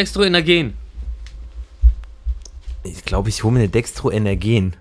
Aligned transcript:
Dextroenergen. 0.00 0.78
Ich 2.84 3.04
glaube, 3.04 3.28
ich 3.28 3.44
hole 3.44 3.52
mir 3.52 3.58
eine 3.58 3.68
Dextroenergen. 3.68 4.74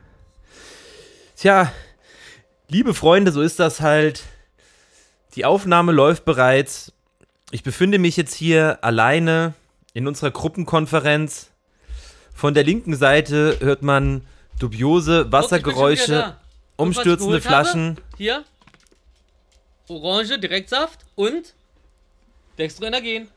Tja, 1.36 1.74
liebe 2.70 2.94
Freunde, 2.94 3.34
so 3.34 3.42
ist 3.42 3.60
das 3.60 3.82
halt. 3.82 4.24
Die 5.36 5.44
Aufnahme 5.44 5.92
läuft 5.92 6.24
bereits. 6.24 6.94
Ich 7.52 7.64
befinde 7.64 8.00
mich 8.00 8.16
jetzt 8.16 8.34
hier 8.34 8.82
alleine 8.82 9.56
in 9.94 10.08
unserer 10.08 10.32
Gruppenkonferenz. 10.32 11.50
Von 12.34 12.54
der 12.54 12.64
linken 12.64 12.96
Seite 12.96 13.58
hört 13.60 13.82
man 13.82 14.26
dubiose 14.58 15.30
Wassergeräusche, 15.34 16.38
umstürzende 16.78 17.42
Flaschen. 17.42 17.98
Habe? 17.98 18.02
Hier. 18.18 18.46
Orange, 19.90 20.40
Direktsaft 20.40 21.02
und 21.16 21.56
Dextroenergen. 22.58 23.28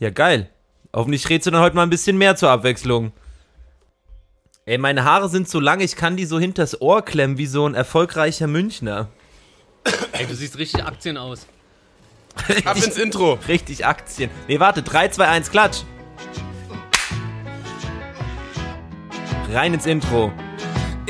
Ja, 0.00 0.10
geil. 0.10 0.50
Hoffentlich 0.92 1.28
redest 1.28 1.46
du 1.46 1.50
dann 1.52 1.60
heute 1.60 1.76
mal 1.76 1.84
ein 1.84 1.90
bisschen 1.90 2.18
mehr 2.18 2.36
zur 2.36 2.50
Abwechslung. 2.50 3.12
Ey, 4.66 4.78
meine 4.78 5.04
Haare 5.04 5.28
sind 5.28 5.48
so 5.48 5.60
lang, 5.60 5.80
ich 5.80 5.96
kann 5.96 6.16
die 6.16 6.24
so 6.24 6.38
hinters 6.38 6.80
Ohr 6.80 7.02
klemmen 7.02 7.38
wie 7.38 7.46
so 7.46 7.66
ein 7.66 7.74
erfolgreicher 7.74 8.46
Münchner. 8.46 9.08
Ey, 10.12 10.26
du 10.26 10.34
siehst 10.34 10.58
richtig 10.58 10.84
Aktien 10.84 11.16
aus. 11.16 11.46
Ab 12.64 12.76
ins 12.76 12.96
Intro. 12.96 13.38
Richtig 13.48 13.84
Aktien. 13.84 14.30
Nee, 14.46 14.60
warte, 14.60 14.82
3, 14.82 15.08
2, 15.08 15.28
1, 15.28 15.50
klatsch. 15.50 15.78
Rein 19.52 19.74
ins 19.74 19.86
Intro. 19.86 20.32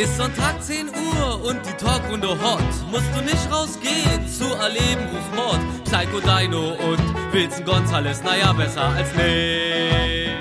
Ist 0.00 0.16
Sonntag 0.16 0.62
10 0.62 0.88
Uhr 0.88 1.44
und 1.44 1.60
die 1.66 1.74
Talkrunde 1.74 2.30
hot. 2.30 2.64
Musst 2.90 3.04
du 3.14 3.20
nicht 3.20 3.52
rausgehen, 3.52 4.26
zu 4.26 4.46
erleben, 4.54 5.06
ruf 5.12 5.36
Mord. 5.36 5.60
Psycho 5.84 6.20
Dino 6.20 6.70
und 6.70 7.34
Wilson 7.34 7.66
Gonzales, 7.66 8.22
naja, 8.22 8.50
besser 8.54 8.80
als 8.80 9.12
nichts. 9.12 10.32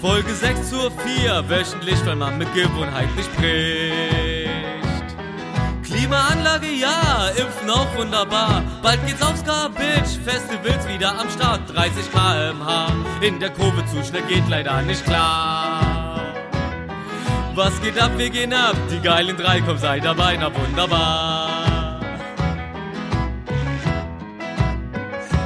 Folge 0.00 0.34
6 0.34 0.68
zur 0.68 0.90
4, 0.90 1.48
wöchentlich, 1.48 2.04
wenn 2.06 2.18
man 2.18 2.36
mit 2.36 2.52
Gewohnheit 2.54 3.14
nicht 3.14 3.30
spricht. 3.32 3.94
Klimaanlage 5.84 6.72
ja, 6.72 7.28
impfen 7.36 7.70
auch 7.70 7.96
wunderbar. 7.96 8.64
Bald 8.82 9.06
geht's 9.06 9.22
aufs 9.22 9.44
Garbage, 9.44 10.18
Festivals 10.24 10.88
wieder 10.88 11.16
am 11.20 11.30
Start. 11.30 11.72
30 11.72 12.10
km/h, 12.10 12.92
in 13.20 13.38
der 13.38 13.50
Kurve 13.50 13.86
zu 13.86 14.02
schnell 14.02 14.22
geht 14.22 14.48
leider 14.48 14.82
nicht 14.82 15.04
klar. 15.04 16.03
Was 17.56 17.80
geht 17.80 17.96
ab, 18.02 18.10
wir 18.16 18.30
gehen 18.30 18.52
ab, 18.52 18.74
die 18.90 19.00
geilen 19.00 19.36
drei, 19.36 19.60
komm 19.60 19.78
sei 19.78 20.00
dabei, 20.00 20.36
na 20.36 20.50
wunderbar. 20.52 22.00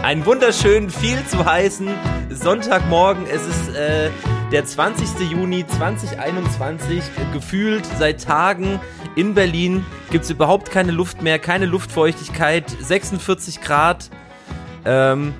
Einen 0.02 0.24
wunderschönen, 0.24 0.88
viel 0.88 1.22
zu 1.26 1.44
heißen 1.44 1.86
Sonntagmorgen. 2.30 3.26
Es 3.26 3.46
ist 3.46 3.74
äh, 3.74 4.08
der 4.50 4.64
20. 4.64 5.30
Juni 5.30 5.66
2021. 5.66 7.02
Gefühlt 7.34 7.84
seit 7.98 8.24
Tagen 8.24 8.80
in 9.14 9.34
Berlin 9.34 9.84
gibt 10.10 10.24
es 10.24 10.30
überhaupt 10.30 10.70
keine 10.70 10.92
Luft 10.92 11.20
mehr, 11.20 11.38
keine 11.38 11.66
Luftfeuchtigkeit, 11.66 12.64
46 12.80 13.60
Grad. 13.60 14.08
Ähm, 14.86 15.34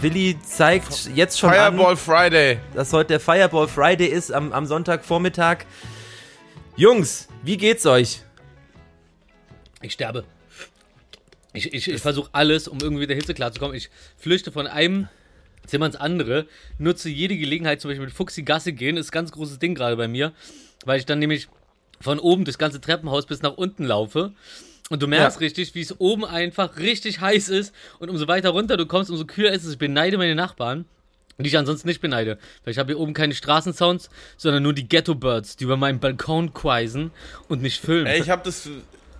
Willi 0.00 0.36
zeigt 0.42 1.10
jetzt 1.14 1.38
schon 1.38 1.50
Fireball 1.50 1.92
an, 1.92 1.96
Friday. 1.96 2.58
dass 2.74 2.92
heute 2.92 3.08
der 3.10 3.20
Fireball 3.20 3.68
Friday 3.68 4.08
ist 4.08 4.32
am, 4.32 4.52
am 4.52 4.66
Sonntagvormittag. 4.66 5.66
Jungs, 6.80 7.28
wie 7.42 7.58
geht's 7.58 7.84
euch? 7.84 8.22
Ich 9.82 9.92
sterbe. 9.92 10.24
Ich, 11.52 11.74
ich, 11.74 11.90
ich 11.90 12.00
versuche 12.00 12.30
alles, 12.32 12.68
um 12.68 12.78
irgendwie 12.80 13.06
der 13.06 13.16
Hitze 13.16 13.34
klarzukommen. 13.34 13.76
Ich 13.76 13.90
flüchte 14.16 14.50
von 14.50 14.66
einem 14.66 15.06
Zimmer 15.66 15.84
ins 15.84 15.96
andere, 15.96 16.46
nutze 16.78 17.10
jede 17.10 17.36
Gelegenheit, 17.36 17.82
zum 17.82 17.90
Beispiel 17.90 18.06
mit 18.06 18.14
Fuchsi 18.14 18.44
Gasse 18.44 18.72
gehen, 18.72 18.96
ist 18.96 19.08
ein 19.08 19.12
ganz 19.12 19.30
großes 19.30 19.58
Ding 19.58 19.74
gerade 19.74 19.94
bei 19.98 20.08
mir, 20.08 20.32
weil 20.86 20.98
ich 20.98 21.04
dann 21.04 21.18
nämlich 21.18 21.48
von 22.00 22.18
oben 22.18 22.46
das 22.46 22.56
ganze 22.56 22.80
Treppenhaus 22.80 23.26
bis 23.26 23.42
nach 23.42 23.58
unten 23.58 23.84
laufe. 23.84 24.32
Und 24.88 25.02
du 25.02 25.06
merkst 25.06 25.36
Ja. 25.36 25.40
richtig, 25.40 25.74
wie 25.74 25.82
es 25.82 26.00
oben 26.00 26.24
einfach 26.24 26.78
richtig 26.78 27.20
heiß 27.20 27.50
ist. 27.50 27.74
Und 27.98 28.08
umso 28.08 28.26
weiter 28.26 28.48
runter 28.48 28.78
du 28.78 28.86
kommst, 28.86 29.10
umso 29.10 29.26
kühler 29.26 29.52
ist 29.52 29.64
es. 29.64 29.72
Ich 29.72 29.78
beneide 29.78 30.16
meine 30.16 30.34
Nachbarn. 30.34 30.86
Die 31.38 31.48
ich 31.48 31.56
ansonsten 31.56 31.88
nicht 31.88 32.00
beneide. 32.00 32.38
Weil 32.64 32.72
ich 32.72 32.78
habe 32.78 32.92
hier 32.92 32.98
oben 32.98 33.14
keine 33.14 33.34
Straßensounds, 33.34 34.10
sondern 34.36 34.62
nur 34.62 34.74
die 34.74 34.88
Ghetto-Birds, 34.88 35.56
die 35.56 35.64
über 35.64 35.76
meinen 35.76 35.98
Balkon 35.98 36.52
quaisen 36.52 37.12
und 37.48 37.62
mich 37.62 37.80
filmen. 37.80 38.06
Ey, 38.06 38.20
ich 38.20 38.30
hab 38.30 38.44
das, 38.44 38.68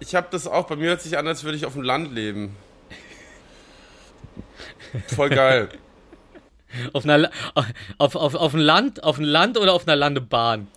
ich 0.01 0.15
hab 0.15 0.31
das 0.31 0.47
auch. 0.47 0.67
Bei 0.67 0.77
mir 0.77 0.89
hört 0.89 1.03
sich 1.03 1.17
an, 1.17 1.27
als 1.27 1.45
würde 1.45 1.57
ich 1.57 1.65
auf 1.65 1.73
dem 1.73 1.83
Land 1.83 2.15
leben. 2.15 2.57
Voll 5.15 5.31
geil. 5.31 5.69
Auf 6.93 7.03
einer 7.03 7.33
auf, 7.99 8.15
auf, 8.15 8.35
auf 8.37 8.53
dem 8.53 8.61
Land, 8.61 9.03
auf 9.03 9.17
dem 9.17 9.25
Land 9.25 9.59
oder 9.59 9.73
auf 9.73 9.89
einer 9.89 9.97
Landebahn? 9.97 10.69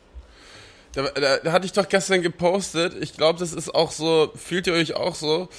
Da, 0.94 1.04
da, 1.04 1.38
da 1.38 1.52
hatte 1.52 1.68
ich 1.68 1.72
doch 1.72 1.88
gestern 1.88 2.24
gepostet. 2.24 2.96
Ich 3.00 3.14
glaube, 3.14 3.38
das 3.38 3.54
ist 3.54 3.74
auch 3.74 3.92
so. 3.92 4.32
Fühlt 4.36 4.66
ihr 4.66 4.74
euch 4.74 4.96
auch 4.96 5.14
so? 5.14 5.50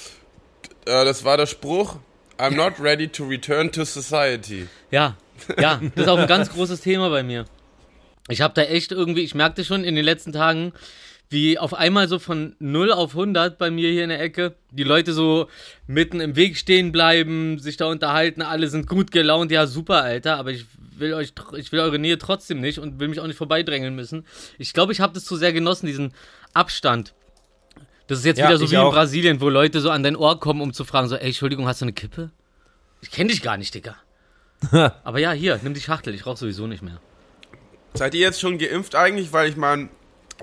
Äh, 0.85 1.05
das 1.05 1.23
war 1.23 1.37
der 1.37 1.45
Spruch. 1.45 1.95
I'm 2.37 2.55
not 2.55 2.81
ready 2.81 3.07
to 3.07 3.25
return 3.25 3.71
to 3.71 3.85
society. 3.85 4.67
Ja, 4.91 5.15
ja, 5.59 5.81
das 5.95 6.05
ist 6.05 6.09
auch 6.09 6.17
ein 6.17 6.27
ganz 6.27 6.49
großes 6.49 6.81
Thema 6.81 7.09
bei 7.09 7.23
mir. 7.23 7.45
Ich 8.29 8.41
habe 8.41 8.53
da 8.53 8.63
echt 8.63 8.91
irgendwie, 8.91 9.21
ich 9.21 9.35
merkte 9.35 9.63
schon 9.63 9.83
in 9.83 9.95
den 9.95 10.05
letzten 10.05 10.31
Tagen, 10.31 10.73
wie 11.29 11.57
auf 11.57 11.73
einmal 11.73 12.07
so 12.07 12.19
von 12.19 12.55
0 12.59 12.91
auf 12.91 13.11
100 13.11 13.57
bei 13.57 13.71
mir 13.71 13.91
hier 13.91 14.03
in 14.03 14.09
der 14.09 14.21
Ecke, 14.21 14.55
die 14.71 14.83
Leute 14.83 15.13
so 15.13 15.47
mitten 15.87 16.19
im 16.19 16.35
Weg 16.35 16.57
stehen 16.57 16.91
bleiben, 16.91 17.59
sich 17.59 17.77
da 17.77 17.87
unterhalten, 17.87 18.41
alle 18.41 18.67
sind 18.67 18.87
gut 18.87 19.11
gelaunt, 19.11 19.51
ja 19.51 19.67
super, 19.67 20.03
Alter, 20.03 20.37
aber 20.37 20.51
ich 20.51 20.65
will 20.97 21.13
euch, 21.13 21.33
ich 21.57 21.71
will 21.71 21.79
eure 21.79 21.99
Nähe 21.99 22.17
trotzdem 22.17 22.61
nicht 22.61 22.79
und 22.79 22.99
will 22.99 23.07
mich 23.07 23.19
auch 23.19 23.27
nicht 23.27 23.37
vorbeidrängeln 23.37 23.95
müssen. 23.95 24.25
Ich 24.57 24.73
glaube, 24.73 24.93
ich 24.93 25.01
habe 25.01 25.13
das 25.13 25.25
zu 25.25 25.35
sehr 25.35 25.51
genossen, 25.51 25.87
diesen 25.87 26.13
Abstand. 26.53 27.13
Das 28.07 28.19
ist 28.19 28.25
jetzt 28.25 28.37
Ja, 28.37 28.47
wieder 28.47 28.57
so 28.57 28.69
wie 28.69 28.75
in 28.75 28.81
auch. 28.81 28.93
Brasilien, 28.93 29.41
wo 29.41 29.49
Leute 29.49 29.81
so 29.81 29.89
an 29.89 30.03
dein 30.03 30.15
Ohr 30.15 30.39
kommen, 30.39 30.61
um 30.61 30.73
zu 30.73 30.85
fragen, 30.85 31.07
so, 31.09 31.15
ey, 31.15 31.27
Entschuldigung, 31.27 31.67
hast 31.67 31.81
du 31.81 31.85
eine 31.85 31.93
Kippe? 31.93 32.31
Ich 33.01 33.11
kenne 33.11 33.31
dich 33.31 33.41
gar 33.41 33.57
nicht, 33.57 33.73
Digga. 33.73 33.95
Aber 35.03 35.19
ja, 35.19 35.31
hier, 35.31 35.59
nimm 35.63 35.73
die 35.73 35.81
Schachtel, 35.81 36.13
ich 36.13 36.25
rauche 36.25 36.37
sowieso 36.37 36.67
nicht 36.67 36.81
mehr. 36.81 36.99
Seid 37.93 38.13
ihr 38.13 38.21
jetzt 38.21 38.41
schon 38.41 38.57
geimpft 38.57 38.95
eigentlich? 38.95 39.31
Weil 39.31 39.49
ich 39.49 39.55
meine, 39.55 39.89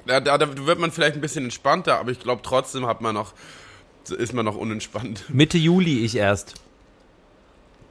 da, 0.07 0.21
da, 0.21 0.39
da 0.39 0.67
wird 0.67 0.79
man 0.79 0.91
vielleicht 0.91 1.15
ein 1.17 1.21
bisschen 1.21 1.45
entspannter, 1.45 1.99
aber 1.99 2.11
ich 2.11 2.21
glaube 2.21 2.43
trotzdem 2.43 2.87
hat 2.87 3.01
man 3.01 3.15
noch, 3.15 3.35
ist 4.17 4.33
man 4.33 4.45
noch 4.45 4.57
unentspannt. 4.57 5.25
Mitte 5.29 5.59
Juli 5.59 6.05
ich 6.05 6.17
erst. 6.17 6.55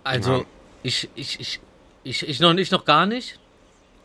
Also, 0.03 0.37
Ja. 0.37 0.45
ich, 0.83 1.09
ich, 1.15 1.39
ich, 1.39 1.59
ich, 2.03 2.27
ich 2.27 2.39
noch 2.39 2.53
nicht, 2.53 2.71
noch 2.71 2.85
gar 2.85 3.05
nicht. 3.05 3.39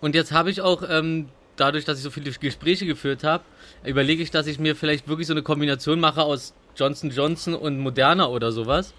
Und 0.00 0.15
jetzt 0.15 0.32
habe 0.32 0.50
ich 0.50 0.60
auch, 0.60 0.82
ähm, 0.88 1.28
dadurch, 1.56 1.87
dass 1.87 1.97
ich 1.99 2.05
so 2.05 2.10
viele 2.10 2.31
Gespräche 2.31 2.84
geführt 2.84 3.25
habe, 3.25 3.44
überlege 3.84 4.22
ich, 4.22 4.31
dass 4.31 4.47
ich 4.47 4.59
mir 4.59 4.76
vielleicht 4.76 5.09
wirklich 5.09 5.26
so 5.26 5.32
eine 5.32 5.43
Kombination 5.43 6.00
mache 6.00 6.22
aus 6.22 6.53
Johnson 6.76 7.10
Johnson 7.10 7.55
und 7.55 7.78
Moderna 7.78 8.26
oder 8.26 8.53
sowas. 8.53 8.93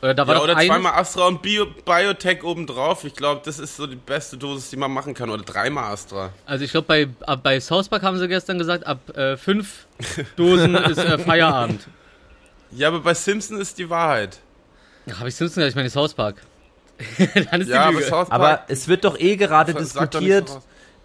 Oder 0.00 0.14
da 0.14 0.26
war 0.26 0.36
Ja, 0.36 0.42
oder 0.42 0.56
ein, 0.56 0.66
zweimal 0.68 0.92
Astra 0.94 1.26
und 1.26 1.42
Bio, 1.42 1.66
Biotech 1.84 2.44
obendrauf. 2.44 3.02
Ich 3.04 3.14
glaube, 3.14 3.40
das 3.44 3.58
ist 3.58 3.76
so 3.76 3.86
die 3.86 3.96
beste 3.96 4.36
Dosis, 4.36 4.70
die 4.70 4.76
man 4.76 4.92
machen 4.92 5.12
kann. 5.14 5.28
Oder 5.30 5.42
dreimal 5.42 5.92
Astra. 5.92 6.30
Also 6.46 6.64
ich 6.64 6.70
glaube, 6.70 6.86
bei, 6.86 7.08
ab- 7.26 7.42
bei 7.42 7.58
South 7.60 7.88
Park 7.88 8.02
haben 8.02 8.16
sie 8.18 8.28
gestern 8.28 8.58
gesagt, 8.58 8.86
ab 8.86 8.98
äh, 9.16 9.36
fünf 9.36 9.86
Dosen 10.36 10.74
ist 10.76 10.98
äh, 10.98 11.18
Feierabend. 11.18 11.88
Ja, 12.70 12.88
aber 12.88 13.00
bei 13.00 13.14
Simpson 13.14 13.60
ist 13.60 13.76
die 13.78 13.90
Wahrheit. 13.90 14.38
Ach, 15.10 15.18
habe 15.20 15.28
ich 15.30 15.34
Simpson 15.34 15.62
gesagt? 15.62 15.70
Ich 15.70 15.76
meine 15.76 15.90
South 15.90 16.14
Park. 16.14 16.36
Dann 17.50 17.60
ist 17.62 17.68
Ja, 17.68 17.74
die 17.82 17.88
aber 17.88 17.92
Lüge. 17.92 18.02
South 18.04 18.28
Park. 18.28 18.32
Aber 18.32 18.60
es 18.68 18.86
wird 18.88 19.04
doch 19.04 19.18
eh 19.18 19.36
gerade 19.36 19.72
nicht 19.72 19.80
diskutiert. 19.84 20.48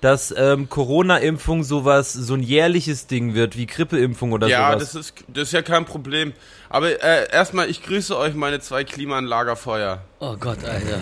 Dass 0.03 0.33
ähm, 0.37 0.67
Corona-Impfung 0.69 1.63
sowas, 1.63 2.11
so 2.11 2.33
ein 2.33 2.43
jährliches 2.43 3.07
Ding 3.07 3.33
wird, 3.35 3.55
wie 3.57 3.65
Grippeimpfung 3.65 4.33
oder 4.33 4.47
Ja, 4.47 4.73
sowas. 4.73 4.91
das 4.91 4.95
ist, 4.95 5.13
das 5.29 5.43
ist 5.43 5.53
ja 5.53 5.61
kein 5.61 5.85
Problem. 5.85 6.33
Aber 6.69 6.89
äh, 7.01 7.31
erstmal, 7.31 7.69
ich 7.69 7.81
grüße 7.83 8.17
euch, 8.17 8.33
meine 8.33 8.59
zwei 8.59 8.83
Klimaanlagerfeuer. 8.83 10.01
Oh 10.19 10.35
Gott, 10.37 10.63
Alter. 10.65 10.99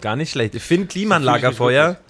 Gar 0.00 0.16
nicht 0.16 0.30
schlecht. 0.30 0.54
Finn 0.56 0.88
Klimaanlagerfeuer. 0.88 1.96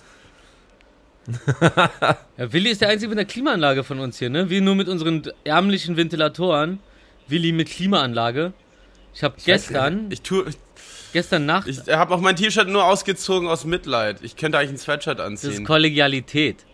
Ja, 2.37 2.53
Willi 2.53 2.71
ist 2.71 2.81
der 2.81 2.88
Einzige 2.88 3.09
mit 3.11 3.19
einer 3.19 3.26
Klimaanlage 3.29 3.85
von 3.85 4.00
uns 4.00 4.19
hier, 4.19 4.31
ne? 4.31 4.50
Wir 4.50 4.61
nur 4.62 4.75
mit 4.75 4.88
unseren 4.88 5.23
ärmlichen 5.44 5.97
Ventilatoren. 5.97 6.81
Willi 7.29 7.53
mit 7.53 7.69
Klimaanlage. 7.71 8.53
Ich 9.15 9.23
habe 9.23 9.35
gestern, 9.44 10.06
Ich 10.11 10.23
tue, 10.23 10.47
gestern 11.12 11.47
Nacht, 11.47 11.67
ich 11.69 11.79
habe 11.89 12.15
auch 12.15 12.21
mein 12.21 12.37
T-Shirt 12.37 12.69
nur 12.69 12.85
ausgezogen 12.85 13.49
aus 13.49 13.65
Mitleid. 13.65 14.19
Ich 14.23 14.37
könnte 14.37 14.59
eigentlich 14.59 14.71
ein 14.71 14.79
Sweatshirt 14.79 15.19
das 15.19 15.33
ist 15.33 15.45
anziehen. 15.45 15.65
Kollegialität. 15.65 16.65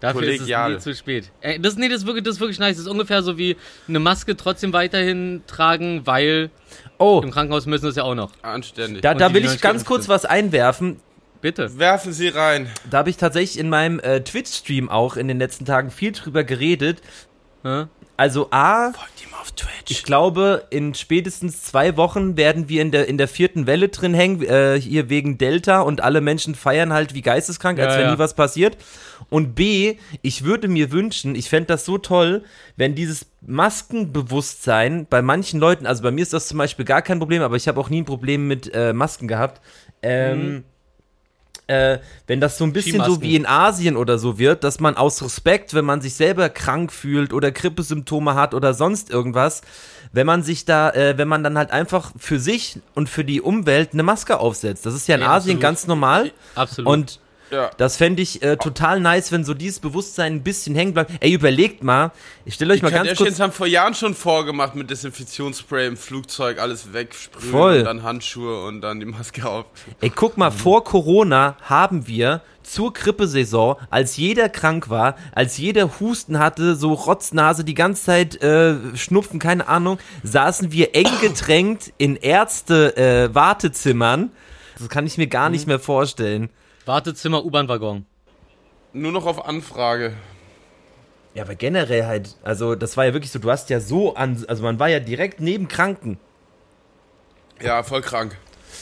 Dafür 0.00 0.20
Kollegial. 0.20 0.72
ist 0.72 0.78
es 0.78 0.86
nie 0.86 0.92
zu 0.92 0.98
spät. 0.98 1.32
Äh, 1.40 1.58
das, 1.58 1.76
nee, 1.76 1.88
das 1.88 2.00
ist, 2.02 2.06
wirklich, 2.06 2.24
das 2.24 2.34
ist 2.36 2.40
wirklich 2.40 2.58
nice. 2.60 2.76
Das 2.76 2.86
ist 2.86 2.90
ungefähr 2.90 3.22
so 3.22 3.36
wie 3.36 3.56
eine 3.88 3.98
Maske 3.98 4.36
trotzdem 4.36 4.72
weiterhin 4.72 5.42
tragen, 5.46 6.06
weil 6.06 6.50
Oh, 6.98 7.20
im 7.22 7.30
Krankenhaus 7.30 7.66
müssen 7.66 7.84
wir 7.84 7.90
es 7.90 7.96
ja 7.96 8.04
auch 8.04 8.14
noch. 8.14 8.32
Anständig. 8.42 9.02
da, 9.02 9.14
da 9.14 9.32
will 9.32 9.44
ich 9.44 9.60
ganz 9.60 9.84
kurz 9.84 10.08
was 10.08 10.24
einwerfen. 10.24 11.00
Bitte. 11.40 11.78
Werfen 11.78 12.12
Sie 12.12 12.28
rein. 12.28 12.68
Da 12.90 12.98
habe 12.98 13.10
ich 13.10 13.16
tatsächlich 13.16 13.60
in 13.60 13.68
meinem 13.68 14.00
äh, 14.00 14.20
Twitch-Stream 14.20 14.88
auch 14.88 15.16
in 15.16 15.28
den 15.28 15.38
letzten 15.38 15.64
Tagen 15.64 15.92
viel 15.92 16.10
drüber 16.10 16.42
geredet. 16.42 17.00
Hä? 17.62 17.84
Also 18.18 18.48
A, 18.50 18.90
Folgt 18.92 19.24
ihm 19.24 19.32
auf 19.40 19.52
Twitch. 19.52 19.90
ich 19.90 20.02
glaube, 20.02 20.66
in 20.70 20.92
spätestens 20.94 21.62
zwei 21.62 21.96
Wochen 21.96 22.36
werden 22.36 22.68
wir 22.68 22.82
in 22.82 22.90
der, 22.90 23.06
in 23.06 23.16
der 23.16 23.28
vierten 23.28 23.68
Welle 23.68 23.90
drin 23.90 24.12
hängen, 24.12 24.42
äh, 24.42 24.80
hier 24.80 25.08
wegen 25.08 25.38
Delta 25.38 25.82
und 25.82 26.00
alle 26.00 26.20
Menschen 26.20 26.56
feiern 26.56 26.92
halt 26.92 27.14
wie 27.14 27.22
geisteskrank, 27.22 27.78
als 27.78 27.94
Ja, 27.94 28.00
wenn 28.00 28.06
ja. 28.06 28.12
nie 28.14 28.18
was 28.18 28.34
passiert. 28.34 28.76
Und 29.30 29.54
B, 29.54 29.98
ich 30.22 30.42
würde 30.42 30.66
mir 30.66 30.90
wünschen, 30.90 31.36
ich 31.36 31.48
fände 31.48 31.68
das 31.68 31.84
so 31.84 31.96
toll, 31.96 32.42
wenn 32.76 32.96
dieses 32.96 33.26
Maskenbewusstsein 33.46 35.06
bei 35.08 35.22
manchen 35.22 35.60
Leuten, 35.60 35.86
also 35.86 36.02
bei 36.02 36.10
mir 36.10 36.22
ist 36.22 36.32
das 36.32 36.48
zum 36.48 36.58
Beispiel 36.58 36.84
gar 36.84 37.02
kein 37.02 37.20
Problem, 37.20 37.42
aber 37.42 37.54
ich 37.54 37.68
habe 37.68 37.78
auch 37.80 37.88
nie 37.88 38.02
ein 38.02 38.04
Problem 38.04 38.48
mit 38.48 38.74
äh, 38.74 38.92
Masken 38.92 39.28
gehabt. 39.28 39.60
Ähm, 40.02 40.64
äh, 41.68 41.98
wenn 42.26 42.40
das 42.40 42.58
so 42.58 42.64
ein 42.64 42.72
bisschen 42.72 43.04
so 43.04 43.22
wie 43.22 43.36
in 43.36 43.46
Asien 43.46 43.96
oder 43.96 44.18
so 44.18 44.38
wird, 44.38 44.64
dass 44.64 44.80
man 44.80 44.96
aus 44.96 45.22
Respekt, 45.22 45.74
wenn 45.74 45.84
man 45.84 46.00
sich 46.00 46.14
selber 46.14 46.48
krank 46.48 46.92
fühlt 46.92 47.32
oder 47.32 47.52
Grippesymptome 47.52 48.34
hat 48.34 48.54
oder 48.54 48.74
sonst 48.74 49.10
irgendwas, 49.10 49.60
wenn 50.12 50.26
man 50.26 50.42
sich 50.42 50.64
da, 50.64 50.90
äh, 50.90 51.16
wenn 51.18 51.28
man 51.28 51.44
dann 51.44 51.56
halt 51.58 51.70
einfach 51.70 52.12
für 52.16 52.40
sich 52.40 52.80
und 52.94 53.08
für 53.08 53.24
die 53.24 53.40
Umwelt 53.40 53.92
eine 53.92 54.02
Maske 54.02 54.40
aufsetzt. 54.40 54.86
Das 54.86 54.94
ist 54.94 55.06
ja 55.08 55.14
in 55.16 55.20
Ja, 55.20 55.28
Asien 55.28 55.56
absolut. 55.56 55.60
ganz 55.62 55.86
normal. 55.86 56.32
Absolut. 56.54 56.90
Und 56.92 57.20
Ja. 57.50 57.70
das 57.76 57.96
fände 57.96 58.22
ich 58.22 58.42
äh, 58.42 58.56
total 58.56 59.00
nice, 59.00 59.32
wenn 59.32 59.44
so 59.44 59.54
dieses 59.54 59.80
Bewusstsein 59.80 60.34
ein 60.34 60.42
bisschen 60.42 60.74
hängen 60.74 60.94
bleibt. 60.94 61.12
Ey, 61.20 61.32
überlegt 61.32 61.82
mal, 61.82 62.12
ich 62.44 62.54
stelle 62.54 62.74
euch 62.74 62.80
Die 62.80 62.84
mal 62.84 62.92
ganz 62.92 63.16
kurz. 63.16 63.40
haben 63.40 63.52
vor 63.52 63.66
Jahren 63.66 63.94
schon 63.94 64.14
vorgemacht 64.14 64.74
mit 64.74 64.90
Desinfektionsspray 64.90 65.86
im 65.86 65.96
Flugzeug, 65.96 66.58
alles 66.58 66.92
wegsprühen 66.92 67.50
Voll. 67.50 67.78
und 67.78 67.84
dann 67.84 68.02
Handschuhe 68.02 68.64
und 68.64 68.80
dann 68.80 69.00
die 69.00 69.06
Maske 69.06 69.48
auf. 69.48 69.66
Ey, 70.00 70.10
guck 70.14 70.36
mal, 70.36 70.50
vor 70.50 70.84
Corona 70.84 71.56
haben 71.62 72.06
wir 72.06 72.42
zur 72.62 72.92
Grippesaison, 72.92 73.76
als 73.88 74.18
jeder 74.18 74.50
krank 74.50 74.90
war, 74.90 75.16
als 75.32 75.56
jeder 75.56 76.00
Husten 76.00 76.38
hatte, 76.38 76.76
so 76.76 76.92
Rotznase, 76.92 77.64
die 77.64 77.72
ganze 77.74 78.04
Zeit 78.04 78.42
äh, 78.42 78.74
Schnupfen, 78.94 79.38
keine 79.38 79.68
Ahnung, 79.68 79.98
saßen 80.22 80.70
wir 80.70 80.94
eng 80.94 81.08
gedrängt 81.22 81.94
in 81.96 82.16
Ärzte-Wartezimmern. 82.16 84.30
das 84.78 84.88
kann 84.88 85.06
ich 85.06 85.18
mir 85.18 85.26
gar 85.28 85.50
nicht 85.50 85.66
mehr 85.66 85.78
vorstellen. 85.78 86.50
Wartezimmer, 86.88 87.44
U-Bahn-Waggon. 87.44 88.06
Nur 88.94 89.12
noch 89.12 89.26
auf 89.26 89.46
Anfrage. 89.46 90.14
Ja, 91.34 91.44
aber 91.44 91.54
generell 91.54 92.06
halt, 92.06 92.34
also 92.42 92.74
das 92.74 92.96
war 92.96 93.04
ja 93.04 93.12
wirklich 93.12 93.30
so, 93.30 93.38
du 93.38 93.50
hast 93.50 93.68
ja 93.70 93.78
so 93.78 94.14
an, 94.14 94.44
also 94.48 94.62
man 94.62 94.80
war 94.80 94.88
ja 94.88 94.98
direkt 94.98 95.38
neben 95.40 95.68
Kranken. 95.68 96.18
Ja, 97.60 97.82
voll 97.82 98.00
krank. 98.00 98.36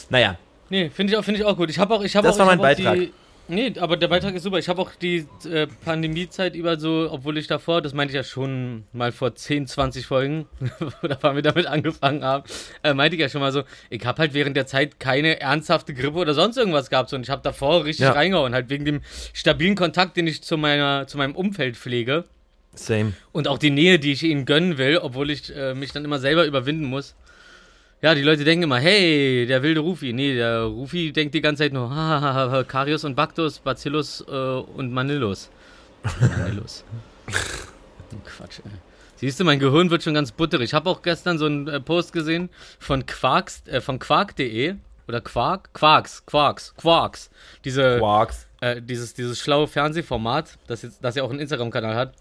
Naja, 0.08 0.38
Nee, 0.68 0.90
finde 0.90 1.12
ich, 1.12 1.16
auch- 1.18 1.24
finde 1.24 1.40
ich 1.40 1.46
auch 1.46 1.56
gut. 1.56 1.70
Ich 1.70 1.78
habe 1.78 1.94
auch, 1.94 2.02
ich 2.02 2.16
habe 2.16 2.26
Das 2.26 2.34
auch, 2.36 2.40
war 2.46 2.52
ich 2.54 2.58
mein 2.58 2.66
hab 2.66 2.78
auch 2.78 2.82
Beitrag. 2.84 2.94
Die, 2.96 3.12
nee, 3.48 3.72
aber 3.78 3.96
der 3.96 4.08
Beitrag 4.08 4.34
ist 4.34 4.42
super. 4.42 4.58
Ich 4.58 4.68
habe 4.68 4.80
auch 4.82 4.90
die 4.94 5.26
äh, 5.50 5.66
Pandemiezeit 5.84 6.54
über 6.54 6.78
so, 6.78 7.08
obwohl 7.10 7.38
ich 7.38 7.46
davor, 7.46 7.82
das 7.82 7.94
meinte 7.94 8.12
ich 8.12 8.16
ja 8.16 8.24
schon 8.24 8.84
mal 8.92 9.12
vor 9.12 9.34
10, 9.34 9.66
20 9.66 10.06
Folgen, 10.06 10.46
oder 11.02 11.18
wann 11.20 11.34
wir 11.36 11.42
damit 11.42 11.66
angefangen 11.66 12.24
haben, 12.24 12.44
äh, 12.82 12.94
meinte 12.94 13.16
ich 13.16 13.20
ja 13.20 13.28
schon 13.28 13.40
mal 13.40 13.52
so, 13.52 13.62
ich 13.90 14.04
habe 14.04 14.18
halt 14.18 14.34
während 14.34 14.56
der 14.56 14.66
Zeit 14.66 14.98
keine 15.00 15.40
ernsthafte 15.40 15.94
Grippe 15.94 16.18
oder 16.18 16.34
sonst 16.34 16.56
irgendwas 16.56 16.90
gehabt 16.90 17.12
und 17.12 17.22
ich 17.22 17.30
habe 17.30 17.42
davor 17.42 17.84
richtig 17.84 18.04
Ja. 18.04 18.12
reingehauen, 18.12 18.54
halt 18.54 18.68
wegen 18.68 18.84
dem 18.84 19.00
stabilen 19.32 19.74
Kontakt, 19.76 20.16
den 20.16 20.26
ich 20.26 20.42
zu 20.42 20.56
meiner, 20.56 21.06
zu 21.06 21.16
meinem 21.18 21.34
Umfeld 21.34 21.76
pflege. 21.76 22.24
same. 22.74 23.12
Und 23.32 23.48
auch 23.48 23.58
die 23.58 23.70
Nähe, 23.70 23.98
die 23.98 24.12
ich 24.12 24.22
ihnen 24.22 24.44
gönnen 24.44 24.76
will, 24.78 24.98
obwohl 24.98 25.30
ich 25.30 25.54
äh, 25.54 25.74
mich 25.74 25.92
dann 25.92 26.04
immer 26.04 26.18
selber 26.18 26.44
überwinden 26.44 26.84
muss. 26.86 27.14
Ja, 28.02 28.14
die 28.14 28.22
Leute 28.22 28.44
denken 28.44 28.64
immer, 28.64 28.78
hey, 28.78 29.46
der 29.46 29.62
wilde 29.62 29.80
Rufi. 29.80 30.12
Nee, 30.12 30.34
der 30.34 30.64
Rufi 30.64 31.12
denkt 31.12 31.34
die 31.34 31.40
ganze 31.40 31.62
Zeit 31.64 31.72
nur, 31.72 31.88
hahaha, 31.94 32.62
Karius 32.64 33.04
und 33.04 33.14
Bactus, 33.14 33.58
Bacillus 33.58 34.22
äh, 34.28 34.32
und 34.32 34.92
Manillus. 34.92 35.48
Manillus. 36.20 36.84
Quatsch, 38.24 38.60
ey. 38.64 38.70
Siehst 39.16 39.40
du, 39.40 39.44
mein 39.44 39.58
Gehirn 39.58 39.90
wird 39.90 40.02
schon 40.02 40.12
ganz 40.12 40.30
butterig. 40.30 40.66
Ich 40.66 40.74
habe 40.74 40.90
auch 40.90 41.00
gestern 41.00 41.38
so 41.38 41.46
einen 41.46 41.68
äh, 41.68 41.80
Post 41.80 42.12
gesehen 42.12 42.50
von 42.78 43.06
Quarks, 43.06 43.62
äh, 43.66 43.80
von 43.80 43.98
quark.de 43.98 44.74
oder 45.08 45.20
Quark? 45.22 45.72
Quarks, 45.72 46.26
Quarks, 46.26 46.74
Quarks. 46.76 47.30
Diese, 47.64 47.98
Quarks. 47.98 48.46
äh, 48.60 48.82
dieses, 48.82 49.14
dieses 49.14 49.40
schlaue 49.40 49.68
Fernsehformat, 49.68 50.58
das, 50.66 50.82
jetzt, 50.82 51.02
das 51.02 51.14
ja 51.14 51.22
auch 51.22 51.30
einen 51.30 51.40
Instagram-Kanal 51.40 51.94
hat, 51.94 52.12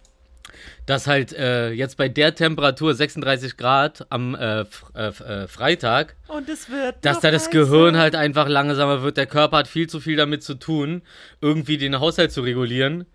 dass 0.86 1.08
halt 1.08 1.34
äh, 1.34 1.72
jetzt 1.72 1.98
bei 1.98 2.08
der 2.10 2.36
Temperatur 2.36 2.94
36 2.94 3.58
Grad 3.58 4.06
am 4.10 4.36
äh, 4.36 4.62
äh, 4.62 4.66
äh, 5.08 5.48
Freitag, 5.48 6.16
Und 6.28 6.48
es 6.50 6.70
wird. 6.70 6.96
dass 7.02 7.20
da 7.20 7.32
das 7.32 7.50
Gehirn 7.50 7.98
halt 7.98 8.16
einfach 8.16 8.48
langsamer 8.48 9.02
wird. 9.04 9.18
Der 9.18 9.28
Körper 9.28 9.58
hat 9.58 9.68
viel 9.68 9.88
zu 9.88 10.00
viel 10.00 10.16
damit 10.18 10.44
zu 10.44 10.56
tun, 10.56 11.02
irgendwie 11.42 11.78
den 11.78 12.00
Haushalt 12.00 12.32
zu 12.32 12.42
regulieren. 12.42 13.06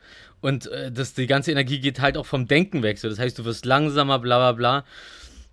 Und 0.41 0.67
äh, 0.69 0.91
das, 0.91 1.13
die 1.15 1.27
ganze 1.27 1.51
Energie 1.51 1.81
geht 1.81 2.01
halt 2.01 2.17
auch 2.17 2.27
vom 2.27 2.47
Denken 2.49 2.83
weg. 2.83 2.99
So. 2.99 3.09
Das 3.09 3.19
heißt, 3.19 3.39
du 3.39 3.45
wirst 3.45 3.67
langsamer, 3.67 4.19
bla 4.19 4.39
bla 4.39 4.53
bla. 4.53 4.85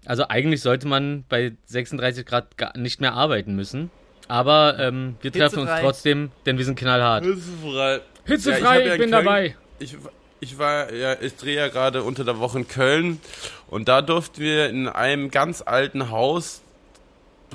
Also 0.06 0.28
eigentlich 0.30 0.62
sollte 0.62 0.88
man 0.88 1.25
bei 1.28 1.54
36 1.66 2.25
Grad 2.25 2.56
gar 2.57 2.78
nicht 2.78 3.01
mehr 3.01 3.13
arbeiten 3.13 3.56
müssen. 3.56 3.92
Aber 4.30 4.78
ähm, 4.80 5.16
wir 5.22 5.31
treffen 5.31 5.60
uns 5.60 5.69
Hitzefrei. 5.69 5.81
trotzdem, 5.81 6.31
denn 6.45 6.57
wir 6.57 6.63
sind 6.66 6.78
knallhart. 6.80 7.25
Hitzefrei. 7.25 8.00
Hitzefrei, 8.25 8.75
Ja, 8.75 8.80
ich 8.81 8.88
ja 8.88 8.94
in 8.94 9.00
bin 9.01 9.10
Köln- 9.12 9.25
dabei. 9.25 9.56
Ich, 9.80 9.95
ich 10.39 10.57
war 10.60 10.94
ja, 10.94 11.16
ich 11.22 11.36
drehe 11.36 11.56
ja 11.56 11.68
gerade 11.68 12.04
unter 12.04 12.24
der 12.24 12.39
Woche 12.39 12.60
in 12.60 12.68
Köln 12.68 13.19
und 13.68 13.88
da 13.88 14.01
durften 14.01 14.42
wir 14.42 14.69
in 14.69 14.88
einem 14.88 15.31
ganz 15.31 15.62
alten 15.66 16.10
Haus, 16.10 16.62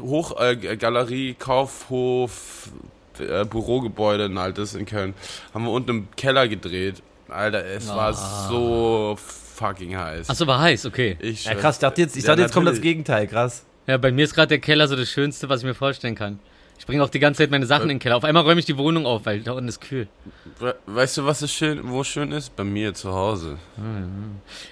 Hochgalerie, 0.01 0.67
äh, 0.67 0.77
Galerie, 0.77 1.35
Kaufhof, 1.39 2.71
äh, 3.19 3.45
Bürogebäude, 3.45 4.25
ein 4.25 4.39
altes 4.39 4.75
in 4.75 4.87
Köln, 4.87 5.15
haben 5.55 5.65
wir 5.65 5.71
unten 5.71 5.91
im 5.91 6.09
Keller 6.17 6.49
gedreht. 6.49 7.03
Alter, 7.29 7.65
es 7.65 7.89
war 7.89 8.13
so 8.13 9.17
fucking 9.19 9.97
heiß. 9.97 10.29
Achso, 10.29 10.47
war 10.47 10.61
heiß, 10.61 10.87
okay. 10.87 11.17
Ich 11.21 11.45
Ja, 11.45 11.55
krass, 11.55 11.77
ich 11.77 11.81
dachte 11.81 12.01
jetzt, 12.01 12.17
ich 12.17 12.25
Ja, 12.25 12.31
dachte, 12.31 12.43
jetzt 12.43 12.53
kommt 12.53 12.69
das. 12.69 12.81
Gegenteil, 12.81 13.27
krass. 13.27 13.65
Ja, 13.87 13.97
bei 13.97 14.13
mir 14.13 14.25
ist 14.25 14.35
gerade 14.35 14.49
der 14.49 14.59
Keller 14.59 14.87
so 14.87 14.97
das 14.97 15.09
Schönste, 15.09 15.49
was 15.49 15.61
ich 15.61 15.67
mir 15.67 15.75
vorstellen 15.75 16.15
kann. 16.15 16.39
Ich 16.79 16.87
bringe 16.87 17.05
auch 17.05 17.11
die 17.11 17.21
ganze 17.21 17.39
Zeit 17.39 17.51
meine 17.53 17.65
Sachen 17.67 17.85
in 17.85 17.89
den 17.91 17.99
Keller. 18.01 18.17
Auf 18.17 18.25
einmal 18.25 18.43
räume 18.43 18.59
ich 18.59 18.67
die 18.67 18.77
Wohnung 18.77 19.07
auf, 19.07 19.25
weil 19.25 19.41
da 19.41 19.53
unten 19.53 19.69
ist 19.69 19.81
kühl. 19.81 20.09
We- 20.59 20.75
Weißt 20.87 21.17
du, 21.19 21.25
was 21.25 21.41
ist 21.41 21.53
schön, 21.53 21.81
wo 21.85 22.03
schön 22.03 22.33
ist? 22.33 22.57
Bei 22.57 22.65
mir 22.65 22.93
zu 22.93 23.13
Hause. 23.13 23.59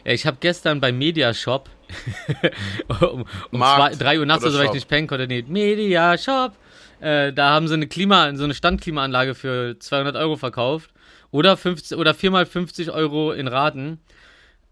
Ja, 0.04 0.12
ich 0.12 0.26
habe 0.26 0.38
gestern 0.40 0.80
beim 0.80 0.98
Mediashop 0.98 1.70
um, 3.00 3.24
um 3.52 3.58
Markt 3.58 3.94
zwei, 3.96 4.04
drei 4.04 4.18
Uhr 4.18 4.26
nachts 4.26 4.42
oder 4.44 4.50
oder 4.50 4.52
so, 4.52 4.58
weil 4.58 4.66
ich 4.68 4.74
nicht 4.74 4.88
pennen 4.88 5.06
konnte. 5.06 5.26
Nee, 5.28 5.44
Mediashop. 5.46 6.52
Äh, 7.00 7.32
da 7.32 7.50
haben 7.50 7.66
sie 7.68 7.74
eine 7.74 7.86
Klima, 7.86 8.34
so 8.36 8.44
eine 8.44 8.54
Standklimaanlage 8.54 9.34
für 9.34 9.76
200 9.78 10.16
Euro 10.16 10.36
verkauft. 10.36 10.90
Oder 11.30 11.56
50, 11.56 11.96
oder 11.96 12.12
viermal 12.14 12.44
50 12.44 12.90
Euro 12.90 13.32
in 13.32 13.46
Raten. 13.48 13.98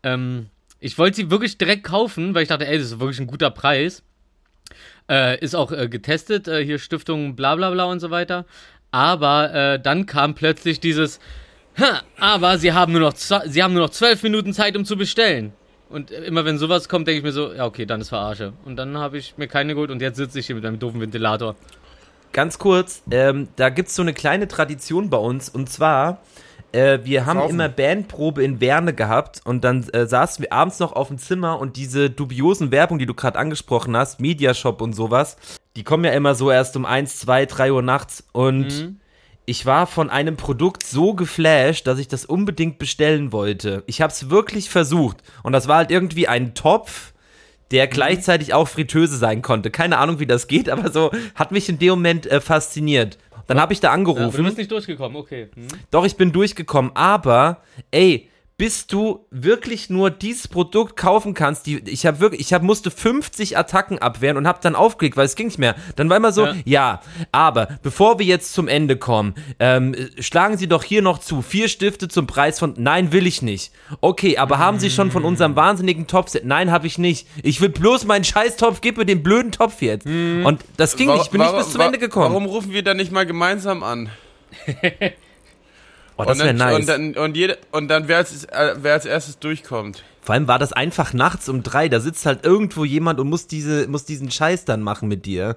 Ähm, 0.02 0.46
ich 0.81 0.98
wollte 0.98 1.16
sie 1.16 1.31
wirklich 1.31 1.56
direkt 1.56 1.84
kaufen, 1.84 2.34
weil 2.34 2.42
ich 2.42 2.48
dachte, 2.48 2.66
ey, 2.66 2.78
das 2.78 2.88
ist 2.88 3.00
wirklich 3.00 3.20
ein 3.20 3.26
guter 3.28 3.50
Preis. 3.50 4.02
Äh, 5.08 5.38
ist 5.40 5.55
auch 5.55 5.72
äh, 5.72 5.88
getestet, 5.88 6.49
äh, 6.49 6.64
hier 6.64 6.78
Stiftung 6.78 7.34
bla 7.34 7.55
bla 7.56 7.70
bla 7.70 7.84
und 7.84 8.00
so 8.00 8.10
weiter. 8.10 8.44
Aber 8.90 9.55
äh, 9.55 9.81
dann 9.81 10.06
kam 10.06 10.34
plötzlich 10.34 10.81
dieses, 10.81 11.19
"Ha, 11.78 12.02
aber 12.19 12.58
sie 12.58 12.72
haben, 12.72 12.93
nur 12.93 13.00
noch 13.00 13.15
sie 13.15 13.62
haben 13.62 13.72
nur 13.72 13.84
noch 13.84 13.91
zwölf 13.91 14.22
Minuten 14.22 14.53
Zeit, 14.53 14.77
um 14.77 14.84
zu 14.84 14.96
bestellen. 14.96 15.53
Und 15.88 16.10
äh, 16.10 16.24
immer 16.24 16.44
wenn 16.44 16.58
sowas 16.58 16.88
kommt, 16.88 17.06
denke 17.06 17.19
ich 17.19 17.24
mir 17.24 17.32
so, 17.32 17.53
ja 17.53 17.65
okay, 17.65 17.86
dann 17.86 18.00
ist 18.00 18.10
Verarsche. 18.10 18.53
Und 18.65 18.77
dann 18.77 18.98
habe 18.98 19.19
ich 19.19 19.36
mir 19.38 19.48
keine 19.48 19.74
geholt 19.74 19.91
und 19.91 20.03
jetzt 20.03 20.17
sitze 20.17 20.38
ich 20.38 20.46
hier 20.46 20.55
mit 20.55 20.65
meinem 20.65 20.79
doofen 20.79 21.00
Ventilator. 21.00 21.56
Ganz 22.32 22.58
kurz, 22.58 23.03
ähm, 23.10 23.48
da 23.56 23.70
gibt 23.70 23.88
es 23.88 23.94
so 23.94 24.03
eine 24.03 24.12
kleine 24.12 24.48
Tradition 24.48 25.08
bei 25.08 25.17
uns 25.17 25.48
und 25.48 25.70
zwar, 25.70 26.20
äh, 26.72 26.98
wir 27.05 27.27
haben 27.27 27.39
Saufen. 27.39 27.55
immer 27.55 27.69
Bandprobe 27.69 28.43
in 28.43 28.60
Werne 28.60 28.94
gehabt 28.94 29.41
und 29.44 29.65
dann 29.65 29.89
äh, 29.91 30.06
saßen 30.06 30.43
wir 30.44 30.53
abends 30.53 30.79
noch 30.79 30.93
auf 30.93 31.08
dem 31.08 31.19
Zimmer 31.19 31.58
und 31.58 31.77
diese 31.77 32.10
dubiosen 32.10 32.70
Werbung, 32.70 32.98
die 32.98 33.06
du 33.06 33.15
gerade 33.15 33.39
angesprochen 33.39 33.96
hast, 33.96 34.20
Mediashop 34.20 34.81
und 34.82 34.93
sowas, 34.93 35.37
die 35.77 35.84
kommen 35.84 36.05
ja 36.05 36.13
immer 36.13 36.34
so 36.34 36.51
erst 36.51 36.77
um 36.77 36.84
1, 36.84 37.19
2, 37.19 37.46
3 37.46 37.72
Uhr 37.72 37.82
nachts 37.82 38.25
und 38.32 38.96
ich 39.46 39.65
war 39.65 39.87
von 39.87 40.10
einem 40.10 40.37
Produkt 40.37 40.84
so 40.84 41.15
geflasht, 41.15 41.87
dass 41.87 41.98
ich 41.98 42.06
das 42.06 42.27
unbedingt 42.27 42.79
bestellen 42.79 43.32
wollte. 43.32 43.82
Ich 43.87 44.03
habe 44.03 44.13
es 44.13 44.29
wirklich 44.29 44.69
versucht 44.69 45.22
und 45.43 45.55
das 45.55 45.69
war 45.69 45.79
halt 45.79 45.91
irgendwie 45.91 46.29
ein 46.29 46.55
Topf, 46.55 47.15
der 47.70 47.87
gleichzeitig 47.87 48.53
auch 48.53 48.69
Fritteuse 48.69 49.17
sein 49.17 49.41
konnte. 49.41 49.70
Keine 49.70 49.98
Ahnung, 49.98 50.20
wie 50.20 50.27
das 50.27 50.48
geht, 50.48 50.69
aber 50.70 50.91
so 50.91 51.10
hat 51.34 51.51
mich 51.51 51.69
in 51.69 51.79
dem 51.79 51.91
Moment 51.91 52.27
äh, 52.27 52.43
fasziniert. 52.43 53.17
Dann 53.48 53.60
habe 53.60 53.72
ich 53.72 53.81
da 53.81 53.88
Ja, 53.88 53.94
aber 53.94 54.05
du 54.05 54.10
angerufen. 54.12 54.44
bist 54.44 54.58
nicht 54.58 54.70
durchgekommen, 54.70 55.17
okay. 55.17 55.48
Hm. 55.55 55.67
Doch, 55.90 56.05
ich 56.05 56.17
bin 56.17 56.31
durchgekommen, 56.31 56.93
aber 56.94 57.62
ey, 57.90 58.28
bis 58.58 58.88
du 58.88 59.24
wirklich 59.31 59.88
nur 59.88 60.10
dieses 60.10 60.48
Produkt 60.48 60.96
kaufen 60.96 61.32
kannst, 61.32 61.67
die, 61.67 61.79
ich 61.88 62.05
habe 62.06 62.19
wirklich, 62.19 62.41
ich 62.41 62.53
hab, 62.53 62.62
musste 62.62 62.91
50 62.91 63.56
Attacken 63.56 64.00
abwehren 64.00 64.36
und 64.36 64.48
habe 64.48 64.58
dann 64.60 64.74
aufgelegt, 64.74 65.17
weil 65.17 65.27
es 65.27 65.36
ging 65.36 65.46
nicht 65.46 65.60
mehr. 65.60 65.77
Dann 65.94 66.10
war 66.10 66.17
immer 66.17 66.32
so, 66.32 66.44
Ja. 66.44 66.55
ja, 66.65 67.00
aber 67.31 67.69
bevor 67.84 68.19
wir 68.19 68.27
jetzt 68.27 68.53
zum 68.53 68.67
Ende 68.67 68.96
kommen, 68.96 69.36
ähm, 69.60 69.94
schlagen 70.19 70.56
Sie 70.58 70.67
doch 70.67 70.82
hier 70.82 71.03
noch 71.03 71.19
zu, 71.19 71.41
vier 71.41 71.69
Stifte 71.69 72.08
zum 72.08 72.27
Preis 72.27 72.58
von, 72.58 72.74
nein, 72.77 73.12
will 73.12 73.29
ich 73.29 73.43
nicht. 73.43 73.70
Okay, 74.00 74.38
aber 74.38 74.58
haben 74.58 74.81
Sie 74.81 74.91
schon 74.91 75.12
von 75.12 75.24
unserem 75.24 75.55
wahnsinnigen 75.55 76.08
Topf, 76.08 76.32
nein, 76.43 76.72
habe 76.72 76.88
ich 76.88 76.98
nicht. 76.98 77.29
Ich 77.44 77.60
will 77.60 77.69
bloß 77.69 78.06
meinen 78.06 78.24
Scheißtopf, 78.24 78.81
gib 78.81 78.96
mir 78.98 79.06
den 79.06 79.22
blöden 79.22 79.53
Topf 79.53 79.82
jetzt. 79.82 80.05
Und 80.05 80.58
das 80.77 80.96
ging 80.96 81.12
nicht, 81.12 81.22
ich 81.27 81.31
bin 81.31 81.41
nicht 81.41 81.50
Warum- 81.53 81.62
bis 81.62 81.70
zum 81.72 81.81
Ende 81.81 81.98
gekommen. 81.98 82.31
Warum 82.31 82.46
rufen 82.46 82.72
wir 82.72 82.82
da 82.82 82.93
nicht 82.93 83.12
mal 83.12 83.24
gemeinsam 83.24 83.84
an? 83.84 84.10
Oh, 86.19 86.25
das 86.25 86.39
und 86.39 86.44
wäre 86.44 86.55
dann, 86.55 86.56
nice. 86.69 86.79
Und 86.81 86.89
dann, 86.89 87.15
und 87.25 87.37
jede, 87.37 87.58
und 87.72 87.89
dann 87.89 88.08
wer 88.08 88.19
als, 88.19 88.44
äh, 88.44 88.75
wer 88.81 88.93
als 88.94 89.05
erstes 89.06 89.39
durchkommt. 89.39 90.03
Vor 90.20 90.34
allem 90.34 90.46
war 90.48 90.58
das 90.58 90.72
einfach 90.72 91.13
nachts 91.15 91.48
um 91.48 91.63
drei. 91.63 91.89
Da 91.89 92.01
sitzt 92.01 92.27
halt 92.27 92.44
irgendwo 92.44 92.84
jemand 92.84 93.19
und 93.20 93.29
muss, 93.29 93.46
diese, 93.46 93.89
muss 93.89 94.05
diesen 94.05 94.31
Scheiß 94.31 94.65
dann 94.67 94.82
machen 94.82 95.08
mit 95.08 95.25
dir. 95.27 95.56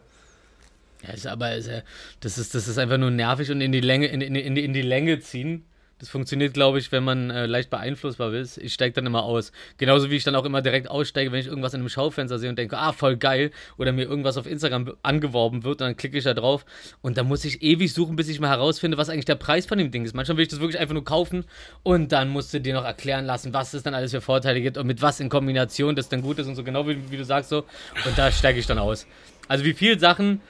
Ja, 1.06 1.14
ist 1.14 1.26
aber 1.28 1.56
ist, 1.56 1.68
ja- 1.68 1.82
das 2.20 2.38
ist 2.38 2.54
das 2.56 2.68
ist 2.68 2.78
einfach 2.78 2.98
nur 3.00 3.10
nervig 3.12 3.50
und 3.52 3.60
in 3.60 3.72
die 3.72 3.82
Länge 3.82 4.06
in, 4.08 4.22
in, 4.22 4.36
in, 4.36 4.56
die- 4.56 4.64
in 4.64 4.74
die 4.74 4.82
Länge 4.84 5.20
ziehen. 5.20 5.66
Das 6.02 6.10
funktioniert, 6.10 6.56
glaube 6.56 6.80
ich, 6.80 6.92
wenn 6.92 7.04
man 7.04 7.30
äh, 7.30 7.46
leicht 7.46 7.70
beeinflussbar 7.70 8.34
ist. 8.34 8.58
Ich 8.58 8.74
steige 8.74 8.96
dann 8.96 9.06
immer 9.06 9.22
aus. 9.22 9.52
Genauso 9.78 10.10
wie 10.10 10.16
ich 10.16 10.24
dann 10.24 10.36
auch 10.36 10.46
immer 10.46 10.64
direkt 10.64 10.90
aussteige, 10.90 11.32
wenn 11.32 11.40
ich 11.40 11.46
irgendwas 11.46 11.76
in 11.76 11.82
einem 11.82 11.90
Schaufenster 11.90 12.40
sehe 12.40 12.50
und 12.50 12.58
denke, 12.58 12.76
ah, 12.76 12.92
voll 12.92 13.18
geil. 13.18 13.52
Oder 13.78 13.92
mir 13.92 14.06
irgendwas 14.06 14.36
auf 14.36 14.48
Instagram 14.48 14.96
angeworben 15.04 15.64
wird 15.64 15.80
und 15.80 15.88
dann 15.88 15.96
klicke 15.96 16.18
ich 16.18 16.24
da 16.24 16.34
drauf. 16.34 16.66
Und 17.04 17.18
dann 17.18 17.28
muss 17.28 17.46
ich 17.46 17.62
ewig 17.62 17.94
suchen, 17.94 18.16
bis 18.16 18.30
ich 18.30 18.40
mal 18.40 18.50
herausfinde, 18.50 18.98
was 18.98 19.10
eigentlich 19.10 19.26
der 19.26 19.36
Preis 19.36 19.68
von 19.68 19.78
dem 19.78 19.92
Ding 19.92 20.04
ist. 20.04 20.16
Manchmal 20.16 20.38
will 20.38 20.44
ich 20.44 20.50
das 20.50 20.60
wirklich 20.60 20.80
einfach 20.80 20.96
nur 20.96 21.06
kaufen 21.06 21.46
und 21.84 22.12
dann 22.12 22.30
musst 22.30 22.52
du 22.52 22.60
dir 22.60 22.74
noch 22.74 22.84
erklären 22.84 23.26
lassen, 23.26 23.54
was 23.54 23.76
es 23.76 23.84
dann 23.84 23.94
alles 23.94 24.10
für 24.10 24.22
Vorteile 24.22 24.60
gibt 24.60 24.80
und 24.80 24.88
mit 24.88 25.04
was 25.04 25.20
in 25.20 25.30
Kombination 25.30 25.96
das 25.96 26.10
dann 26.10 26.24
gut 26.24 26.40
ist 26.40 26.48
und 26.48 26.56
so, 26.56 26.64
genau 26.64 26.88
wie, 26.88 27.12
wie 27.12 27.18
du 27.18 27.26
sagst 27.26 27.52
so. 27.52 27.60
Und 28.06 28.18
da 28.18 28.32
steige 28.32 28.58
ich 28.58 28.66
dann 28.66 28.80
aus. 28.80 29.06
Also 29.48 29.64
wie 29.66 29.74
viele 29.74 30.00
Sachen 30.00 30.42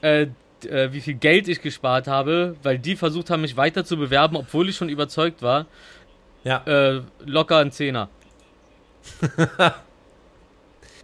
äh, 0.00 0.28
äh, 0.66 0.92
wie 0.92 1.00
viel 1.00 1.14
Geld 1.14 1.48
ich 1.48 1.60
gespart 1.62 2.06
habe, 2.06 2.56
weil 2.62 2.78
die 2.78 2.96
versucht 2.96 3.30
haben, 3.30 3.42
mich 3.42 3.56
weiter 3.56 3.84
zu 3.84 3.96
bewerben, 3.96 4.36
obwohl 4.36 4.68
ich 4.68 4.76
schon 4.76 4.88
überzeugt 4.88 5.42
war. 5.42 5.66
Ja. 6.44 6.62
Äh, 6.66 7.02
locker 7.24 7.58
ein 7.58 7.72
Zehner. 7.72 8.08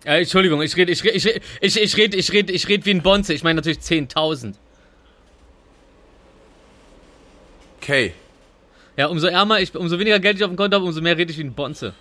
äh, 0.05 0.21
Entschuldigung, 0.21 0.62
ich 0.62 0.77
rede 0.77 0.93
ich 0.93 1.05
red, 1.05 1.15
ich 1.15 1.27
red, 1.27 1.43
ich, 1.61 1.81
ich 1.81 1.97
red, 1.97 2.15
ich 2.15 2.33
red, 2.33 2.50
ich 2.50 2.69
red 2.69 2.87
wie 2.87 2.91
ein 2.91 3.03
Bonze. 3.03 3.35
Ich 3.35 3.43
meine 3.43 3.57
natürlich 3.57 3.79
10.000. 3.79 4.55
Okay. 7.81 8.12
Ja, 8.97 9.07
umso 9.07 9.29
ärmer 9.29 9.61
ich, 9.61 9.75
umso 9.75 9.99
weniger 9.99 10.19
Geld 10.19 10.37
ich 10.37 10.45
auf 10.45 10.50
dem 10.50 10.57
Konto 10.57 10.75
habe, 10.75 10.85
umso 10.85 11.00
mehr 11.00 11.17
rede 11.17 11.31
ich 11.31 11.38
wie 11.38 11.45
ein 11.45 11.55
Bonze. 11.55 11.95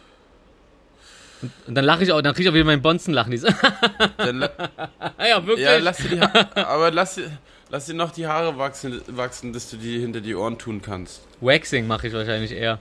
Und, 1.41 1.51
und 1.67 1.75
dann 1.75 1.86
lache 1.86 2.03
ich 2.03 2.12
auch, 2.12 2.22
dann 2.22 2.34
kriege 2.34 2.44
ich 2.48 2.50
auch 2.50 2.53
wieder 2.56 2.65
meinen 2.65 2.82
Bonzenlachen. 2.82 3.32
Dieses 3.32 3.53
Dann, 4.17 4.39
la- 4.39 4.50
ja, 5.29 5.46
wirklich. 5.46 5.65
ja, 5.65 5.77
lass 5.77 5.98
dir 5.98 6.10
die 6.10 6.20
ha 6.22 6.48
aber 6.56 6.89
lass 6.91 7.15
dir, 7.15 7.29
lass 7.70 7.86
dir 7.86 7.94
noch 7.94 8.12
die 8.12 8.25
Haare 8.27 8.58
wachsen, 8.58 9.01
wachsen, 9.08 9.53
dass 9.53 9.70
du 9.70 9.77
die 9.77 10.00
hinter 10.00 10.22
die 10.22 10.34
Ohren 10.36 10.58
tun 10.58 10.82
kannst. 10.82 11.22
Waxing 11.41 11.86
mache 11.88 12.08
ich 12.08 12.13
wahrscheinlich 12.13 12.51
eher. 12.51 12.79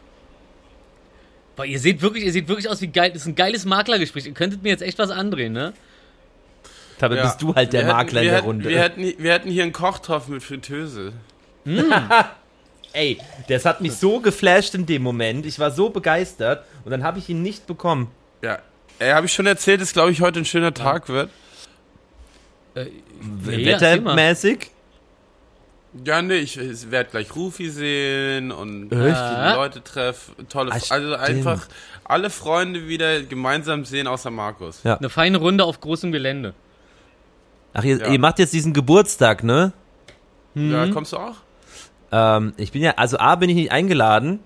Boah, 1.57 1.65
ihr 1.65 1.79
seht 1.81 2.01
wirklich, 2.03 2.25
ihr 2.25 2.33
seht 2.33 2.49
wirklich 2.49 2.69
aus 2.69 2.81
wie 2.81 2.87
geil. 2.89 3.11
Das 3.13 3.23
ist 3.23 3.29
ein 3.29 3.35
geiles 3.35 3.65
Maklergespräch. 3.65 4.27
Ihr 4.27 4.33
könntet 4.35 4.63
mir 4.63 4.69
jetzt 4.71 4.83
echt 4.83 4.99
was 4.99 5.11
andrehen, 5.11 5.53
ne? 5.53 5.73
Dabei 6.99 7.17
Ja. 7.17 7.23
bist 7.25 7.43
du 7.43 7.55
halt 7.55 7.73
der 7.75 7.81
Wir 7.83 7.87
hätten- 7.89 7.97
Makler 7.97 8.21
in 8.21 8.25
wir 8.25 8.31
der 8.31 8.37
hätten, 8.39 8.47
Runde. 8.47 8.69
Wir 8.71 8.81
hätten, 8.81 9.15
wir 9.23 9.33
hätten 9.33 9.51
hier 9.51 9.63
einen 9.65 9.73
Kochtopf 9.73 10.29
mit 10.29 10.43
Fritteuse. 10.43 11.13
Ey, 12.93 13.19
das 13.49 13.65
hat 13.67 13.81
mich 13.83 13.93
so 13.95 14.21
geflasht 14.21 14.75
in 14.75 14.87
dem 14.87 15.03
Moment. 15.03 15.45
Ich 15.45 15.59
war 15.59 15.71
so 15.71 15.91
begeistert 15.91 16.65
und 16.85 16.91
dann 16.91 17.05
habe 17.05 17.19
ich 17.19 17.29
ihn 17.29 17.43
nicht 17.43 17.67
bekommen. 17.67 18.11
Ja. 18.43 18.59
Ey, 18.99 19.11
habe 19.13 19.27
ich 19.27 19.33
schon 19.33 19.47
erzählt, 19.47 19.81
dass, 19.81 19.93
glaube 19.93 20.11
ich, 20.13 20.21
heute 20.21 20.41
ein 20.41 20.45
schöner 20.45 20.73
Tag 20.73 21.09
wird? 21.09 21.31
Äh, 22.75 22.87
nee. 23.45 23.67
Wettermäßig? 23.67 24.71
Ja, 26.05 26.21
nee, 26.21 26.35
ich, 26.37 26.59
ich 26.59 26.91
werde 26.91 27.11
gleich 27.11 27.35
Rufi 27.35 27.71
sehen 27.71 28.53
und 28.53 28.89
viele 28.91 29.55
Leute 29.55 29.83
treffen. 29.83 30.47
Tolle, 30.49 30.73
Ah, 30.73 30.75
also 30.75 31.15
stimmt. 31.15 31.17
einfach 31.21 31.67
alle 32.05 32.29
Freunde 32.29 32.87
wieder 32.87 33.23
gemeinsam 33.23 33.85
sehen, 33.87 34.07
außer 34.07 34.31
Markus. 34.31 34.83
Ja. 34.83 34.97
Eine 34.99 35.09
feine 35.09 35.39
Runde 35.39 35.65
auf 35.65 35.81
großem 35.81 36.13
Gelände. 36.13 36.53
Ach, 37.73 37.85
ihr, 37.85 37.99
Ja. 37.99 38.09
ihr 38.09 38.19
macht 38.19 38.39
jetzt 38.39 38.53
diesen 38.53 38.75
Geburtstag, 38.75 39.43
ne? 39.43 39.73
Ja, 40.55 40.89
kommst 40.89 41.13
du 41.13 41.19
auch? 41.19 41.37
Ähm, 42.13 42.53
ich 42.57 42.73
bin 42.73 42.83
ja, 42.83 42.93
also 42.97 43.19
A, 43.19 43.35
bin 43.37 43.49
ich 43.51 43.57
nicht 43.57 43.73
eingeladen. 43.73 44.41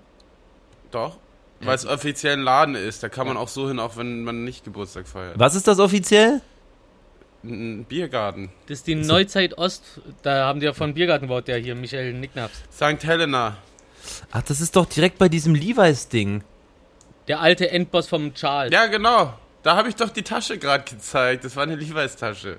Doch. 0.91 1.17
Weil 1.63 1.75
es 1.75 1.85
offiziell 1.85 2.33
ein 2.33 2.41
Laden 2.41 2.75
ist. 2.75 3.03
Da 3.03 3.09
kann 3.09 3.27
man 3.27 3.37
auch 3.37 3.47
so 3.47 3.67
hin, 3.67 3.79
auch 3.79 3.97
wenn 3.97 4.23
man 4.23 4.43
nicht 4.43 4.63
Geburtstag 4.63 5.07
feiert. 5.07 5.37
Was 5.37 5.55
ist 5.55 5.67
das 5.67 5.79
offiziell? 5.79 6.41
Ein 7.43 7.85
Biergarten. 7.85 8.49
Das 8.67 8.79
ist 8.79 8.87
die 8.87 8.95
Neuzeit 8.95 9.57
Ost. 9.57 9.83
Da 10.21 10.45
haben 10.45 10.59
die 10.59 10.65
ja 10.67 10.73
von 10.73 10.93
Biergarten 10.93 11.27
gebaut, 11.27 11.47
der 11.47 11.57
hier, 11.57 11.75
Michael 11.75 12.13
Nicknaps. 12.13 12.53
St. 12.71 13.03
Helena. 13.03 13.57
Ach, 14.31 14.41
das 14.43 14.61
ist 14.61 14.75
doch 14.75 14.85
direkt 14.85 15.17
bei 15.17 15.29
diesem 15.29 15.55
Levi's-Ding. 15.55 16.43
Der 17.27 17.39
alte 17.39 17.69
Endboss 17.69 18.07
vom 18.07 18.33
Charles. 18.33 18.71
Ja, 18.73 18.87
genau. 18.87 19.33
Da 19.63 19.75
habe 19.75 19.89
ich 19.89 19.95
doch 19.95 20.09
die 20.09 20.23
Tasche 20.23 20.57
gerade 20.57 20.83
gezeigt. 20.83 21.43
Das 21.45 21.55
war 21.55 21.63
eine 21.63 21.75
Levi's-Tasche. 21.75 22.57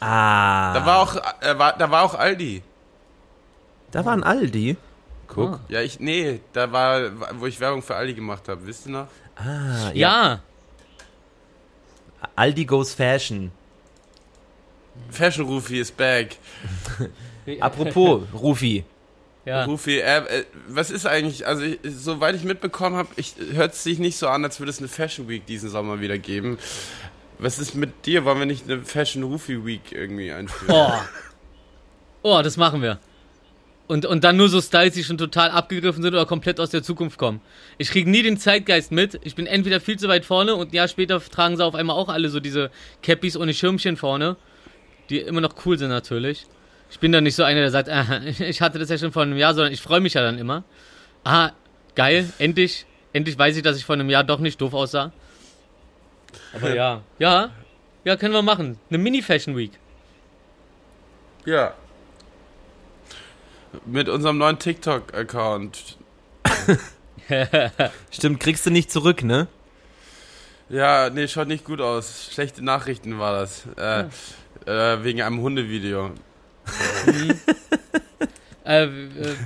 Ah. 0.00 0.74
Da 0.74 0.84
war 0.86 0.98
auch, 0.98 1.16
äh, 1.40 1.58
war, 1.58 1.76
da 1.78 1.90
war 1.90 2.02
auch 2.02 2.14
Aldi. 2.14 2.62
da 3.92 4.04
war 4.04 4.12
ein 4.12 4.24
Aldi. 4.24 4.76
Guck. 5.28 5.60
Ja, 5.68 5.80
ich, 5.82 6.00
nee, 6.00 6.40
da 6.52 6.70
war, 6.72 7.10
wo 7.40 7.46
ich 7.46 7.58
Werbung 7.60 7.82
für 7.82 7.94
Aldi 7.96 8.14
gemacht 8.14 8.48
habe. 8.48 8.66
Wisst 8.66 8.86
ihr 8.86 8.92
noch? 8.92 9.08
Ah, 9.36 9.90
Ja. 9.94 10.40
Aldi 12.34 12.64
goes 12.64 12.92
Fashion. 12.94 13.52
Fashion 15.10 15.46
Rufi 15.46 15.78
ist 15.80 15.96
back. 15.96 16.36
Apropos, 17.60 18.22
Rufi. 18.34 18.84
ja. 19.44 19.64
Rufi, 19.64 19.98
äh, 19.98 20.18
äh, 20.18 20.44
was 20.68 20.90
ist 20.90 21.06
eigentlich, 21.06 21.46
also 21.46 21.62
ich, 21.62 21.78
soweit 21.84 22.34
ich 22.34 22.42
mitbekommen 22.44 22.96
habe, 22.96 23.08
hört 23.52 23.74
es 23.74 23.84
sich 23.84 23.98
nicht 23.98 24.16
so 24.16 24.28
an, 24.28 24.42
als 24.44 24.58
würde 24.58 24.70
es 24.70 24.78
eine 24.78 24.88
Fashion 24.88 25.28
Week 25.28 25.46
diesen 25.46 25.70
Sommer 25.70 26.00
wieder 26.00 26.18
geben. 26.18 26.58
Was 27.38 27.58
ist 27.58 27.74
mit 27.74 28.06
dir? 28.06 28.24
Wollen 28.24 28.38
wir 28.38 28.46
nicht 28.46 28.68
eine 28.68 28.82
Fashion 28.82 29.22
Rufi 29.22 29.64
Week 29.64 29.92
irgendwie 29.92 30.32
einführen? 30.32 30.74
Oh. 30.74 30.92
Oh, 32.22 32.42
das 32.42 32.56
machen 32.56 32.82
wir. 32.82 32.98
Und, 33.88 34.04
und 34.04 34.24
dann 34.24 34.36
nur 34.36 34.48
so 34.48 34.60
Styles, 34.60 34.94
die 34.94 35.04
schon 35.04 35.16
total 35.16 35.50
abgegriffen 35.50 36.02
sind 36.02 36.12
oder 36.12 36.26
komplett 36.26 36.58
aus 36.58 36.70
der 36.70 36.82
Zukunft 36.82 37.18
kommen. 37.18 37.40
Ich 37.78 37.90
kriege 37.90 38.10
nie 38.10 38.22
den 38.22 38.36
Zeitgeist 38.36 38.90
mit. 38.90 39.20
Ich 39.22 39.36
bin 39.36 39.46
entweder 39.46 39.80
viel 39.80 39.96
zu 39.96 40.08
weit 40.08 40.24
vorne 40.24 40.56
und 40.56 40.72
ein 40.72 40.74
Jahr 40.74 40.88
später 40.88 41.20
tragen 41.20 41.56
sie 41.56 41.64
auf 41.64 41.76
einmal 41.76 41.96
auch 41.96 42.08
alle 42.08 42.28
so 42.28 42.40
diese 42.40 42.70
Cappies 43.02 43.36
ohne 43.36 43.54
Schirmchen 43.54 43.96
vorne. 43.96 44.36
Die 45.08 45.20
immer 45.20 45.40
noch 45.40 45.54
cool 45.64 45.78
sind 45.78 45.90
natürlich. 45.90 46.46
Ich 46.90 46.98
bin 46.98 47.12
dann 47.12 47.24
nicht 47.24 47.36
so 47.36 47.44
einer, 47.44 47.60
der 47.60 47.70
sagt, 47.70 47.88
ah, 47.90 48.22
ich 48.26 48.60
hatte 48.60 48.80
das 48.80 48.88
ja 48.88 48.98
schon 48.98 49.12
vor 49.12 49.22
einem 49.22 49.36
Jahr, 49.36 49.54
sondern 49.54 49.72
ich 49.72 49.80
freue 49.80 50.00
mich 50.00 50.14
ja 50.14 50.22
dann 50.22 50.38
immer. 50.38 50.64
Ah, 51.22 51.52
geil, 51.94 52.28
endlich, 52.38 52.86
endlich 53.12 53.38
weiß 53.38 53.56
ich, 53.56 53.62
dass 53.62 53.76
ich 53.76 53.84
vor 53.84 53.94
einem 53.94 54.10
Jahr 54.10 54.24
doch 54.24 54.40
nicht 54.40 54.60
doof 54.60 54.74
aussah. 54.74 55.12
Aber 56.52 56.74
ja, 56.74 57.02
ja, 57.18 57.50
ja, 58.04 58.16
können 58.16 58.34
wir 58.34 58.42
machen. 58.42 58.78
Eine 58.88 58.98
Mini-Fashion 58.98 59.56
Week. 59.56 59.72
Ja. 61.44 61.74
Mit 63.84 64.08
unserem 64.08 64.38
neuen 64.38 64.58
TikTok-Account. 64.58 65.98
Stimmt, 68.10 68.40
kriegst 68.40 68.64
du 68.66 68.70
nicht 68.70 68.90
zurück, 68.90 69.22
ne? 69.22 69.48
Ja, 70.68 71.10
nee, 71.10 71.28
schaut 71.28 71.48
nicht 71.48 71.64
gut 71.64 71.80
aus. 71.80 72.30
Schlechte 72.32 72.64
Nachrichten 72.64 73.18
war 73.18 73.32
das. 73.32 73.66
Äh, 73.76 74.04
äh, 74.66 75.04
wegen 75.04 75.22
einem 75.22 75.40
Hundevideo. 75.40 76.10
Äh, 78.64 78.88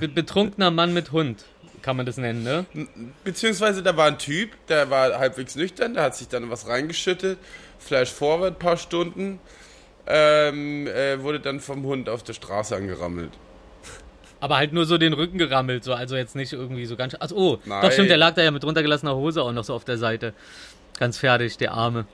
be 0.00 0.08
betrunkener 0.08 0.70
Mann 0.70 0.94
mit 0.94 1.12
Hund, 1.12 1.44
kann 1.82 1.94
man 1.94 2.06
das 2.06 2.16
nennen, 2.16 2.42
ne? 2.42 2.64
Beziehungsweise 3.22 3.82
da 3.82 3.94
war 3.94 4.06
ein 4.06 4.16
Typ, 4.16 4.52
der 4.68 4.88
war 4.88 5.18
halbwegs 5.18 5.56
nüchtern, 5.56 5.92
der 5.92 6.04
hat 6.04 6.16
sich 6.16 6.28
dann 6.28 6.49
was 6.49 6.68
reingeschüttet, 6.68 7.38
Flash 7.78 8.10
forward, 8.10 8.58
paar 8.58 8.78
Stunden, 8.78 9.38
ähm, 10.06 10.87
äh, 10.87 11.22
wurde 11.22 11.38
dann 11.38 11.60
vom 11.60 11.82
Hund 11.84 12.08
auf 12.08 12.22
der 12.22 12.32
Straße 12.32 12.75
angerammelt. 12.75 13.32
Aber 14.40 14.56
halt 14.56 14.73
nur 14.73 14.87
so 14.87 14.99
den 14.99 15.12
Rücken 15.12 15.38
gerammelt, 15.38 15.85
so, 15.85 15.92
also 15.92 16.16
jetzt 16.16 16.35
nicht 16.35 16.52
irgendwie 16.52 16.87
so 16.87 16.97
ganz. 16.97 17.14
Ach, 17.20 17.30
oh, 17.32 17.59
Nein. 17.64 17.82
doch 17.82 17.92
stimmt, 17.92 18.11
der 18.11 18.16
lag 18.16 18.35
da 18.35 18.42
ja 18.42 18.50
mit 18.50 18.64
runtergelassener 18.64 19.14
Hose 19.14 19.42
auch 19.42 19.52
noch 19.52 19.64
so 19.64 19.75
auf 19.75 19.85
der 19.85 19.99
Seite. 19.99 20.32
Ganz 20.99 21.18
fertig, 21.18 21.59
der 21.59 21.73
Arme. 21.73 22.06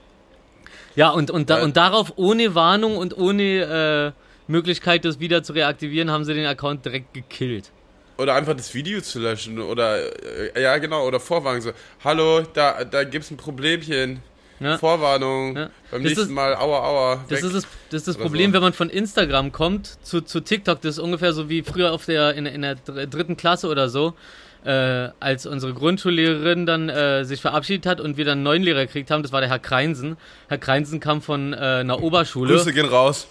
Ja, 0.95 1.09
und, 1.09 1.31
und, 1.31 1.49
da, 1.49 1.61
und 1.63 1.77
darauf 1.77 2.13
ohne 2.17 2.55
Warnung 2.55 2.97
und 2.97 3.17
ohne 3.17 4.13
äh, 4.13 4.51
Möglichkeit, 4.51 5.05
das 5.05 5.19
wieder 5.19 5.43
zu 5.43 5.53
reaktivieren, 5.53 6.11
haben 6.11 6.25
sie 6.25 6.33
den 6.33 6.45
Account 6.45 6.85
direkt 6.85 7.13
gekillt. 7.13 7.71
Oder 8.17 8.33
einfach 8.33 8.55
das 8.55 8.73
Video 8.73 8.99
zu 9.01 9.19
löschen 9.19 9.59
oder, 9.59 9.99
äh, 10.55 10.61
ja 10.61 10.77
genau, 10.79 11.05
oder 11.05 11.19
Vorwarnung 11.19 11.61
so, 11.61 11.71
hallo, 12.03 12.41
da, 12.41 12.83
da 12.83 13.03
gibt's 13.03 13.29
ein 13.29 13.37
Problemchen. 13.37 14.21
Ja. 14.59 14.77
Vorwarnung, 14.77 15.55
Ja. 15.55 15.69
beim 15.91 16.01
Das 16.03 16.09
nächsten 16.11 16.21
ist- 16.21 16.31
Mal, 16.31 16.55
aua, 16.55 16.79
aua, 16.83 17.15
Das 17.29 17.41
weg. 17.43 17.45
ist 17.45 17.55
das, 17.55 17.67
das, 17.91 17.99
ist 18.01 18.07
das 18.07 18.17
Problem, 18.17 18.51
so. 18.51 18.55
wenn 18.55 18.61
man 18.63 18.73
von 18.73 18.89
Instagram 18.89 19.51
kommt 19.51 20.03
zu, 20.05 20.21
zu 20.21 20.39
TikTok. 20.39 20.81
Das 20.81 20.95
ist 20.97 20.99
ungefähr 20.99 21.33
so 21.33 21.47
wie 21.49 21.61
früher 21.61 21.93
auf 21.93 22.05
der, 22.05 22.33
in, 22.33 22.45
in 22.47 22.63
der 22.63 22.75
dr- 22.75 23.05
dritten 23.07 23.37
Klasse 23.37 23.67
oder 23.67 23.87
so, 23.89 24.13
äh, 24.65 25.09
als 25.19 25.45
unsere 25.45 25.73
Grundschullehrerin 25.73 26.65
dann 26.65 26.89
äh, 26.89 27.23
sich 27.23 27.39
verabschiedet 27.41 27.85
hat 27.85 28.01
und 28.01 28.17
wir 28.17 28.25
dann 28.25 28.39
einen 28.39 28.43
neuen 28.43 28.63
Lehrer 28.63 28.85
gekriegt 28.85 29.11
haben. 29.11 29.21
Das 29.23 29.31
war 29.31 29.41
der 29.41 29.49
Herr 29.49 29.59
Kreinsen. 29.59 30.17
Herr 30.49 30.57
Kreinsen 30.57 30.99
kam 30.99 31.21
von 31.21 31.53
äh, 31.53 31.57
einer 31.57 32.01
Oberschule. 32.01 32.53
Grüße 32.55 32.73
gehen 32.73 32.87
raus. 32.87 33.27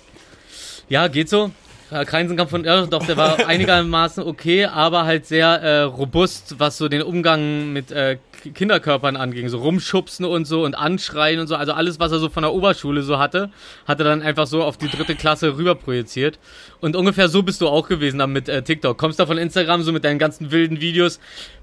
Ja, 0.89 1.09
geht 1.09 1.29
so. 1.29 1.51
Ja, 1.91 2.05
Kreinsenkampf 2.05 2.51
von, 2.51 2.65
ja, 2.65 2.85
doch, 2.87 3.07
der 3.07 3.17
war 3.17 3.47
einigermaßen 3.47 4.25
okay, 4.25 4.65
aber 4.65 5.05
halt 5.05 5.27
sehr 5.27 5.47
äh, 5.47 5.83
robust, 5.83 6.59
was 6.59 6.79
so 6.79 6.89
den 6.89 7.03
Umgang 7.03 7.73
mit 7.73 7.93
äh, 7.93 8.19
Kinderkörpern 8.55 9.17
anging. 9.17 9.49
So 9.49 9.59
rumschubsen 9.59 10.25
und 10.25 10.47
so 10.47 10.65
und 10.65 10.75
anschreien 10.75 11.39
und 11.39 11.47
so. 11.47 11.55
Also 11.55 11.73
alles, 11.73 12.01
was 12.01 12.13
er 12.13 12.19
so 12.19 12.29
von 12.29 12.43
der 12.43 12.53
Oberschule 12.53 13.03
so 13.03 13.19
hatte, 13.19 13.51
hat 13.87 14.01
er 14.01 14.05
dann 14.05 14.23
einfach 14.23 14.47
so 14.47 14.63
auf 14.63 14.77
die 14.77 14.89
dritte 14.89 15.15
Klasse 15.15 15.57
rüber 15.57 15.75
projiziert. 15.75 16.39
Und 16.81 16.97
ungefähr 16.97 17.29
so 17.29 17.43
bist 17.43 17.61
du 17.61 17.69
auch 17.69 17.89
gewesen 17.89 18.19
dann 18.19 18.33
mit 18.33 18.49
äh, 18.49 18.63
TikTok. 18.63 18.99
Kommst 18.99 19.21
da 19.21 19.27
von 19.27 19.39
Instagram 19.39 19.83
so 19.83 19.93
mit 19.93 20.05
deinen 20.05 20.19
ganzen 20.19 20.51
wilden 20.51 20.81
Videos, 20.81 21.21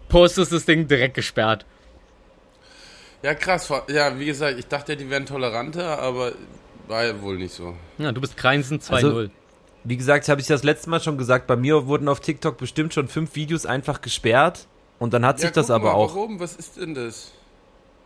postest 0.07 0.53
das 0.53 0.65
Ding 0.65 0.87
direkt 0.87 1.15
gesperrt. 1.15 1.65
Ja, 3.23 3.33
krass. 3.33 3.71
Ja, 3.89 4.19
wie 4.19 4.25
gesagt, 4.25 4.59
ich 4.59 4.67
dachte, 4.67 4.97
die 4.97 5.09
wären 5.09 5.25
toleranter, 5.25 5.99
aber 5.99 6.33
war 6.87 7.05
ja 7.05 7.21
wohl 7.21 7.37
nicht 7.37 7.53
so. 7.53 7.75
Ja, 7.97 8.11
du 8.11 8.19
bist 8.19 8.35
Kreinsen 8.35 8.79
2-0. 8.79 8.93
Also, 8.93 9.29
wie 9.83 9.97
gesagt, 9.97 10.29
habe 10.29 10.39
ich 10.41 10.47
das 10.47 10.63
letzte 10.63 10.89
Mal 10.89 11.01
schon 11.01 11.17
gesagt, 11.17 11.47
bei 11.47 11.55
mir 11.55 11.87
wurden 11.87 12.07
auf 12.07 12.19
TikTok 12.19 12.57
bestimmt 12.57 12.93
schon 12.93 13.07
fünf 13.07 13.35
Videos 13.35 13.65
einfach 13.65 14.01
gesperrt 14.01 14.67
und 14.99 15.13
dann 15.13 15.25
hat 15.25 15.39
sich 15.39 15.49
ja, 15.49 15.53
das 15.53 15.69
aber 15.69 15.85
mal, 15.85 15.91
auch. 15.93 16.15
Warum? 16.15 16.39
Was 16.39 16.55
ist 16.55 16.77
denn 16.77 16.93
das? 16.93 17.31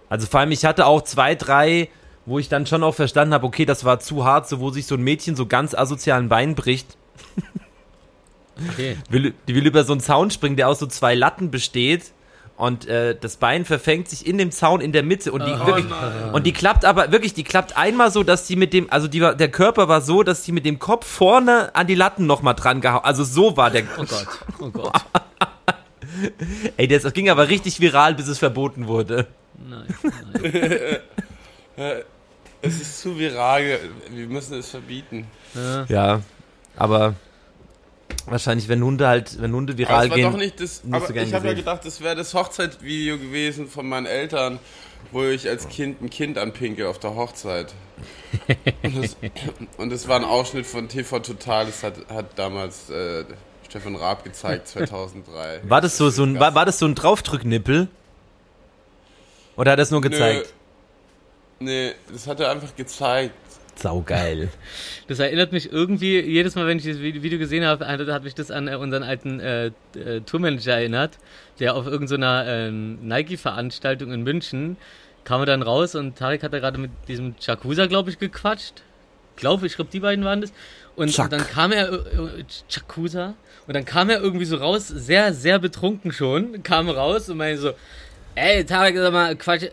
Also 0.10 0.26
vor 0.28 0.40
allem, 0.40 0.52
ich 0.52 0.66
hatte 0.66 0.86
auch 0.86 1.04
zwei, 1.04 1.36
drei, 1.36 1.90
wo 2.26 2.40
ich 2.40 2.50
dann 2.50 2.66
schon 2.66 2.84
auch 2.84 2.96
verstanden 2.96 3.34
habe, 3.34 3.46
okay, 3.46 3.66
das 3.66 3.86
war 3.86 4.00
zu 4.00 4.26
hart, 4.26 4.48
so 4.48 4.60
wo 4.60 4.70
sich 4.72 4.88
so 4.88 4.96
ein 4.96 5.02
Mädchen 5.02 5.36
so 5.36 5.46
ganz 5.46 5.74
asozialen 5.74 6.30
Bein 6.30 6.56
bricht. 6.56 6.98
Okay. 8.72 8.98
Will, 9.10 9.34
die 9.48 9.54
will 9.54 9.68
über 9.68 9.84
so 9.84 9.94
einen 9.94 10.02
Zaun 10.02 10.32
springen, 10.32 10.56
der 10.56 10.68
aus 10.68 10.80
so 10.80 10.88
zwei 10.88 11.14
Latten 11.14 11.52
besteht 11.52 12.12
und 12.58 12.88
äh, 12.88 13.16
das 13.16 13.38
Bein 13.38 13.66
verfängt 13.66 14.10
sich 14.10 14.26
in 14.26 14.38
dem 14.38 14.52
Zaun 14.52 14.82
in 14.82 14.92
der 14.92 15.04
Mitte 15.04 15.32
und 15.32 15.46
die 15.46 15.52
Oh 15.52 15.68
wirklich, 15.68 15.86
und 16.34 16.46
die 16.46 16.54
klappt 16.54 16.86
aber 16.86 17.12
wirklich, 17.12 17.34
die 17.36 17.44
klappt 17.44 17.78
einmal 17.78 18.12
so, 18.12 18.24
dass 18.24 18.48
die 18.48 18.56
mit 18.56 18.74
dem, 18.74 18.92
also 18.92 19.08
die 19.08 19.22
war, 19.22 19.36
der 19.36 19.50
Körper 19.50 19.88
war 19.88 20.02
so, 20.02 20.24
dass 20.24 20.42
die 20.42 20.52
mit 20.52 20.66
dem 20.66 20.80
Kopf 20.80 21.06
vorne 21.06 21.74
an 21.76 21.88
die 21.88 21.96
Latten 21.96 22.26
nochmal 22.26 22.56
dran 22.56 22.82
gehauen. 22.82 23.04
Also 23.04 23.24
so 23.24 23.56
war 23.58 23.70
der. 23.70 23.84
Oh 23.98 24.04
Gott, 24.04 24.28
oh 24.60 24.70
Gott. 24.70 24.92
Ey, 26.78 26.88
das 26.88 27.14
ging 27.14 27.30
aber 27.30 27.48
richtig 27.48 27.80
viral, 27.80 28.16
bis 28.16 28.28
es 28.28 28.40
verboten 28.40 28.88
wurde. 28.88 29.28
Nein, 29.58 29.86
nein. 31.78 32.02
Es 32.60 32.82
ist 32.82 33.02
zu 33.02 33.18
viral. 33.20 33.80
Wir 34.10 34.28
müssen 34.28 34.58
es 34.58 34.70
verbieten. 34.72 35.28
Ja. 35.54 35.86
Ja, 35.88 36.22
aber 36.76 37.14
wahrscheinlich, 38.28 38.68
wenn 38.68 38.84
Hunde 38.84 39.08
halt, 39.08 39.42
wenn 39.42 39.54
Hunde 39.54 39.74
Aber 39.74 39.78
viral 39.80 40.06
es 40.06 40.10
war 40.10 40.18
gehen. 40.18 40.32
doch 40.32 40.38
nicht 40.38 40.60
das. 40.60 40.82
Aber 40.92 41.16
ich 41.16 41.34
habe 41.34 41.48
ja 41.48 41.54
gedacht, 41.54 41.86
das 41.86 42.02
wäre 42.02 42.16
das 42.16 42.34
Hochzeitsvideo 42.34 43.18
gewesen 43.18 43.68
von 43.68 43.88
meinen 43.88 44.06
Eltern, 44.06 44.60
wo 45.12 45.24
ich 45.24 45.48
als 45.48 45.68
Kind 45.70 46.02
ein 46.02 46.10
Kind 46.10 46.38
anpinkel 46.38 46.88
auf 46.88 47.00
der 47.00 47.16
Hochzeit. 47.16 47.74
Und 48.84 49.04
das, 49.04 49.18
und 49.78 49.90
das 49.92 50.08
war 50.08 50.18
ein 50.18 50.26
Ausschnitt 50.26 50.66
von 50.66 50.88
TV 50.90 51.20
Total. 51.20 51.66
Das 51.66 51.84
hat, 51.84 51.96
hat 52.10 52.38
damals 52.38 52.90
äh, 52.90 53.26
Stefan 53.68 53.96
Raab 53.96 54.24
gezeigt, 54.24 54.68
2003. 54.70 55.62
War 55.64 55.82
das 55.82 55.98
so, 55.98 56.10
so 56.10 56.24
ein, 56.24 56.40
war, 56.40 56.56
war 56.56 56.66
das 56.66 56.80
so 56.80 56.86
ein 56.86 56.96
Draufdrücknippel? 56.96 57.88
Oder 59.56 59.72
hat 59.72 59.80
er 59.80 59.84
es 59.84 59.92
nur 59.92 60.02
gezeigt? 60.02 60.54
Nee, 61.60 61.94
das 62.12 62.28
hat 62.28 62.40
er 62.40 62.52
einfach 62.52 62.76
gezeigt. 62.76 63.34
Saugeil. 63.80 64.50
Das 65.08 65.20
erinnert 65.20 65.54
mich 65.54 65.72
irgendwie, 65.72 66.20
jedes 66.20 66.56
Mal, 66.56 66.68
wenn 66.68 66.80
ich 66.80 66.84
dieses 66.84 67.02
Video 67.02 67.40
gesehen 67.40 67.64
habe, 67.64 67.88
hat 67.88 68.24
mich 68.26 68.36
das 68.36 68.52
an 68.52 68.68
äh, 68.68 68.76
unseren 68.76 69.04
alten 69.04 69.40
äh, 69.40 69.68
äh, 69.96 70.20
Tourmanager 70.26 70.74
erinnert, 70.74 71.18
der 71.62 71.76
auf 71.76 71.88
irgendeiner 71.88 72.46
äh, 72.46 72.72
Nike-Veranstaltung 72.72 74.12
in 74.12 74.24
München 74.24 74.76
kam 75.28 75.42
er 75.42 75.46
dann 75.46 75.62
raus 75.62 75.94
und 75.96 76.18
Tarek 76.18 76.42
hat 76.42 76.54
da 76.54 76.60
gerade 76.60 76.78
mit 76.78 76.92
diesem 77.10 77.36
Chakusa, 77.38 77.86
glaube 77.88 78.10
ich, 78.10 78.18
gequatscht. 78.18 78.76
Glaube 79.36 79.68
ich, 79.68 79.76
glaube, 79.76 79.92
die 79.92 80.00
beiden 80.00 80.24
waren 80.24 80.40
das. 80.40 80.54
Und, 80.96 81.12
Chuck. 81.12 81.30
dann 81.30 81.46
kam 81.46 81.74
er, 81.74 81.92
äh, 81.92 81.96
äh, 81.96 82.46
Chakusa, 82.70 83.36
und 83.68 83.76
dann 83.76 83.84
kam 83.84 84.10
er 84.10 84.22
irgendwie 84.22 84.46
so 84.46 84.56
raus, 84.56 84.88
sehr, 84.88 85.34
sehr 85.34 85.60
betrunken 85.60 86.14
schon, 86.14 86.64
kam 86.64 86.90
raus 86.90 87.30
und 87.30 87.38
meinte 87.38 87.62
so, 87.62 87.72
ey, 88.36 88.64
Tarek, 88.66 88.96
sag 88.98 89.12
mal, 89.12 89.36
Quatsch, 89.36 89.66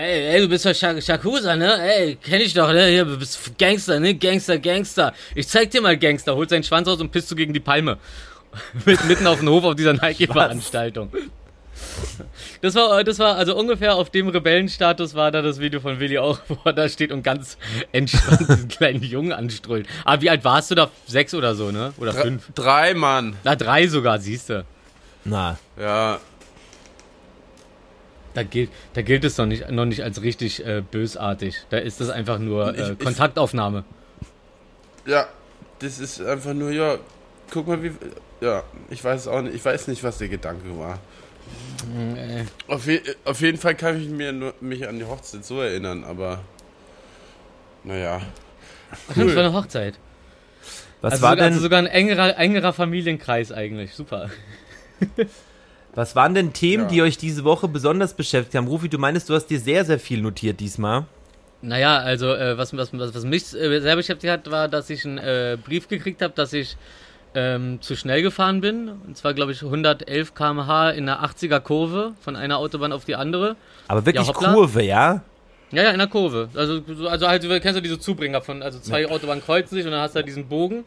ey, 0.00 0.34
ey, 0.34 0.40
du 0.40 0.48
bist 0.48 0.64
doch 0.66 0.74
Shak 0.74 1.02
Shakusa, 1.02 1.56
ne? 1.56 1.80
Ey, 1.80 2.16
kenn 2.16 2.40
ich 2.40 2.54
doch, 2.54 2.72
ne? 2.72 2.86
Hier, 2.86 3.04
du 3.04 3.18
bist 3.18 3.56
Gangster, 3.58 4.00
ne? 4.00 4.14
Gangster, 4.14 4.58
Gangster. 4.58 5.12
Ich 5.34 5.48
zeig 5.48 5.70
dir 5.70 5.80
mal 5.80 5.96
Gangster. 5.96 6.34
Holt 6.36 6.50
seinen 6.50 6.64
Schwanz 6.64 6.88
raus 6.88 7.00
und 7.00 7.10
pisst 7.12 7.30
du 7.30 7.36
gegen 7.36 7.52
die 7.52 7.60
Palme. 7.60 7.98
Mit, 8.84 9.04
mitten 9.04 9.26
auf 9.26 9.38
dem 9.38 9.48
Hof 9.48 9.64
auf 9.64 9.76
dieser 9.76 9.92
Nike-Veranstaltung. 9.92 11.10
Das 12.60 12.74
war, 12.74 13.02
das 13.04 13.18
war, 13.18 13.36
also 13.36 13.56
ungefähr 13.56 13.94
auf 13.94 14.10
dem 14.10 14.28
Rebellenstatus 14.28 15.14
war 15.14 15.30
da 15.30 15.40
das 15.40 15.60
Video 15.60 15.80
von 15.80 15.98
Willi 15.98 16.18
auch, 16.18 16.40
wo 16.48 16.58
er 16.64 16.72
da 16.72 16.88
steht 16.88 17.10
und 17.12 17.22
ganz 17.22 17.56
entspannt 17.92 18.40
diesen 18.40 18.68
kleinen 18.68 19.02
Jungen 19.02 19.32
anstrollt. 19.32 19.86
Aber 20.04 20.20
wie 20.20 20.30
alt 20.30 20.44
warst 20.44 20.70
du 20.70 20.74
da? 20.74 20.90
Sechs 21.06 21.32
oder 21.32 21.54
so, 21.54 21.70
ne? 21.70 21.92
Oder 21.98 22.12
Dr 22.12 22.24
fünf? 22.24 22.44
drei 22.54 22.94
Mann. 22.94 23.36
Na, 23.44 23.56
drei 23.56 23.86
sogar, 23.86 24.18
siehst 24.18 24.50
du. 24.50 24.64
Na, 25.24 25.58
Ja, 25.78 26.18
Da 28.34 28.42
gilt, 28.44 28.70
da 28.94 29.02
gilt 29.02 29.24
es 29.24 29.36
noch 29.38 29.46
nicht, 29.46 29.70
noch 29.70 29.84
nicht 29.86 30.02
als 30.04 30.22
richtig 30.22 30.64
äh, 30.64 30.82
bösartig. 30.88 31.64
Da 31.70 31.78
ist 31.78 32.00
das 32.00 32.10
einfach 32.10 32.38
nur 32.38 32.72
Ich- 32.74 32.80
äh, 32.80 32.92
ich- 32.92 32.98
Kontaktaufnahme. 32.98 33.84
ja. 35.06 35.26
Das 35.80 35.98
ist 35.98 36.20
einfach 36.20 36.52
nur, 36.52 36.70
ja, 36.72 36.98
guck 37.50 37.66
mal, 37.66 37.82
wie. 37.82 37.92
Ja, 38.42 38.62
ich 38.90 39.02
weiß 39.02 39.28
auch 39.28 39.40
nicht, 39.40 39.54
ich 39.54 39.64
weiß 39.64 39.88
nicht, 39.88 40.04
was 40.04 40.18
der 40.18 40.28
Gedanke 40.28 40.78
war. 40.78 40.98
Äh, 42.16 42.44
Auf, 42.68 42.86
je, 42.86 43.00
auf 43.24 43.40
jeden 43.40 43.56
Fall 43.56 43.74
kann 43.74 43.98
ich 43.98 44.08
mir 44.10 44.30
nur, 44.32 44.52
mich 44.60 44.86
an 44.86 44.98
die 44.98 45.06
Hochzeit 45.06 45.42
so 45.42 45.58
erinnern, 45.62 46.04
aber. 46.04 46.40
Naja. 47.82 48.20
Das 49.08 49.16
war 49.16 49.38
eine 49.38 49.52
Hochzeit. 49.54 49.98
was 51.00 51.12
also, 51.14 51.22
war 51.22 51.30
sogar, 51.30 51.36
denn, 51.36 51.44
also 51.54 51.60
sogar 51.60 51.78
ein 51.78 51.86
engerer, 51.86 52.36
engerer 52.38 52.72
Familienkreis 52.74 53.50
eigentlich. 53.50 53.94
Super. 53.94 54.28
was 55.94 56.14
waren 56.16 56.34
denn 56.34 56.52
Themen, 56.52 56.84
Ja. 56.84 56.88
die 56.90 57.02
euch 57.02 57.18
diese 57.18 57.44
Woche 57.44 57.68
besonders 57.68 58.14
beschäftigt 58.14 58.54
haben? 58.56 58.66
Rufi, 58.68 58.88
du 58.88 58.98
meinst, 58.98 59.28
du 59.28 59.34
hast 59.34 59.46
dir 59.46 59.58
sehr, 59.60 59.84
sehr 59.84 59.98
viel 59.98 60.20
notiert 60.22 60.60
diesmal. 60.60 61.04
Naja, 61.62 61.98
also 61.98 62.32
äh, 62.34 62.56
was, 62.56 62.74
was, 62.76 62.90
was, 62.92 63.14
was 63.14 63.24
mich 63.24 63.54
äh, 63.54 63.80
sehr 63.80 63.96
beschäftigt 63.96 64.32
hat, 64.32 64.50
war, 64.50 64.68
dass 64.68 64.88
ich 64.88 65.04
einen 65.04 65.18
äh, 65.18 65.58
Brief 65.62 65.88
gekriegt 65.88 66.22
habe, 66.22 66.32
dass 66.34 66.52
ich 66.54 66.76
ähm, 67.34 67.80
zu 67.82 67.96
schnell 67.96 68.22
gefahren 68.22 68.60
bin. 68.60 68.88
Und 69.06 69.16
zwar, 69.16 69.34
glaube 69.34 69.52
ich, 69.52 69.62
111 69.62 70.34
km/h 70.34 70.90
in 70.90 71.08
einer 71.08 71.22
80er 71.24 71.60
Kurve 71.60 72.12
von 72.22 72.34
einer 72.34 72.56
Autobahn 72.58 72.92
auf 72.92 73.04
die 73.04 73.14
andere. 73.14 73.56
Aber 73.88 74.06
wirklich 74.06 74.26
Ja. 74.26 74.32
Kurve, 74.32 74.82
ja? 74.82 75.22
Ja, 75.72 75.82
ja, 75.84 75.90
in 75.90 75.98
der 75.98 76.08
Kurve. 76.08 76.48
Also, 76.54 76.80
so- 76.88 77.06
also 77.08 77.28
halt, 77.28 77.44
du 77.44 77.60
kennst 77.60 77.76
du 77.76 77.82
diese 77.82 77.98
Zubringer 78.00 78.40
von, 78.40 78.62
also 78.62 78.80
zwei 78.80 79.08
Autobahnen 79.08 79.42
kreuzen 79.44 79.76
sich 79.76 79.84
und 79.84 79.92
dann 79.92 80.00
hast 80.00 80.12
du 80.12 80.16
halt 80.16 80.26
diesen 80.26 80.48
Bogen. 80.48 80.84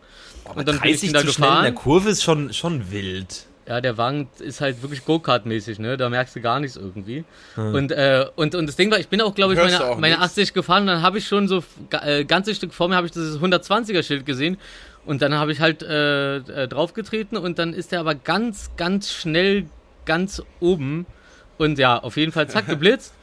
und 0.55 0.67
dann 0.67 0.79
bin 0.79 0.91
ich 0.91 0.99
30 0.99 1.13
da 1.13 1.19
zu 1.21 1.27
schnell 1.31 1.47
in 1.49 1.53
der 1.53 1.71
gefahren. 1.71 1.75
Kurve 1.75 2.09
ist 2.09 2.23
schon, 2.23 2.51
schon 2.51 2.91
wild. 2.91 3.45
Ja, 3.67 3.80
der 3.80 3.97
Wagen 3.97 4.28
ist 4.39 4.60
halt 4.60 4.82
wirklich 4.82 5.06
Go-Kart-mäßig, 5.06 5.80
ne? 5.80 5.95
Da 5.95 6.10
merkst 6.10 6.36
du 6.36 6.41
gar 6.41 6.60
nichts 6.60 6.76
irgendwie. 6.76 7.23
Und, 7.56 7.91
äh, 7.91 8.26
und, 8.36 8.56
und 8.56 8.67
das 8.67 8.76
Ding 8.76 8.91
war, 8.91 8.99
ich 8.99 9.08
bin 9.08 9.21
auch, 9.21 9.34
glaube 9.36 9.54
ich, 9.54 9.60
Hörst 9.60 9.80
meine, 9.80 9.91
auch 9.91 9.97
meine 9.97 10.15
nichts? 10.17 10.32
80 10.32 10.54
gefahren 10.54 10.84
und 10.84 10.88
dann 10.88 11.02
habe 11.02 11.17
ich 11.17 11.28
schon 11.28 11.47
so 11.47 11.63
äh, 11.91 12.26
ganzes 12.26 12.58
Stück 12.58 12.73
vor 12.73 12.89
mir 12.89 12.95
habe 12.95 13.08
ich 13.08 13.13
dieses 13.13 13.39
120er-Schild 13.39 14.26
gesehen. 14.26 14.58
Und 15.06 15.21
dann 15.21 15.34
habe 15.34 15.52
ich 15.52 15.60
halt 15.60 15.84
äh, 15.84 16.38
äh, 16.38 16.67
draufgetreten 16.67 17.38
und 17.38 17.60
dann 17.60 17.73
ist 17.73 17.91
der 17.91 17.99
aber 17.99 18.15
ganz, 18.15 18.71
ganz 18.78 19.12
schnell 19.12 19.65
ganz 20.06 20.41
oben. 20.60 21.06
Und 21.58 21.78
ja, 21.78 21.99
auf 21.99 22.17
jeden 22.17 22.32
Fall 22.32 22.49
zack, 22.49 22.67
geblitzt. 22.67 23.13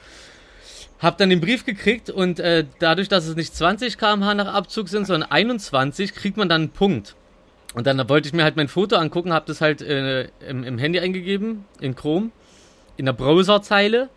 Hab 0.98 1.16
dann 1.16 1.30
den 1.30 1.40
Brief 1.40 1.64
gekriegt 1.64 2.10
und 2.10 2.40
äh, 2.40 2.66
dadurch, 2.78 3.08
dass 3.08 3.26
es 3.26 3.34
nicht 3.34 3.56
20 3.56 3.96
km/h 3.96 4.34
nach 4.34 4.52
Abzug 4.52 4.88
sind, 4.90 5.06
sondern 5.06 5.30
21, 5.30 6.14
kriegt 6.14 6.36
man 6.36 6.48
dann 6.50 6.62
einen 6.62 6.70
Punkt. 6.70 7.14
Und 7.74 7.86
dann 7.86 8.08
wollte 8.08 8.26
ich 8.28 8.34
mir 8.34 8.42
halt 8.44 8.56
mein 8.56 8.68
Foto 8.68 8.96
angucken, 8.96 9.32
hab 9.32 9.46
das 9.46 9.60
halt 9.60 9.80
äh, 9.82 10.28
im, 10.48 10.64
im 10.64 10.78
Handy 10.78 10.98
eingegeben, 10.98 11.64
in 11.80 11.94
Chrome, 11.94 12.30
in 12.96 13.06
der 13.06 13.12
Browserzeile 13.12 14.08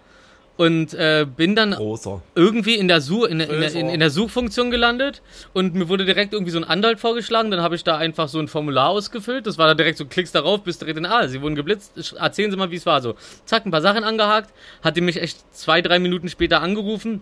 und 0.58 0.94
äh, 0.94 1.26
bin 1.36 1.56
dann 1.56 1.72
Großer. 1.72 2.22
irgendwie 2.36 2.76
in 2.76 2.88
der, 2.88 3.02
Such, 3.02 3.26
in, 3.26 3.40
der- 3.40 3.50
in, 3.50 3.60
der- 3.60 3.70
in, 3.74 3.80
Browser. 3.82 3.94
in 3.94 4.00
der 4.00 4.10
Suchfunktion 4.10 4.72
gelandet 4.72 5.22
und 5.54 5.74
mir 5.76 5.88
wurde 5.90 6.06
direkt 6.06 6.34
irgendwie 6.34 6.52
so 6.52 6.58
ein 6.60 6.64
Anwalt 6.64 7.00
vorgeschlagen. 7.00 7.50
Dann 7.52 7.62
habe 7.62 7.76
ich 7.76 7.84
da 7.84 7.98
einfach 7.98 8.28
so 8.28 8.40
ein 8.40 8.48
Formular 8.48 8.90
ausgefüllt. 8.90 9.46
Das 9.48 9.58
war 9.60 9.68
da 9.68 9.74
direkt 9.76 9.98
so, 10.00 10.06
klickst 10.06 10.34
darauf, 10.36 10.64
bist 10.64 10.82
direkt 10.82 10.98
in, 10.98 11.06
ah, 11.06 11.28
sie 11.28 11.42
wurden 11.42 11.56
geblitzt. 11.56 12.16
Erzählen 12.20 12.50
Sie 12.52 12.58
mal, 12.58 12.70
wie 12.72 12.76
es 12.76 12.86
war. 12.86 13.02
So, 13.02 13.16
zack, 13.46 13.66
ein 13.66 13.72
paar 13.72 13.82
Sachen 13.82 14.04
angehakt. 14.04 14.52
Hat 14.84 14.96
die 14.98 15.02
mich 15.02 15.20
echt 15.22 15.38
zwei, 15.56 15.82
drei 15.82 15.98
Minuten 16.00 16.30
später 16.30 16.62
angerufen. 16.62 17.22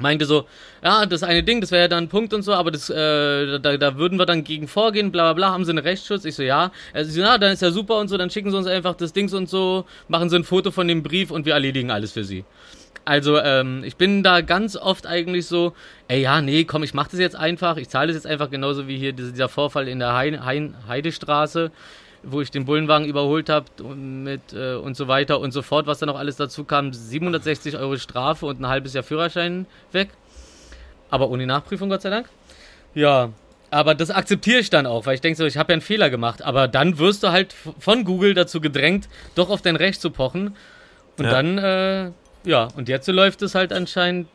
Meinte 0.00 0.26
so, 0.26 0.46
ja, 0.84 1.06
das 1.06 1.24
eine 1.24 1.42
Ding, 1.42 1.60
das 1.60 1.72
wäre 1.72 1.82
ja 1.82 1.88
dann 1.88 2.04
ein 2.04 2.08
Punkt 2.08 2.32
und 2.32 2.42
so, 2.42 2.52
aber 2.52 2.70
das, 2.70 2.88
äh, 2.88 3.58
da, 3.58 3.76
da 3.76 3.96
würden 3.96 4.18
wir 4.18 4.26
dann 4.26 4.44
gegen 4.44 4.68
vorgehen, 4.68 5.10
bla 5.10 5.24
bla 5.24 5.32
bla, 5.32 5.52
haben 5.52 5.64
sie 5.64 5.70
einen 5.70 5.78
Rechtsschutz? 5.78 6.24
Ich 6.24 6.36
so, 6.36 6.42
ja. 6.44 6.70
Er 6.92 7.04
so, 7.04 7.20
ja, 7.20 7.36
dann 7.36 7.52
ist 7.52 7.62
ja 7.62 7.72
super 7.72 7.98
und 7.98 8.08
so, 8.08 8.16
dann 8.16 8.30
schicken 8.30 8.50
sie 8.50 8.56
uns 8.56 8.68
einfach 8.68 8.94
das 8.94 9.12
Dings 9.12 9.34
und 9.34 9.48
so, 9.48 9.86
machen 10.06 10.30
sie 10.30 10.36
ein 10.36 10.44
Foto 10.44 10.70
von 10.70 10.86
dem 10.86 11.02
Brief 11.02 11.32
und 11.32 11.46
wir 11.46 11.54
erledigen 11.54 11.90
alles 11.90 12.12
für 12.12 12.22
sie. 12.22 12.44
Also, 13.04 13.38
ähm, 13.38 13.82
ich 13.84 13.96
bin 13.96 14.22
da 14.22 14.42
ganz 14.42 14.76
oft 14.76 15.06
eigentlich 15.06 15.46
so, 15.46 15.72
ey, 16.08 16.20
ja, 16.20 16.42
nee, 16.42 16.64
komm, 16.64 16.82
ich 16.82 16.94
mach 16.94 17.08
das 17.08 17.18
jetzt 17.18 17.36
einfach, 17.36 17.76
ich 17.78 17.88
zahle 17.88 18.08
das 18.08 18.16
jetzt 18.16 18.26
einfach 18.26 18.50
genauso 18.50 18.86
wie 18.86 18.98
hier 18.98 19.12
dieser 19.14 19.48
Vorfall 19.48 19.88
in 19.88 19.98
der 19.98 20.12
Hein, 20.12 20.44
hein, 20.44 20.74
Heidestraße, 20.86 21.72
wo 22.30 22.40
ich 22.40 22.50
den 22.50 22.64
Bullenwagen 22.64 23.06
überholt 23.06 23.48
habe 23.48 23.66
und 23.82 24.22
mit 24.24 24.52
äh, 24.52 24.74
und 24.74 24.96
so 24.96 25.08
weiter 25.08 25.40
und 25.40 25.52
so 25.52 25.62
fort, 25.62 25.86
was 25.86 25.98
da 25.98 26.06
noch 26.06 26.18
alles 26.18 26.36
dazu 26.36 26.64
kam, 26.64 26.92
760 26.92 27.76
Euro 27.76 27.96
Strafe 27.96 28.46
und 28.46 28.60
ein 28.60 28.66
halbes 28.68 28.94
Jahr 28.94 29.02
Führerschein 29.04 29.66
weg. 29.92 30.10
Aber 31.10 31.30
ohne 31.30 31.46
Nachprüfung, 31.46 31.88
Gott 31.88 32.02
sei 32.02 32.10
Dank. 32.10 32.28
Ja, 32.94 33.30
Aber 33.70 33.94
das 33.94 34.10
akzeptiere 34.10 34.60
ich 34.60 34.70
dann 34.70 34.86
auch, 34.86 35.04
weil 35.04 35.14
ich 35.14 35.20
denke 35.20 35.36
so, 35.36 35.44
ich 35.44 35.58
habe 35.58 35.72
ja 35.72 35.74
einen 35.74 35.82
Fehler 35.82 36.08
gemacht. 36.08 36.42
Aber 36.42 36.68
dann 36.68 36.98
wirst 36.98 37.22
du 37.22 37.28
halt 37.28 37.54
von 37.78 38.04
Google 38.04 38.32
dazu 38.32 38.60
gedrängt, 38.62 39.08
doch 39.34 39.50
auf 39.50 39.60
dein 39.60 39.76
Recht 39.76 40.00
zu 40.00 40.10
pochen. 40.10 40.56
Und 41.18 41.24
Ja. 41.26 41.30
dann, 41.30 41.58
äh, 41.58 42.10
ja, 42.44 42.68
und 42.76 42.88
jetzt 42.88 43.08
läuft 43.08 43.42
es 43.42 43.54
halt 43.54 43.72
anscheinend 43.72 44.28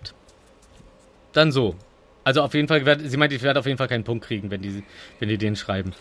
dann 1.34 1.52
so. 1.52 1.76
Also 2.24 2.42
auf 2.42 2.54
jeden 2.54 2.68
Fall, 2.68 2.84
sie 3.00 3.18
meint, 3.18 3.34
ich 3.34 3.42
werde 3.42 3.60
auf 3.60 3.66
jeden 3.66 3.78
Fall 3.78 3.88
keinen 3.88 4.04
Punkt 4.04 4.24
kriegen, 4.26 4.52
wenn 4.52 4.62
die, 4.62 4.84
wenn 5.20 5.30
die 5.30 5.38
den 5.38 5.56
schreiben. 5.56 5.94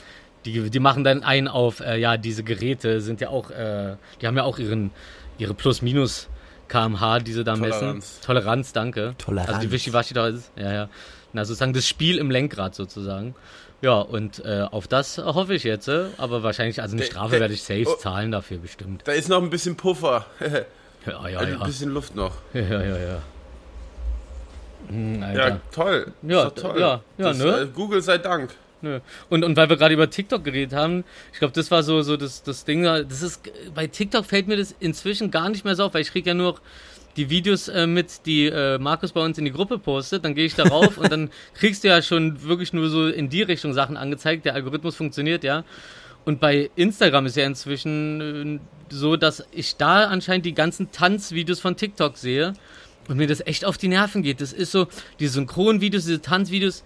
Die, 0.44 0.70
die 0.70 0.81
machen 0.81 1.05
dann 1.05 1.22
ein 1.22 1.48
auf, 1.48 1.81
äh, 1.81 1.98
ja, 1.98 2.16
diese 2.16 2.42
Geräte 2.42 3.00
sind 3.00 3.20
ja 3.20 3.28
auch, 3.28 3.50
äh, 3.50 3.96
die 4.20 4.26
haben 4.26 4.37
ja 4.37 4.42
auch 4.42 4.59
ihren, 4.59 4.90
ihre 5.38 5.55
Plus-Minus 5.55 6.28
kmh, 6.68 7.20
die 7.20 7.33
sie 7.33 7.44
da 7.44 7.57
messen. 7.57 7.78
Toleranz. 7.81 8.20
Toleranz, 8.20 8.72
danke. 8.72 9.14
Toleranz. 9.18 9.48
Also 9.48 9.61
die 9.61 9.70
Wischiwaschi 9.70 10.14
da 10.14 10.28
ist, 10.28 10.50
ja, 10.57 10.72
ja. 10.72 10.88
Na, 11.33 11.44
sozusagen 11.44 11.72
das 11.72 11.88
Spiel 11.88 12.18
im 12.18 12.31
Lenkrad 12.31 12.74
sozusagen. 12.74 13.35
Ja, 13.81 13.98
und 14.00 14.44
äh, 14.44 14.66
auf 14.70 14.87
das 14.87 15.18
hoffe 15.18 15.55
ich 15.55 15.64
jetzt, 15.64 15.88
äh, 15.88 16.07
aber 16.16 16.42
wahrscheinlich, 16.42 16.81
also 16.81 16.96
eine 16.96 17.05
Strafe 17.05 17.40
werde 17.40 17.55
ich 17.55 17.62
safe 17.62 17.87
oh. 17.88 17.96
zahlen 17.96 18.31
dafür 18.31 18.59
bestimmt. 18.59 19.02
Da 19.05 19.12
ist 19.12 19.28
noch 19.28 19.42
ein 19.42 19.50
bisschen 19.50 19.76
Puffer. 19.76 20.26
Ja, 21.05 21.28
ja, 21.28 21.38
Also 21.40 21.52
ja. 21.55 21.61
Ein 21.61 21.66
bisschen 21.66 21.90
Luft 21.90 22.14
noch. 22.14 22.33
Ja, 22.55 22.61
ja, 22.61 22.81
ja. 22.81 22.96
ja. 22.96 23.22
Hm, 24.88 25.20
Ja, 25.20 25.61
toll. 25.72 26.12
Ja, 26.22 26.50
toll. 26.50 26.78
ja, 26.78 27.00
ja, 27.18 27.24
das, 27.24 27.38
ne? 27.38 27.62
äh, 27.62 27.66
Google 27.66 28.02
sei 28.02 28.18
Dank. 28.18 28.55
Nö. 28.82 28.98
Und, 29.30 29.44
und 29.44 29.56
weil 29.56 29.68
wir 29.68 29.76
gerade 29.76 29.94
über 29.94 30.10
TikTok 30.10 30.42
geredet 30.42 30.74
haben, 30.74 31.04
ich 31.32 31.38
glaube, 31.38 31.54
das 31.54 31.70
war 31.70 31.84
so, 31.84 32.02
so 32.02 32.16
das, 32.16 32.42
das 32.42 32.64
Ding, 32.64 32.82
das 32.82 33.22
ist, 33.22 33.48
bei 33.74 33.86
TikTok 33.86 34.26
fällt 34.26 34.48
mir 34.48 34.56
das 34.56 34.74
inzwischen 34.80 35.30
gar 35.30 35.48
nicht 35.48 35.64
mehr 35.64 35.76
so 35.76 35.84
auf, 35.84 35.94
weil 35.94 36.02
ich 36.02 36.10
kriege 36.10 36.30
ja 36.30 36.34
nur 36.34 36.52
noch 36.52 36.60
die 37.16 37.30
Videos 37.30 37.68
äh, 37.68 37.86
mit, 37.86 38.26
die 38.26 38.46
äh, 38.46 38.78
Markus 38.78 39.12
bei 39.12 39.20
uns 39.20 39.38
in 39.38 39.44
die 39.44 39.52
Gruppe 39.52 39.78
postet, 39.78 40.24
dann 40.24 40.34
gehe 40.34 40.46
ich 40.46 40.54
darauf 40.54 40.98
und 40.98 41.12
dann 41.12 41.30
kriegst 41.54 41.84
du 41.84 41.88
ja 41.88 42.02
schon 42.02 42.42
wirklich 42.42 42.72
nur 42.72 42.88
so 42.88 43.06
in 43.08 43.28
die 43.28 43.42
Richtung 43.42 43.72
Sachen 43.72 43.96
angezeigt, 43.96 44.44
der 44.44 44.54
Algorithmus 44.54 44.96
funktioniert 44.96 45.44
ja. 45.44 45.64
Und 46.24 46.40
bei 46.40 46.70
Instagram 46.76 47.26
ist 47.26 47.36
ja 47.36 47.46
inzwischen 47.46 48.58
äh, 48.58 48.60
so, 48.90 49.16
dass 49.16 49.44
ich 49.52 49.76
da 49.76 50.04
anscheinend 50.04 50.46
die 50.46 50.54
ganzen 50.54 50.90
Tanzvideos 50.90 51.60
von 51.60 51.76
TikTok 51.76 52.16
sehe 52.16 52.54
und 53.08 53.16
mir 53.16 53.26
das 53.26 53.40
echt 53.46 53.64
auf 53.64 53.78
die 53.78 53.88
Nerven 53.88 54.22
geht. 54.22 54.40
Das 54.40 54.52
ist 54.52 54.72
so, 54.72 54.86
die 55.18 55.26
Synchronvideos, 55.26 56.04
diese 56.04 56.22
Tanzvideos, 56.22 56.84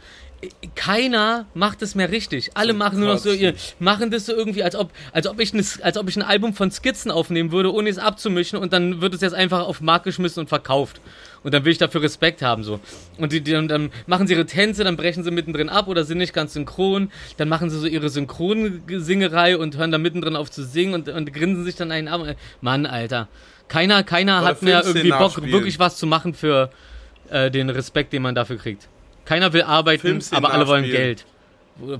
keiner 0.75 1.47
macht 1.55 1.83
es 1.83 1.95
mehr 1.95 2.11
richtig. 2.11 2.51
Alle 2.55 2.75
machen 2.75 3.01
nur 3.01 3.15
noch 3.15 3.19
so 3.19 3.31
ihr, 3.31 3.55
machen 3.79 4.11
das 4.11 4.27
so 4.27 4.33
irgendwie, 4.33 4.63
als 4.63 4.77
ob, 4.77 4.91
als 5.13 5.27
ob 5.27 5.41
ich 5.41 5.55
ein, 5.55 5.65
als 5.83 5.97
ob 5.97 6.09
ich 6.09 6.17
ein 6.17 6.23
Album 6.23 6.53
von 6.53 6.71
Skizzen 6.71 7.11
aufnehmen 7.11 7.53
würde, 7.53 7.73
ohne 7.73 7.89
es 7.89 7.99
abzumischen 7.99 8.59
und 8.59 8.73
dann 8.73 9.01
wird 9.01 9.15
es 9.15 9.23
jetzt 9.23 9.35
einfach 9.35 9.67
auf 9.67 9.79
den 9.79 9.87
Markt 9.87 10.05
geschmissen 10.05 10.41
und 10.41 10.49
verkauft. 10.49 11.01
Und 11.43 11.55
dann 11.55 11.65
will 11.65 11.73
ich 11.73 11.79
dafür 11.79 12.03
Respekt 12.03 12.43
haben, 12.43 12.65
so. 12.65 12.81
Und 13.19 13.33
die, 13.33 13.41
die, 13.41 13.55
und 13.55 13.69
dann 13.69 13.91
machen 14.07 14.27
sie 14.27 14.35
ihre 14.35 14.47
Tänze, 14.47 14.85
dann 14.85 14.97
brechen 14.97 15.23
sie 15.23 15.31
mittendrin 15.31 15.69
ab 15.69 15.87
oder 15.87 16.05
sind 16.05 16.19
nicht 16.19 16.35
ganz 16.35 16.55
synchron. 16.55 17.11
Dann 17.37 17.49
machen 17.49 17.71
sie 17.71 17.79
so 17.79 17.87
ihre 17.87 18.09
Synchronsingerei 18.09 19.57
und 19.57 19.77
hören 19.77 19.93
da 19.93 19.99
mittendrin 19.99 20.35
auf 20.35 20.51
zu 20.51 20.65
singen 20.65 20.95
und, 20.95 21.09
und 21.09 21.33
grinsen 21.33 21.65
sich 21.65 21.77
dann 21.77 21.93
einen 21.93 22.09
ab. 22.09 22.23
Mann, 22.61 22.85
Alter. 22.85 23.29
Keiner, 23.69 24.03
keiner 24.03 24.39
Oder 24.41 24.49
hat 24.49 24.63
mehr 24.63 24.85
irgendwie 24.85 25.11
Bock, 25.11 25.41
wirklich 25.51 25.79
was 25.79 25.97
zu 25.97 26.07
machen 26.07 26.35
für 26.35 26.71
äh, 27.31 27.51
den 27.51 27.71
Respekt, 27.71 28.13
den 28.13 28.23
man 28.23 28.35
dafür 28.35 28.57
kriegt. 28.57 28.89
Keiner 29.27 29.53
will 29.53 29.63
arbeiten, 29.63 30.01
Filmszenen 30.01 30.45
aber 30.45 30.55
alle 30.55 30.67
wollen. 30.67 30.85
Geld. 30.85 31.27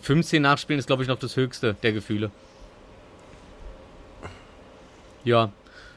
15 0.01 0.41
nachspielen 0.41 0.79
ist, 0.79 0.87
glaube 0.87 1.03
ich, 1.03 1.09
noch 1.09 1.19
das 1.19 1.37
höchste 1.37 1.77
der 1.83 1.93
Gefühle. 1.93 2.31
Ja. 5.25 5.51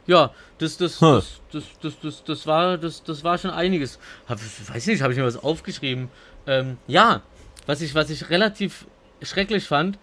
Ja, 0.06 0.32
das, 0.58 0.78
das, 0.78 1.00
Huh. 1.00 1.16
das, 1.16 1.40
das, 1.52 1.64
das, 1.82 2.00
das, 2.02 2.24
das, 2.24 2.48
war, 2.48 2.78
das, 2.78 3.04
das 3.04 3.24
war 3.24 3.38
schon 3.38 3.52
einiges. 3.52 4.00
Hab, 4.28 4.40
weiß 4.74 4.88
nicht, 4.88 5.02
habe 5.02 5.14
ich 5.14 5.20
mir 5.20 5.26
was 5.26 5.38
aufgeschrieben? 5.38 6.10
Ähm, 6.48 6.78
ja, 6.88 7.22
was 7.68 7.82
ich, 7.82 7.94
was 7.94 8.10
ich 8.10 8.30
relativ 8.32 8.86
schrecklich 9.22 9.66
fand, 9.66 10.00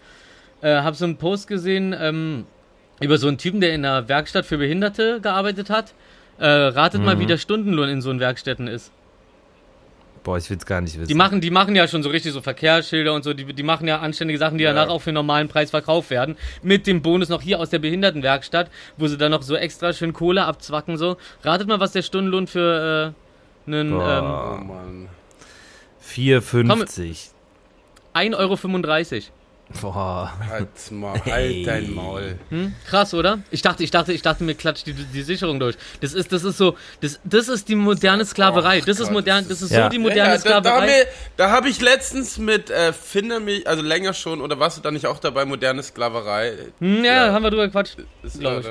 äh, 0.61 0.77
habe 0.77 0.95
so 0.95 1.03
einen 1.03 1.17
Post 1.17 1.47
gesehen 1.47 1.93
ähm, 1.99 2.45
über 3.01 3.17
so 3.17 3.27
einen 3.27 3.37
Typen, 3.37 3.59
der 3.59 3.73
in 3.73 3.85
einer 3.85 4.07
Werkstatt 4.07 4.45
für 4.45 4.57
Behinderte 4.57 5.19
gearbeitet 5.21 5.69
hat. 5.69 5.93
Äh, 6.39 6.47
ratet 6.47 7.01
mal, 7.01 7.19
wie 7.19 7.25
der 7.25 7.37
Stundenlohn 7.37 7.89
in 7.89 8.01
so 8.01 8.09
einen 8.11 8.19
Werkstätten 8.19 8.67
ist. 8.67 8.91
Boah, 10.27 10.37
ich 10.37 10.49
will 10.49 10.57
es 10.57 10.65
gar 10.65 10.81
nicht 10.81 10.93
wissen. 10.95 11.07
Die 11.07 11.13
machen, 11.13 11.39
die 11.39 11.51
machen 11.51 11.73
ja 11.73 11.87
schon 11.87 12.03
so 12.03 12.09
richtig 12.09 12.33
so 12.33 12.41
Verkehrsschilder 12.41 13.13
und 13.13 13.23
so, 13.23 13.33
die, 13.33 13.45
die 13.45 13.63
machen 13.63 13.87
ja 13.87 13.99
anständige 13.99 14.37
Sachen, 14.37 14.57
die 14.57 14.65
Ja. 14.65 14.73
danach 14.73 14.91
auch 14.91 15.01
für 15.01 15.11
einen 15.11 15.15
normalen 15.15 15.47
Preis 15.47 15.69
verkauft 15.69 16.09
werden. 16.09 16.35
Mit 16.61 16.85
dem 16.85 17.01
Bonus 17.01 17.29
noch 17.29 17.41
hier 17.41 17.61
aus 17.61 17.69
der 17.69 17.79
Behindertenwerkstatt, 17.79 18.69
wo 18.97 19.07
sie 19.07 19.17
dann 19.17 19.31
noch 19.31 19.41
so 19.41 19.55
extra 19.55 19.93
schön 19.93 20.11
Kohle 20.11 20.43
abzwacken, 20.43 20.97
so. 20.97 21.15
Ratet 21.43 21.69
mal, 21.69 21.79
was 21.79 21.93
der 21.93 22.01
Stundenlohn 22.01 22.45
für 22.45 23.13
äh, 23.15 23.71
einen 23.71 23.91
ähm, 23.93 23.97
Boah. 23.97 24.59
Oh 24.59 24.63
Mann. 24.65 25.07
4,50. 26.05 27.29
1,35 28.13 28.35
Euro. 28.35 29.21
Boah. 29.81 30.31
Halt 30.49 30.69
mal, 30.91 31.19
Hey. 31.25 31.63
halt 31.65 31.67
dein 31.67 31.93
Maul. 31.93 32.39
Hm? 32.49 32.73
Krass, 32.87 33.13
oder? 33.13 33.39
Ich 33.51 33.61
dachte, 33.61 33.83
ich 33.83 33.91
dachte, 33.91 34.13
ich 34.13 34.21
dachte, 34.21 34.43
mir 34.43 34.55
klatscht 34.55 34.87
die, 34.87 34.93
die 34.93 35.21
Sicherung 35.23 35.59
durch. 35.59 35.75
Das 36.01 36.13
ist, 36.13 36.31
das 36.31 36.43
ist 36.45 36.57
so, 36.57 36.77
das, 37.01 37.19
das 37.25 37.49
ist 37.49 37.67
die 37.67 37.75
moderne 37.75 38.23
Sklaverei. 38.25 38.79
Das 38.81 38.99
ist 38.99 39.11
modern, 39.11 39.45
das 39.49 39.61
ist 39.61 39.71
Ja. 39.71 39.83
so 39.83 39.89
die 39.89 39.99
moderne 39.99 40.35
ja, 40.35 40.37
da, 40.37 40.61
da, 40.61 40.61
Sklaverei. 40.61 40.85
mir- 40.85 41.05
da 41.35 41.51
habe 41.51 41.67
ich 41.69 41.81
letztens 41.81 42.37
mit 42.37 42.69
äh, 42.69 42.93
Finde 42.93 43.39
mich, 43.39 43.67
also 43.67 43.81
länger 43.83 44.13
schon, 44.13 44.41
oder 44.41 44.57
warst 44.59 44.77
du 44.77 44.81
da 44.81 44.89
nicht 44.91 45.05
auch 45.05 45.19
dabei, 45.19 45.43
moderne 45.45 45.83
Sklaverei? 45.83 46.53
Hm, 46.79 47.03
ja, 47.03 47.31
haben 47.33 47.43
wir 47.43 47.49
drüber 47.49 47.65
gequatscht. 47.67 47.97
Ist, 48.23 48.39
glaub 48.39 48.63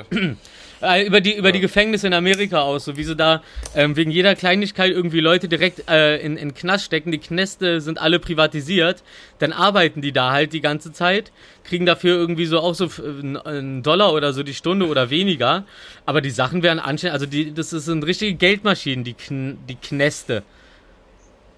äh, 0.81 1.01
Äh, 1.01 1.07
über 1.07 1.21
die, 1.21 1.35
über 1.35 1.51
die 1.51 1.59
Gefängnisse 1.59 2.07
in 2.07 2.13
Amerika 2.13 2.61
aus, 2.61 2.85
so 2.85 2.97
wie 2.97 3.03
sie 3.03 3.15
da 3.15 3.41
ähm, 3.75 3.95
wegen 3.95 4.11
jeder 4.11 4.35
Kleinigkeit 4.35 4.91
irgendwie 4.91 5.19
Leute 5.19 5.47
direkt 5.47 5.89
äh, 5.89 6.17
in, 6.17 6.37
in 6.37 6.53
Knast 6.53 6.85
stecken. 6.85 7.11
Die 7.11 7.17
Knäste 7.17 7.81
sind 7.81 7.99
alle 7.99 8.19
privatisiert. 8.19 9.03
Dann 9.39 9.53
arbeiten 9.53 10.01
die 10.01 10.11
da 10.11 10.31
halt 10.31 10.53
die 10.53 10.61
ganze 10.61 10.91
Zeit, 10.91 11.31
kriegen 11.63 11.85
dafür 11.85 12.15
irgendwie 12.15 12.45
so 12.45 12.59
auch 12.59 12.75
so 12.75 12.85
f- 12.85 12.99
n- 12.99 13.37
einen 13.37 13.81
Dollar 13.81 14.13
oder 14.13 14.33
so 14.33 14.43
die 14.43 14.53
Stunde 14.53 14.87
oder 14.87 15.09
weniger. 15.09 15.63
Aber 16.05 16.21
die 16.21 16.29
Sachen 16.29 16.61
werden 16.61 16.79
anständig, 16.79 17.13
also 17.13 17.25
die, 17.25 17.53
das 17.53 17.71
sind 17.71 18.05
richtige 18.05 18.35
Geldmaschinen, 18.35 19.03
die, 19.03 19.13
Kn 19.13 19.57
die 19.67 19.75
Knäste. 19.75 20.43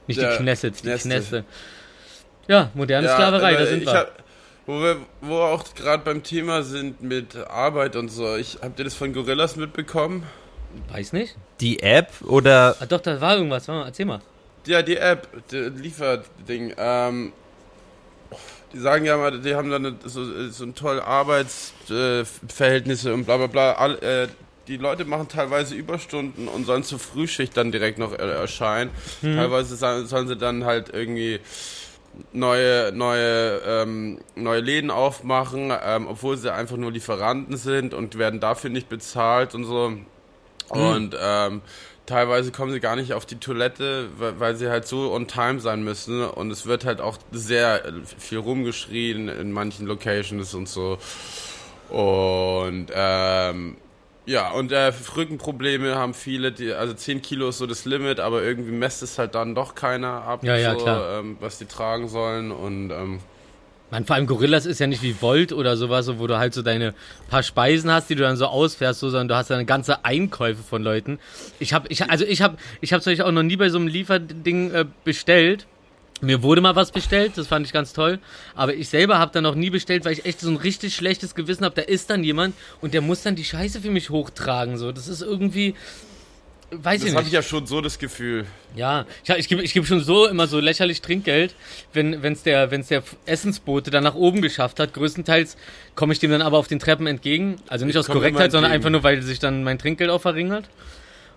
Nicht 0.08 0.22
Ja, 0.22 0.32
die 0.32 0.38
Knesset, 0.38 0.78
die 0.80 0.88
Knäste. 0.88 1.10
Knäste. 1.10 1.44
Ja, 2.48 2.72
moderne 2.74 3.08
ja, 3.08 3.14
Sklaverei, 3.14 3.56
da 3.56 3.66
sind 3.66 3.86
wir. 3.86 3.94
Hab, 3.94 4.24
wo 4.70 4.80
wir 4.82 4.98
wo 5.22 5.30
wir 5.30 5.46
auch 5.46 5.64
gerade 5.74 6.04
beim 6.04 6.22
Thema 6.22 6.62
sind 6.62 7.02
mit 7.02 7.36
Arbeit 7.36 7.96
und 7.96 8.10
so. 8.10 8.36
Ich, 8.36 8.60
habt 8.62 8.78
ihr 8.78 8.86
das 8.86 8.94
von 8.94 9.14
Gorillas 9.14 9.56
mitbekommen? 9.56 10.24
Weiß 10.92 11.12
nicht. 11.14 11.36
Die 11.60 11.82
App 11.82 12.10
oder. 12.22 12.76
Ah, 12.80 12.86
doch, 12.86 13.02
da 13.02 13.20
war 13.20 13.36
irgendwas. 13.36 13.68
Warte 13.68 13.80
mal, 13.82 13.88
Erzähl 13.88 14.06
mal. 14.06 14.22
Ja, 14.68 14.84
die 14.84 14.98
App, 14.98 15.28
die 15.52 15.58
Lieferding. 15.58 16.76
Ähm, 16.78 17.34
die 18.72 18.78
sagen 18.80 19.06
ja 19.06 19.18
mal, 19.18 19.40
die 19.42 19.56
haben 19.56 19.72
dann 19.72 19.98
so, 20.06 20.50
so 20.52 20.64
ein 20.66 20.76
tolle 20.76 21.04
Arbeitsverhältnisse 21.04 23.10
äh, 23.10 23.14
und 23.14 23.26
bla 23.26 23.38
bla 23.38 23.48
bla. 23.48 23.72
All, 23.74 23.96
äh, 24.04 24.28
die 24.68 24.78
Leute 24.78 25.06
machen 25.06 25.28
teilweise 25.28 25.74
Überstunden 25.74 26.48
und 26.48 26.66
sollen 26.66 26.84
zur 26.84 27.00
Frühschicht 27.00 27.58
dann 27.58 27.72
direkt 27.72 27.98
noch 27.98 28.14
äh, 28.14 28.18
erscheinen. 28.18 28.92
Teilweise 29.22 29.76
sa- 29.76 30.04
sollen 30.06 30.28
sie 30.28 30.38
dann 30.38 30.66
halt 30.66 30.90
irgendwie 30.94 31.40
neue 32.34 32.92
neue 32.94 33.62
ähm, 33.66 34.20
neue 34.36 34.62
Läden 34.62 34.92
aufmachen, 34.92 35.72
ähm, 35.84 36.08
obwohl 36.08 36.38
sie 36.38 36.54
einfach 36.54 36.78
nur 36.78 36.92
Lieferanten 36.92 37.58
sind 37.58 37.94
und 37.94 38.18
werden 38.18 38.40
dafür 38.40 38.70
nicht 38.70 38.90
bezahlt 38.90 39.56
und 39.56 39.66
so. 39.66 39.94
Und 40.70 41.16
ähm, 41.20 41.62
teilweise 42.06 42.52
kommen 42.52 42.72
sie 42.72 42.80
gar 42.80 42.96
nicht 42.96 43.14
auf 43.14 43.26
die 43.26 43.38
Toilette, 43.38 44.10
weil, 44.18 44.40
weil 44.40 44.56
sie 44.56 44.70
halt 44.70 44.88
so 44.88 45.12
on 45.14 45.28
time 45.28 45.60
sein 45.60 45.84
müssen. 45.84 46.24
Und 46.24 46.52
es 46.52 46.66
wird 46.66 46.86
halt 46.86 47.02
auch 47.02 47.18
sehr 47.32 47.82
viel 48.18 48.40
rumgeschrien 48.40 49.30
in 49.30 49.52
manchen 49.52 49.88
Locations 49.88 50.54
und 50.54 50.68
so. 50.68 50.98
Und 51.90 52.88
ähm, 52.94 53.78
ja, 54.30 54.52
und 54.52 54.72
äh, 54.72 54.94
Rückenprobleme 55.16 55.96
haben 55.96 56.14
viele, 56.14 56.52
die, 56.52 56.72
also 56.72 56.94
10 56.94 57.24
Kilo 57.24 57.50
ist 57.50 57.58
so 57.58 57.66
das 57.66 57.86
Limit, 57.86 58.20
aber 58.20 58.44
irgendwie 58.44 58.72
messt 58.72 59.02
es 59.02 59.18
halt 59.18 59.34
dann 59.34 59.56
doch 59.56 59.74
keiner 59.74 60.22
ab, 60.22 60.44
Ja, 60.44 60.56
ja, 60.56 60.78
so. 60.78 60.88
Ähm, 60.88 61.38
was 61.40 61.58
die 61.58 61.66
tragen 61.66 62.08
sollen. 62.08 62.52
Und 62.52 62.92
ähm, 62.92 63.22
Man, 63.90 64.06
vor 64.06 64.16
allem 64.16 64.28
Gorillas 64.28 64.68
ist 64.68 64.78
ja 64.78 64.86
nicht 64.86 65.02
wie 65.02 65.20
Volt 65.20 65.52
oder 65.52 65.76
sowas, 65.78 66.06
so, 66.06 66.20
wo 66.20 66.28
du 66.28 66.38
halt 66.38 66.54
so 66.54 66.62
deine 66.62 66.94
paar 67.28 67.42
Speisen 67.42 67.92
hast, 67.92 68.12
die 68.12 68.14
du 68.14 68.22
dann 68.22 68.38
so 68.38 68.46
ausfährst, 68.46 69.00
so, 69.00 69.10
sondern 69.10 69.30
du 69.30 69.36
hast 69.36 69.50
dann 69.50 69.66
ganze 69.66 70.06
Einkäufe 70.06 70.62
von 70.62 70.84
Leuten. 70.84 71.18
Ich 71.60 71.74
habe, 71.74 71.88
ich, 71.90 72.08
also 72.08 72.24
ich 72.24 72.44
habe, 72.44 72.58
ich 72.82 72.94
habe 72.94 73.04
euch 73.10 73.24
auch 73.24 73.32
noch 73.32 73.42
nie 73.42 73.58
bei 73.58 73.70
so 73.70 73.80
einem 73.80 73.88
Lieferding 73.88 74.72
äh, 74.72 74.86
bestellt. 75.04 75.66
Mir 76.22 76.44
wurde 76.44 76.62
mal 76.62 76.76
was 76.76 76.92
bestellt, 76.92 77.34
das 77.38 77.48
fand 77.48 77.66
ich 77.66 77.72
ganz 77.72 77.94
toll. 77.94 78.20
Aber 78.56 78.74
ich 78.74 78.90
selber 78.90 79.20
habe 79.20 79.32
dann 79.32 79.44
noch 79.44 79.56
nie 79.56 79.70
bestellt, 79.70 80.06
weil 80.06 80.14
ich 80.14 80.26
echt 80.26 80.42
so 80.42 80.50
ein 80.50 80.58
richtig 80.58 80.96
schlechtes 80.96 81.34
Gewissen 81.34 81.64
habe. 81.64 81.76
Da 81.76 81.82
ist 81.84 82.10
dann 82.10 82.24
jemand 82.24 82.56
und 82.82 82.94
der 82.94 83.02
muss 83.02 83.24
dann 83.24 83.36
die 83.36 83.46
Scheiße 83.46 83.82
für 83.82 83.90
mich 83.90 84.10
hochtragen. 84.10 84.78
So, 84.78 84.92
das 84.92 85.08
ist 85.08 85.22
irgendwie, 85.22 85.76
weiß 86.72 87.00
das 87.00 87.10
ich 87.10 87.16
habe 87.16 87.24
nicht. 87.24 87.28
ich 87.28 87.34
ja 87.34 87.42
schon 87.42 87.66
so 87.68 87.80
das 87.80 88.00
Gefühl. 88.00 88.46
Ja, 88.76 89.06
ich, 89.24 89.30
ich 89.30 89.48
gebe 89.48 89.62
ich 89.64 89.74
geb 89.74 89.86
schon 89.86 90.04
so 90.04 90.28
immer 90.28 90.48
so 90.48 90.60
lächerlich 90.60 91.02
Trinkgeld, 91.02 91.56
wenn 91.94 92.22
wenn's 92.22 92.44
der 92.44 92.70
wenn's 92.70 92.90
der 92.90 93.04
Essensbote 93.26 93.90
dann 93.90 94.04
nach 94.04 94.16
oben 94.16 94.42
geschafft 94.42 94.82
hat. 94.82 94.94
Größtenteils 94.94 95.56
komme 95.96 96.12
ich 96.12 96.20
dem 96.20 96.32
dann 96.32 96.42
aber 96.42 96.58
auf 96.58 96.68
den 96.68 96.80
Treppen 96.80 97.08
entgegen. 97.08 97.62
Also 97.68 97.86
nicht 97.86 97.96
Ich 97.96 98.00
aus 98.00 98.08
Korrektheit, 98.08 98.52
sondern 98.52 98.72
einfach 98.74 98.90
nur, 98.90 99.04
weil 99.04 99.22
sich 99.22 99.40
dann 99.40 99.64
mein 99.64 99.80
Trinkgeld 99.80 100.10
auch 100.10 100.22
verringert. 100.22 100.66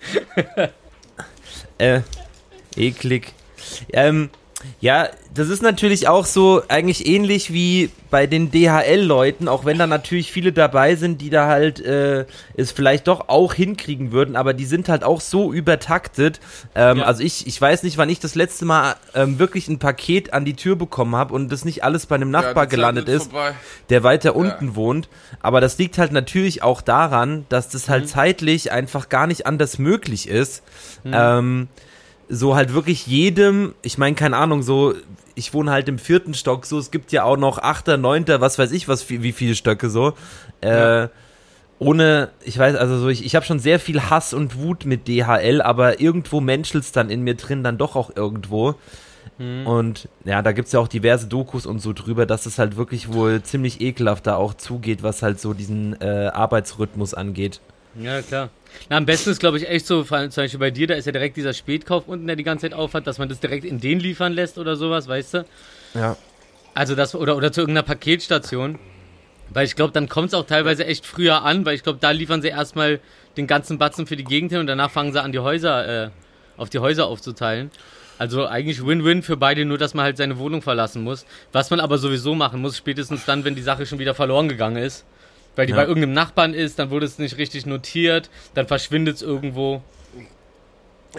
äh, 1.78 2.02
eklig. 2.76 3.32
Ähm, 3.92 4.30
ja, 4.80 5.08
das 5.34 5.48
ist 5.48 5.62
natürlich 5.62 6.08
auch 6.08 6.24
so 6.24 6.62
eigentlich 6.68 7.06
ähnlich 7.06 7.52
wie 7.52 7.90
bei 8.10 8.26
den 8.26 8.50
DHL-Leuten, 8.50 9.48
auch 9.48 9.64
wenn 9.64 9.78
da 9.78 9.86
natürlich 9.86 10.32
viele 10.32 10.52
dabei 10.52 10.96
sind, 10.96 11.20
die 11.20 11.30
da 11.30 11.46
halt 11.46 11.80
äh, 11.80 12.24
es 12.54 12.72
vielleicht 12.72 13.08
doch 13.08 13.28
auch 13.28 13.52
hinkriegen 13.52 14.12
würden, 14.12 14.36
aber 14.36 14.54
die 14.54 14.64
sind 14.64 14.88
halt 14.88 15.04
auch 15.04 15.20
so 15.20 15.52
übertaktet. 15.52 16.40
Ähm, 16.74 16.98
ja. 16.98 17.04
Also 17.04 17.22
ich, 17.22 17.46
ich 17.46 17.60
weiß 17.60 17.82
nicht, 17.82 17.98
wann 17.98 18.08
ich 18.08 18.20
das 18.20 18.34
letzte 18.34 18.64
Mal 18.64 18.96
ähm, 19.14 19.38
wirklich 19.38 19.68
ein 19.68 19.78
Paket 19.78 20.32
an 20.32 20.44
die 20.44 20.54
Tür 20.54 20.76
bekommen 20.76 21.16
habe 21.16 21.34
und 21.34 21.50
das 21.50 21.64
nicht 21.64 21.84
alles 21.84 22.06
bei 22.06 22.14
einem 22.14 22.30
Nachbar 22.30 22.64
ja, 22.64 22.70
gelandet 22.70 23.08
ist, 23.08 23.30
vorbei. 23.30 23.52
der 23.90 24.02
weiter 24.02 24.30
ja. 24.30 24.36
unten 24.36 24.76
wohnt. 24.76 25.08
Aber 25.40 25.60
das 25.60 25.78
liegt 25.78 25.98
halt 25.98 26.12
natürlich 26.12 26.62
auch 26.62 26.80
daran, 26.80 27.46
dass 27.48 27.68
das 27.68 27.88
halt 27.88 28.04
mhm. 28.04 28.08
zeitlich 28.08 28.72
einfach 28.72 29.08
gar 29.08 29.26
nicht 29.26 29.46
anders 29.46 29.78
möglich 29.78 30.28
ist. 30.28 30.62
Mhm. 31.04 31.12
Ähm, 31.14 31.68
so 32.28 32.56
halt 32.56 32.74
wirklich 32.74 33.06
jedem, 33.06 33.74
ich 33.82 33.98
meine, 33.98 34.16
keine 34.16 34.36
Ahnung, 34.36 34.62
so, 34.62 34.94
ich 35.34 35.52
wohne 35.54 35.70
halt 35.70 35.88
im 35.88 35.98
vierten 35.98 36.34
Stock, 36.34 36.66
so, 36.66 36.78
es 36.78 36.90
gibt 36.90 37.12
ja 37.12 37.24
auch 37.24 37.36
noch 37.36 37.58
achter, 37.58 37.96
neunter, 37.96 38.40
was 38.40 38.58
weiß 38.58 38.72
ich, 38.72 38.88
was, 38.88 39.08
wie 39.10 39.32
viele 39.32 39.54
Stöcke 39.54 39.90
so. 39.90 40.14
Äh, 40.60 41.00
ja. 41.02 41.10
Ohne, 41.78 42.30
ich 42.42 42.58
weiß, 42.58 42.74
also 42.76 42.98
so, 42.98 43.08
ich, 43.08 43.24
ich 43.24 43.34
habe 43.34 43.44
schon 43.44 43.58
sehr 43.58 43.78
viel 43.78 44.00
Hass 44.00 44.32
und 44.32 44.58
Wut 44.58 44.86
mit 44.86 45.08
DHL, 45.08 45.60
aber 45.60 46.00
irgendwo 46.00 46.40
menschelt's 46.40 46.90
dann 46.90 47.10
in 47.10 47.22
mir 47.22 47.34
drin, 47.34 47.62
dann 47.62 47.76
doch 47.76 47.96
auch 47.96 48.16
irgendwo. 48.16 48.76
Mhm. 49.38 49.66
Und 49.66 50.08
ja, 50.24 50.40
da 50.40 50.52
gibt's 50.52 50.72
ja 50.72 50.80
auch 50.80 50.88
diverse 50.88 51.26
Dokus 51.26 51.66
und 51.66 51.80
so 51.80 51.92
drüber, 51.92 52.24
dass 52.24 52.46
es 52.46 52.58
halt 52.58 52.76
wirklich 52.76 53.12
wohl 53.12 53.42
ziemlich 53.42 53.80
ekelhaft 53.80 54.26
da 54.26 54.36
auch 54.36 54.54
zugeht, 54.54 55.02
was 55.02 55.22
halt 55.22 55.38
so 55.38 55.52
diesen 55.52 56.00
äh, 56.00 56.30
Arbeitsrhythmus 56.32 57.12
angeht. 57.12 57.60
Ja, 57.98 58.20
klar. 58.22 58.50
Na, 58.90 58.96
am 58.98 59.06
besten 59.06 59.30
ist, 59.30 59.40
glaube 59.40 59.56
ich, 59.58 59.68
echt 59.68 59.86
so, 59.86 60.02
zum 60.02 60.28
Beispiel 60.28 60.60
bei 60.60 60.70
dir, 60.70 60.86
da 60.86 60.94
ist 60.94 61.06
ja 61.06 61.12
direkt 61.12 61.36
dieser 61.36 61.54
Spätkauf 61.54 62.08
unten, 62.08 62.26
der 62.26 62.36
die 62.36 62.42
ganze 62.42 62.68
Zeit 62.68 62.74
aufhat, 62.74 63.06
dass 63.06 63.18
man 63.18 63.28
das 63.28 63.40
direkt 63.40 63.64
in 63.64 63.80
den 63.80 64.00
liefern 64.00 64.32
lässt 64.32 64.58
oder 64.58 64.76
sowas, 64.76 65.08
weißt 65.08 65.34
du? 65.34 65.44
Ja. 65.94 66.16
Also 66.74 66.94
das, 66.94 67.14
oder, 67.14 67.36
oder 67.36 67.52
zu 67.52 67.62
irgendeiner 67.62 67.86
Paketstation. 67.86 68.78
Weil 69.48 69.64
ich 69.64 69.76
glaube, 69.76 69.92
dann 69.92 70.08
kommt 70.08 70.28
es 70.28 70.34
auch 70.34 70.44
teilweise 70.44 70.84
echt 70.84 71.06
früher 71.06 71.42
an, 71.42 71.64
weil 71.64 71.76
ich 71.76 71.84
glaube, 71.84 71.98
da 72.00 72.10
liefern 72.10 72.42
sie 72.42 72.48
erstmal 72.48 73.00
den 73.36 73.46
ganzen 73.46 73.78
Batzen 73.78 74.06
für 74.06 74.16
die 74.16 74.24
Gegend 74.24 74.50
hin 74.50 74.60
und 74.60 74.66
danach 74.66 74.90
fangen 74.90 75.12
sie 75.12 75.22
an, 75.22 75.30
die 75.32 75.38
Häuser, 75.38 76.06
äh, 76.06 76.10
auf 76.56 76.68
die 76.68 76.80
Häuser 76.80 77.06
aufzuteilen. 77.06 77.70
Also 78.18 78.46
eigentlich 78.46 78.84
Win-Win 78.84 79.22
für 79.22 79.36
beide, 79.36 79.64
nur 79.64 79.78
dass 79.78 79.94
man 79.94 80.04
halt 80.04 80.16
seine 80.16 80.38
Wohnung 80.38 80.62
verlassen 80.62 81.04
muss. 81.04 81.26
Was 81.52 81.70
man 81.70 81.80
aber 81.80 81.98
sowieso 81.98 82.34
machen 82.34 82.60
muss, 82.60 82.76
spätestens 82.76 83.24
dann, 83.24 83.44
wenn 83.44 83.54
die 83.54 83.62
Sache 83.62 83.86
schon 83.86 83.98
wieder 83.98 84.14
verloren 84.14 84.48
gegangen 84.48 84.82
ist 84.82 85.04
weil 85.56 85.66
die 85.66 85.72
ja. 85.72 85.78
bei 85.78 85.86
irgendeinem 85.86 86.12
Nachbarn 86.12 86.54
ist, 86.54 86.78
dann 86.78 86.90
wurde 86.90 87.06
es 87.06 87.18
nicht 87.18 87.38
richtig 87.38 87.66
notiert, 87.66 88.30
dann 88.54 88.68
verschwindet 88.68 89.16
es 89.16 89.22
irgendwo. 89.22 89.82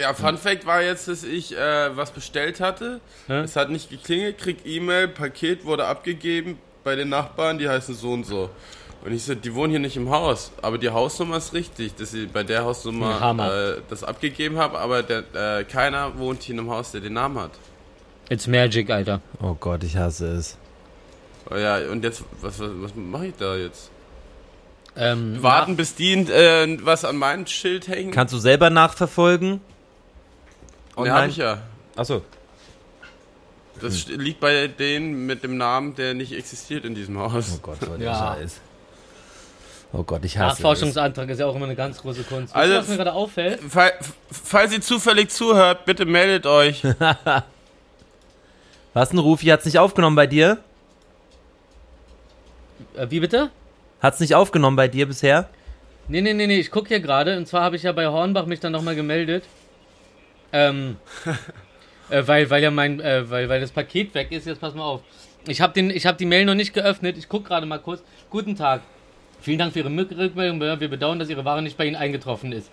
Ja, 0.00 0.14
Fun 0.14 0.38
Fact 0.38 0.64
war 0.64 0.80
jetzt, 0.80 1.08
dass 1.08 1.24
ich 1.24 1.56
äh, 1.56 1.96
was 1.96 2.12
bestellt 2.12 2.60
hatte. 2.60 3.00
Hä? 3.26 3.40
Es 3.40 3.56
hat 3.56 3.68
nicht 3.70 3.90
geklingelt, 3.90 4.38
krieg 4.38 4.58
E-Mail, 4.64 5.08
Paket 5.08 5.64
wurde 5.64 5.86
abgegeben 5.86 6.58
bei 6.84 6.94
den 6.94 7.08
Nachbarn, 7.08 7.58
die 7.58 7.68
heißen 7.68 7.94
so 7.94 8.12
und 8.12 8.24
so. 8.24 8.48
Und 9.04 9.12
ich 9.12 9.24
so, 9.24 9.34
die 9.34 9.54
wohnen 9.54 9.70
hier 9.70 9.80
nicht 9.80 9.96
im 9.96 10.10
Haus, 10.10 10.52
aber 10.62 10.78
die 10.78 10.90
Hausnummer 10.90 11.36
ist 11.36 11.52
richtig, 11.52 11.94
dass 11.96 12.14
ich 12.14 12.30
bei 12.30 12.42
der 12.42 12.64
Hausnummer 12.64 13.76
äh, 13.76 13.80
das 13.88 14.02
abgegeben 14.04 14.58
habe, 14.58 14.78
aber 14.78 15.02
der, 15.02 15.58
äh, 15.58 15.64
keiner 15.64 16.18
wohnt 16.18 16.42
hier 16.42 16.54
in 16.54 16.60
einem 16.60 16.70
Haus, 16.70 16.92
der 16.92 17.00
den 17.00 17.12
Namen 17.14 17.38
hat. 17.38 17.52
It's 18.28 18.46
Magic, 18.46 18.90
Alter. 18.90 19.20
Oh 19.40 19.54
Gott, 19.58 19.84
ich 19.84 19.96
hasse 19.96 20.32
es. 20.32 20.58
Oh 21.50 21.56
ja, 21.56 21.78
und 21.90 22.04
jetzt, 22.04 22.24
was, 22.40 22.58
was, 22.60 22.70
was 22.74 22.94
mache 22.94 23.28
ich 23.28 23.34
da 23.36 23.56
jetzt? 23.56 23.90
Ähm, 24.98 25.42
Warten, 25.42 25.76
bis 25.76 25.94
die 25.94 26.12
äh, 26.12 26.78
was 26.82 27.04
an 27.04 27.16
meinem 27.16 27.46
Schild 27.46 27.86
hängen. 27.86 28.10
Kannst 28.10 28.34
du 28.34 28.38
selber 28.38 28.68
nachverfolgen? 28.68 29.60
Online? 30.96 31.08
Ja, 31.08 31.22
hab 31.22 31.28
ich 31.28 31.36
ja. 31.36 31.58
Achso. 31.94 32.22
Das 33.80 34.06
hm. 34.06 34.18
liegt 34.18 34.40
bei 34.40 34.66
denen 34.66 35.26
mit 35.26 35.44
dem 35.44 35.56
Namen, 35.56 35.94
der 35.94 36.14
nicht 36.14 36.32
existiert 36.32 36.84
in 36.84 36.96
diesem 36.96 37.16
Haus. 37.18 37.52
Oh 37.54 37.58
Gott, 37.62 37.78
was 37.80 38.00
ja. 38.00 38.36
Scheiß. 38.36 38.60
Oh 39.92 40.02
Gott, 40.02 40.24
ich 40.24 40.36
hasse 40.36 40.60
Nachforschungsantrag 40.60 41.30
ist 41.30 41.38
ja 41.38 41.46
auch 41.46 41.54
immer 41.54 41.64
eine 41.64 41.76
ganz 41.76 41.98
große 41.98 42.24
Kunst. 42.24 42.54
Also, 42.54 42.74
was 42.74 42.88
mir 42.88 42.96
gerade 42.96 43.12
auffällt? 43.12 43.60
Fall, 43.60 43.92
falls 44.30 44.72
ihr 44.72 44.82
zufällig 44.82 45.30
zuhört, 45.30 45.86
bitte 45.86 46.04
meldet 46.04 46.44
euch. 46.44 46.82
was 48.92 49.12
ein 49.12 49.18
Rufi 49.18 49.46
hat's 49.46 49.64
nicht 49.64 49.78
aufgenommen 49.78 50.16
bei 50.16 50.26
dir? 50.26 50.58
Äh, 52.96 53.06
wie 53.10 53.20
bitte? 53.20 53.50
Hat's 54.00 54.20
nicht 54.20 54.34
aufgenommen 54.34 54.76
bei 54.76 54.86
dir 54.86 55.06
bisher? 55.06 55.48
Nee, 56.06 56.20
nee, 56.20 56.32
nee, 56.32 56.46
nee, 56.46 56.60
ich 56.60 56.70
gucke 56.70 56.88
hier 56.88 57.00
gerade. 57.00 57.36
Und 57.36 57.48
zwar 57.48 57.62
habe 57.62 57.76
ich 57.76 57.82
ja 57.82 57.92
bei 57.92 58.06
Hornbach 58.06 58.46
mich 58.46 58.60
dann 58.60 58.72
nochmal 58.72 58.94
gemeldet. 58.94 59.44
Ähm, 60.52 60.96
äh, 62.10 62.22
weil, 62.24 62.48
weil 62.48 62.62
ja 62.62 62.70
mein, 62.70 63.00
äh, 63.00 63.28
weil, 63.28 63.48
weil 63.48 63.60
das 63.60 63.72
Paket 63.72 64.14
weg 64.14 64.30
ist. 64.30 64.46
Jetzt 64.46 64.60
pass 64.60 64.74
mal 64.74 64.84
auf. 64.84 65.02
Ich 65.46 65.60
habe 65.60 65.80
hab 65.80 66.18
die 66.18 66.26
Mail 66.26 66.44
noch 66.44 66.54
nicht 66.54 66.74
geöffnet. 66.74 67.18
Ich 67.18 67.28
gucke 67.28 67.48
gerade 67.48 67.66
mal 67.66 67.78
kurz. 67.78 68.02
Guten 68.30 68.54
Tag. 68.54 68.82
Vielen 69.40 69.58
Dank 69.58 69.72
für 69.72 69.80
Ihre 69.80 69.90
Rückmeldung. 69.90 70.60
Wir 70.60 70.88
bedauern, 70.88 71.18
dass 71.18 71.28
Ihre 71.28 71.44
Ware 71.44 71.62
nicht 71.62 71.76
bei 71.76 71.86
Ihnen 71.86 71.96
eingetroffen 71.96 72.52
ist. 72.52 72.70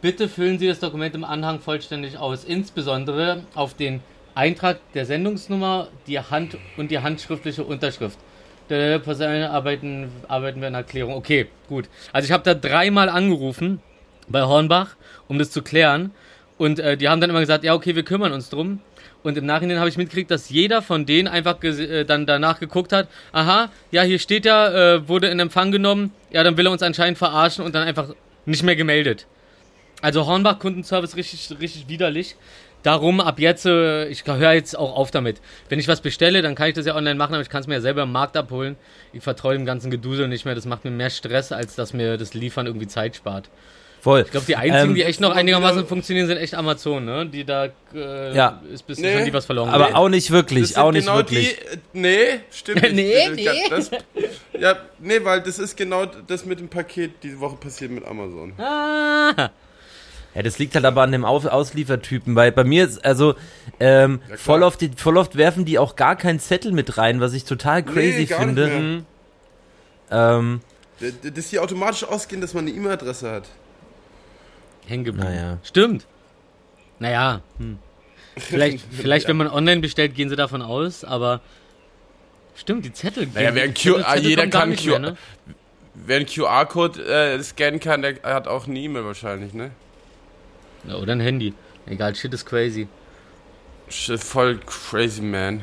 Bitte 0.00 0.28
füllen 0.28 0.58
Sie 0.58 0.66
das 0.66 0.80
Dokument 0.80 1.14
im 1.14 1.24
Anhang 1.24 1.60
vollständig 1.60 2.18
aus. 2.18 2.44
Insbesondere 2.44 3.44
auf 3.54 3.74
den 3.74 4.00
Eintrag 4.34 4.78
der 4.92 5.06
Sendungsnummer, 5.06 5.88
die 6.06 6.18
Hand 6.18 6.58
und 6.76 6.90
die 6.90 6.98
handschriftliche 6.98 7.64
Unterschrift 7.64 8.18
Personen 8.68 9.44
arbeiten, 9.44 10.10
arbeiten 10.28 10.60
wir 10.60 10.68
in 10.68 10.74
Erklärung. 10.74 11.14
Okay, 11.14 11.46
gut. 11.68 11.88
Also 12.12 12.26
ich 12.26 12.32
habe 12.32 12.42
da 12.42 12.54
dreimal 12.54 13.08
angerufen 13.08 13.80
bei 14.28 14.42
Hornbach, 14.42 14.96
um 15.28 15.38
das 15.38 15.50
zu 15.50 15.62
klären. 15.62 16.12
Und 16.56 16.78
äh, 16.78 16.96
die 16.96 17.08
haben 17.08 17.20
dann 17.20 17.30
immer 17.30 17.40
gesagt, 17.40 17.64
ja, 17.64 17.74
okay, 17.74 17.96
wir 17.96 18.04
kümmern 18.04 18.32
uns 18.32 18.48
drum. 18.48 18.80
Und 19.22 19.38
im 19.38 19.46
Nachhinein 19.46 19.78
habe 19.78 19.88
ich 19.88 19.96
mitgekriegt, 19.96 20.30
dass 20.30 20.50
jeder 20.50 20.82
von 20.82 21.06
denen 21.06 21.28
einfach 21.28 21.62
äh, 21.62 22.04
dann 22.04 22.26
danach 22.26 22.60
geguckt 22.60 22.92
hat, 22.92 23.08
aha, 23.32 23.70
ja, 23.90 24.02
hier 24.02 24.18
steht 24.18 24.44
ja, 24.44 24.96
äh, 24.96 25.08
wurde 25.08 25.28
in 25.28 25.40
Empfang 25.40 25.72
genommen, 25.72 26.12
ja, 26.30 26.44
dann 26.44 26.56
will 26.56 26.66
er 26.66 26.72
uns 26.72 26.82
anscheinend 26.82 27.16
verarschen 27.16 27.64
und 27.64 27.74
dann 27.74 27.88
einfach 27.88 28.14
nicht 28.44 28.62
mehr 28.62 28.76
gemeldet. 28.76 29.26
Also 30.02 30.26
Hornbach 30.26 30.58
Kundenservice 30.58 31.16
richtig, 31.16 31.56
richtig 31.58 31.88
widerlich. 31.88 32.36
Darum 32.84 33.20
ab 33.20 33.40
jetzt, 33.40 33.64
äh, 33.64 34.06
ich 34.08 34.26
höre 34.26 34.52
jetzt 34.52 34.78
auch 34.78 34.94
auf 34.94 35.10
damit. 35.10 35.40
Wenn 35.70 35.78
ich 35.78 35.88
was 35.88 36.02
bestelle, 36.02 36.42
dann 36.42 36.54
kann 36.54 36.68
ich 36.68 36.74
das 36.74 36.84
ja 36.84 36.94
online 36.94 37.14
machen, 37.14 37.32
aber 37.32 37.42
ich 37.42 37.48
kann 37.48 37.62
es 37.62 37.66
mir 37.66 37.74
ja 37.74 37.80
selber 37.80 38.02
im 38.02 38.12
Markt 38.12 38.36
abholen. 38.36 38.76
Ich 39.14 39.22
vertraue 39.22 39.54
dem 39.54 39.64
ganzen 39.64 39.90
Gedusel 39.90 40.28
nicht 40.28 40.44
mehr. 40.44 40.54
Das 40.54 40.66
macht 40.66 40.84
mir 40.84 40.90
mehr 40.90 41.08
Stress, 41.08 41.50
als 41.50 41.74
dass 41.76 41.94
mir 41.94 42.18
das 42.18 42.34
Liefern 42.34 42.66
irgendwie 42.66 42.86
Zeit 42.86 43.16
spart. 43.16 43.48
Voll. 44.02 44.20
Ich 44.20 44.32
glaube, 44.32 44.44
die 44.44 44.56
einzigen, 44.56 44.90
ähm, 44.90 44.94
die 44.96 45.02
echt 45.02 45.18
noch 45.22 45.34
einigermaßen 45.34 45.86
funktionieren, 45.86 46.26
sind 46.26 46.36
echt 46.36 46.54
Amazon, 46.54 47.06
ne? 47.06 47.24
Die 47.24 47.44
da 47.44 47.70
äh, 47.94 48.36
ja. 48.36 48.60
ist 48.70 48.86
bis 48.86 48.98
nee. 48.98 49.24
die 49.24 49.32
was 49.32 49.46
verloren 49.46 49.70
Aber 49.70 49.88
nee. 49.88 49.94
auch 49.94 50.10
nicht 50.10 50.30
wirklich, 50.30 50.76
auch 50.76 50.92
nicht 50.92 51.06
genau 51.06 51.16
wirklich. 51.16 51.56
Die, 51.94 52.00
nee, 52.00 52.40
stimmt 52.50 52.82
nicht. 52.92 52.94
nee, 52.96 53.30
nee. 53.30 53.48
Das, 53.70 53.90
ja, 54.60 54.76
nee, 54.98 55.20
weil 55.22 55.40
das 55.40 55.58
ist 55.58 55.74
genau 55.74 56.04
das 56.04 56.44
mit 56.44 56.60
dem 56.60 56.68
Paket 56.68 57.12
diese 57.22 57.40
Woche 57.40 57.56
passiert 57.56 57.92
mit 57.92 58.04
Amazon. 58.04 58.52
Ah. 58.58 59.48
Ja, 60.34 60.42
das 60.42 60.58
liegt 60.58 60.74
halt 60.74 60.84
aber 60.84 61.02
an 61.02 61.12
dem 61.12 61.24
Aus 61.24 61.46
Ausliefertypen, 61.46 62.34
weil 62.34 62.50
bei 62.50 62.64
mir 62.64 62.84
ist, 62.84 63.04
also, 63.04 63.34
ähm, 63.78 64.20
ja, 64.28 64.36
voll, 64.36 64.62
oft 64.64 64.84
voll 64.96 65.16
oft 65.16 65.36
werfen 65.36 65.64
die 65.64 65.78
auch 65.78 65.94
gar 65.94 66.16
keinen 66.16 66.40
Zettel 66.40 66.72
mit 66.72 66.98
rein, 66.98 67.20
was 67.20 67.32
ich 67.34 67.44
total 67.44 67.84
crazy 67.84 68.20
nee, 68.20 68.26
finde. 68.26 68.66
Mhm. 68.66 69.06
Ähm, 70.10 70.60
dass 71.22 71.50
die 71.50 71.58
automatisch 71.58 72.04
ausgehen, 72.04 72.40
dass 72.40 72.54
man 72.54 72.66
eine 72.66 72.76
E-Mail-Adresse 72.76 73.30
hat. 73.30 73.44
Hängen 74.86 75.04
geblieben. 75.04 75.28
Naja. 75.28 75.58
Stimmt. 75.62 76.06
Naja. 76.98 77.40
Hm. 77.58 77.78
Vielleicht, 78.36 78.84
vielleicht 78.90 79.24
ja. 79.24 79.28
wenn 79.30 79.36
man 79.36 79.48
online 79.48 79.80
bestellt, 79.80 80.14
gehen 80.14 80.28
sie 80.28 80.36
davon 80.36 80.62
aus, 80.62 81.04
aber 81.04 81.40
stimmt, 82.56 82.84
die 82.84 82.92
Zettel. 82.92 83.28
Naja, 83.32 83.54
wer 83.54 83.64
ein 83.64 83.74
Q 83.74 83.98
Zettel 83.98 84.26
jeder 84.26 84.46
kann 84.48 84.74
Q 84.74 84.90
mehr, 84.90 84.98
ne? 84.98 85.16
Wer 85.94 86.16
einen 86.16 86.26
QR-Code 86.26 87.04
äh, 87.04 87.42
scannen 87.42 87.78
kann, 87.78 88.02
der 88.02 88.20
hat 88.24 88.48
auch 88.48 88.66
eine 88.66 88.78
E-Mail 88.78 89.04
wahrscheinlich, 89.04 89.54
ne? 89.54 89.70
Ja, 90.88 90.96
oder 90.96 91.12
ein 91.12 91.20
Handy. 91.20 91.54
Egal, 91.86 92.14
shit 92.14 92.32
ist 92.32 92.46
crazy. 92.46 92.88
Shit, 93.88 94.22
voll 94.22 94.58
crazy, 94.66 95.22
man. 95.22 95.62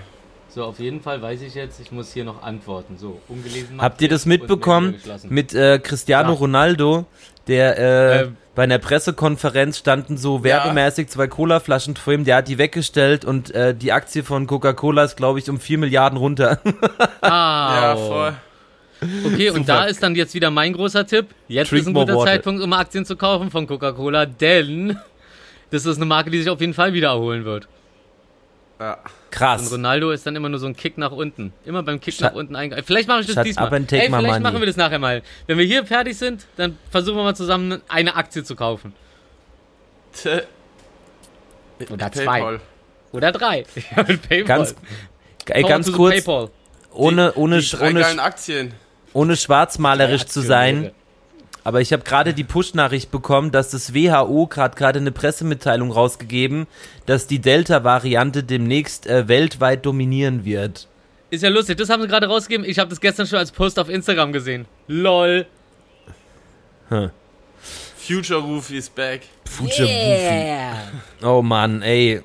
So, 0.54 0.66
auf 0.66 0.80
jeden 0.80 1.00
Fall 1.00 1.22
weiß 1.22 1.42
ich 1.44 1.56
jetzt, 1.56 1.80
ich 1.80 1.92
muss 1.94 2.12
hier 2.12 2.26
noch 2.26 2.44
antworten. 2.44 2.98
So, 2.98 3.22
ungelesen. 3.30 3.82
Habt 3.82 4.02
ihr 4.02 4.10
das 4.10 4.26
mitbekommen 4.26 4.96
mit 5.30 5.54
äh, 5.54 5.80
Cristiano 5.80 6.34
ja. 6.34 6.38
Ronaldo, 6.38 7.06
der 7.48 7.78
äh, 7.78 8.22
ähm, 8.24 8.38
bei 8.54 8.64
einer 8.64 8.78
Pressekonferenz 8.78 9.78
standen 9.78 10.18
so 10.18 10.44
werbemäßig 10.44 11.08
zwei 11.08 11.28
Cola-Flaschen 11.28 11.96
vor 11.96 12.12
ihm, 12.12 12.26
der 12.26 12.38
hat 12.38 12.50
die 12.50 12.58
weggestellt 12.58 13.24
und 13.24 13.52
äh, 13.56 13.74
die 13.74 13.94
Aktie 13.94 14.24
von 14.24 14.46
Coca-Cola 14.46 15.06
ist, 15.06 15.16
glaube 15.16 15.40
ich, 15.40 15.50
um 15.50 15.58
4 15.58 15.78
Milliarden 15.78 16.18
runter. 16.18 16.60
ah, 17.22 17.82
ja, 17.82 17.96
voll. 17.96 18.34
Okay, 19.26 19.50
und 19.50 19.56
Super. 19.56 19.74
da 19.74 19.86
ist 19.86 20.04
dann 20.04 20.16
jetzt 20.16 20.34
wieder 20.34 20.52
mein 20.52 20.74
großer 20.74 21.08
Tipp. 21.08 21.28
Jetzt 21.48 21.72
Drink 21.72 21.84
ist 21.84 21.88
ein 21.88 21.94
guter 21.94 22.16
water. 22.16 22.30
Zeitpunkt, 22.30 22.62
um 22.62 22.74
Aktien 22.74 23.06
zu 23.06 23.16
kaufen 23.16 23.50
von 23.50 23.66
Coca-Cola, 23.66 24.26
denn 24.26 24.98
das 25.72 25.86
ist 25.86 25.98
eine 25.98 26.06
Marke, 26.06 26.30
die 26.30 26.38
sich 26.40 26.50
auf 26.50 26.62
jeden 26.62 26.74
Fall 26.74 26.94
wieder 26.94 27.10
erholen 27.10 27.44
wird. 27.46 27.68
Ja. 28.80 28.94
Und 28.94 29.02
Krass. 29.32 29.72
Ronaldo 29.72 30.12
ist 30.12 30.26
dann 30.26 30.36
immer 30.36 30.50
nur 30.50 30.60
so 30.60 30.66
ein 30.68 30.76
Kick 30.76 30.98
nach 30.98 31.12
unten. 31.12 31.54
Immer 31.66 31.84
beim 31.84 32.00
Kick 32.02 32.14
Shut- 32.16 32.22
nach 32.24 32.34
unten 32.34 32.56
eingreifen. 32.56 32.84
Vielleicht 32.86 33.08
mache 33.08 33.22
ich 33.22 33.28
das 33.28 33.44
diesmal. 33.44 33.72
Ey, 33.74 33.86
vielleicht 33.88 34.12
money. 34.12 34.40
machen 34.42 34.60
wir 34.60 34.66
das 34.66 34.76
nachher 34.76 35.00
mal. 35.00 35.22
Wenn 35.48 35.58
wir 35.58 35.66
hier 35.66 35.86
fertig 35.86 36.18
sind, 36.18 36.46
dann 36.58 36.78
versuchen 36.90 37.16
wir 37.18 37.24
mal 37.24 37.36
zusammen 37.36 37.82
eine 37.88 38.16
Aktie 38.16 38.44
zu 38.44 38.56
kaufen. 38.56 38.94
Tö. 40.22 40.42
Oder 41.90 42.12
zwei. 42.12 42.26
PayPal. 42.26 42.60
Oder 43.14 43.32
drei. 43.32 43.66
Ja, 43.96 44.04
mit 44.04 44.22
PayPal. 44.28 44.44
Ganz, 44.44 44.76
ey, 45.46 45.64
ganz 45.64 45.92
kurz, 45.92 46.16
PayPal. 46.16 46.50
ohne, 46.92 47.34
ohne, 47.34 47.60
Die 47.60 47.70
drei 47.70 47.90
ohne, 47.92 48.22
Aktien. 48.22 48.74
ohne 49.14 49.36
schwarzmalerisch 49.38 50.26
zu 50.26 50.42
sein. 50.42 50.92
Aber 51.64 51.82
ich 51.82 51.94
habe 51.94 52.04
gerade 52.04 52.34
die 52.34 52.44
Push-Nachricht 52.44 53.12
bekommen, 53.12 53.52
dass 53.52 53.70
das 53.70 53.94
WHO 53.94 54.48
gerade 54.48 54.76
gerade 54.76 55.00
eine 55.00 55.12
Pressemitteilung 55.12 55.92
rausgegeben, 55.92 56.68
dass 57.06 57.28
die 57.28 57.40
Delta-Variante 57.40 58.44
demnächst 58.44 59.08
äh, 59.08 59.28
weltweit 59.28 59.86
dominieren 59.86 60.46
wird. 60.46 60.88
Ist 61.30 61.44
ja 61.44 61.50
lustig, 61.50 61.78
das 61.78 61.90
haben 61.90 62.02
sie 62.02 62.08
gerade 62.08 62.28
rausgegeben. 62.28 62.68
Ich 62.68 62.80
habe 62.80 62.90
das 62.90 63.00
gestern 63.00 63.26
schon 63.26 63.40
als 63.40 63.52
Post 63.52 63.80
auf 63.80 63.90
Instagram 63.90 64.34
gesehen. 64.34 64.66
LOL. 64.88 65.46
Future 67.96 68.42
Roof 68.42 68.72
is 68.72 68.90
back. 68.90 69.22
Future 69.46 69.88
Oh 71.24 71.42
Mann, 71.42 71.82
ey. 71.82 72.22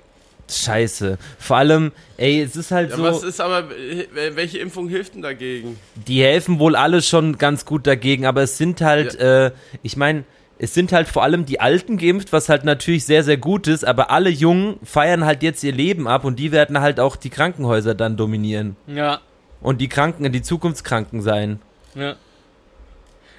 Scheiße. 0.50 1.18
Vor 1.38 1.56
allem, 1.56 1.92
ey, 2.16 2.40
es 2.42 2.54
ist 2.56 2.70
halt 2.70 2.90
Ja, 2.90 2.96
so, 2.96 3.02
was 3.02 3.22
ist 3.22 3.40
aber, 3.40 3.64
äh, 3.76 4.06
welche 4.34 4.58
Impfung 4.58 4.88
hilft 4.88 5.14
denn 5.14 5.22
dagegen? 5.22 5.78
die 6.06 6.22
helfen 6.22 6.58
wohl 6.58 6.76
alle 6.76 7.02
schon 7.02 7.36
ganz 7.38 7.64
gut 7.64 7.86
dagegen, 7.86 8.26
aber 8.26 8.42
es 8.42 8.56
sind 8.58 8.80
halt, 8.80 9.16
äh, 9.16 9.50
ich 9.82 9.96
meine, 9.96 10.24
es 10.58 10.72
sind 10.72 10.92
halt 10.92 11.08
vor 11.08 11.22
allem 11.22 11.44
die 11.46 11.60
Alten 11.60 11.98
geimpft, 11.98 12.32
was 12.32 12.48
halt 12.48 12.64
natürlich 12.64 13.04
sehr, 13.04 13.22
sehr 13.24 13.36
gut 13.36 13.66
ist, 13.66 13.84
aber 13.84 14.10
alle 14.10 14.30
Jungen 14.30 14.78
feiern 14.84 15.24
halt 15.24 15.42
jetzt 15.42 15.62
ihr 15.64 15.72
Leben 15.72 16.08
ab 16.08 16.24
und 16.24 16.38
die 16.38 16.52
werden 16.52 16.80
halt 16.80 16.98
auch 17.00 17.16
die 17.16 17.28
Krankenhäuser 17.30 17.94
dann 17.94 18.16
dominieren. 18.16 18.76
Ja, 18.86 19.20
Und 19.60 19.80
die 19.80 19.88
Kranken, 19.88 20.30
die 20.32 20.42
Zukunftskranken 20.42 21.20
sein. 21.22 21.60
ja. 21.94 22.14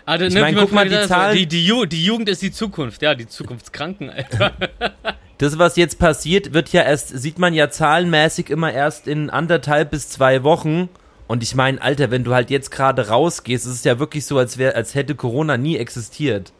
Also, 0.08 0.26
Ich 0.26 0.34
ne, 0.34 0.40
mein, 0.40 0.52
wie 0.54 0.56
man 0.56 0.64
guck 0.66 0.74
mal, 0.74 0.88
die 0.88 1.02
Zahlen- 1.08 1.36
Die, 1.38 1.46
die, 1.46 1.66
Ju 1.66 1.86
die 1.86 2.04
Jugend 2.06 2.30
ist 2.30 2.42
die 2.42 2.52
Zukunft. 2.52 3.02
Ja, 3.02 3.14
die 3.14 3.28
Zukunftskranken, 3.28 4.10
Alter. 4.10 4.54
Das, 5.40 5.60
was 5.60 5.76
jetzt 5.76 6.00
passiert, 6.00 6.56
wird 6.56 6.70
ja 6.74 6.82
erst, 6.82 7.10
sieht 7.10 7.38
man 7.38 7.54
ja 7.54 7.70
zahlenmäßig 7.70 8.50
immer 8.50 8.74
erst 8.74 9.08
in 9.08 9.30
anderthalb 9.30 9.92
bis 9.92 10.10
zwei 10.10 10.42
Wochen. 10.42 10.90
Und 11.28 11.44
ich 11.44 11.54
meine, 11.54 11.80
Alter, 11.80 12.10
wenn 12.10 12.24
du 12.24 12.34
halt 12.34 12.50
jetzt 12.50 12.72
gerade 12.72 13.10
rausgehst, 13.10 13.68
ist 13.68 13.72
es 13.74 13.84
ja 13.84 14.00
wirklich 14.00 14.26
so, 14.26 14.40
als 14.40 14.58
wäre, 14.58 14.74
als 14.74 14.96
hätte 14.96 15.14
Corona 15.14 15.56
nie 15.58 15.78
existiert. 15.78 16.54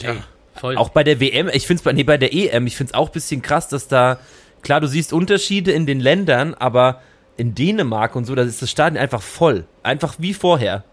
Ja. 0.00 0.14
Voll. 0.54 0.76
Auch 0.76 0.90
bei 0.90 1.02
der 1.02 1.18
WM, 1.18 1.48
ich 1.52 1.66
finde 1.66 1.80
es 1.80 1.82
bei, 1.82 1.92
nee, 1.92 2.04
bei 2.04 2.18
der 2.18 2.32
EM, 2.32 2.68
ich 2.68 2.76
finde 2.76 2.92
es 2.92 2.94
auch 2.94 3.08
ein 3.08 3.12
bisschen 3.12 3.42
krass, 3.42 3.66
dass 3.66 3.88
da, 3.88 4.20
klar, 4.62 4.80
du 4.80 4.86
siehst 4.86 5.12
Unterschiede 5.12 5.72
in 5.72 5.86
den 5.86 5.98
Ländern, 5.98 6.54
aber 6.54 7.02
in 7.36 7.56
Dänemark 7.56 8.14
und 8.14 8.26
so, 8.26 8.36
da 8.36 8.42
ist 8.42 8.62
das 8.62 8.70
Stadion 8.70 9.02
einfach 9.02 9.22
voll. 9.22 9.64
Einfach 9.82 10.14
wie 10.18 10.34
vorher. 10.34 10.84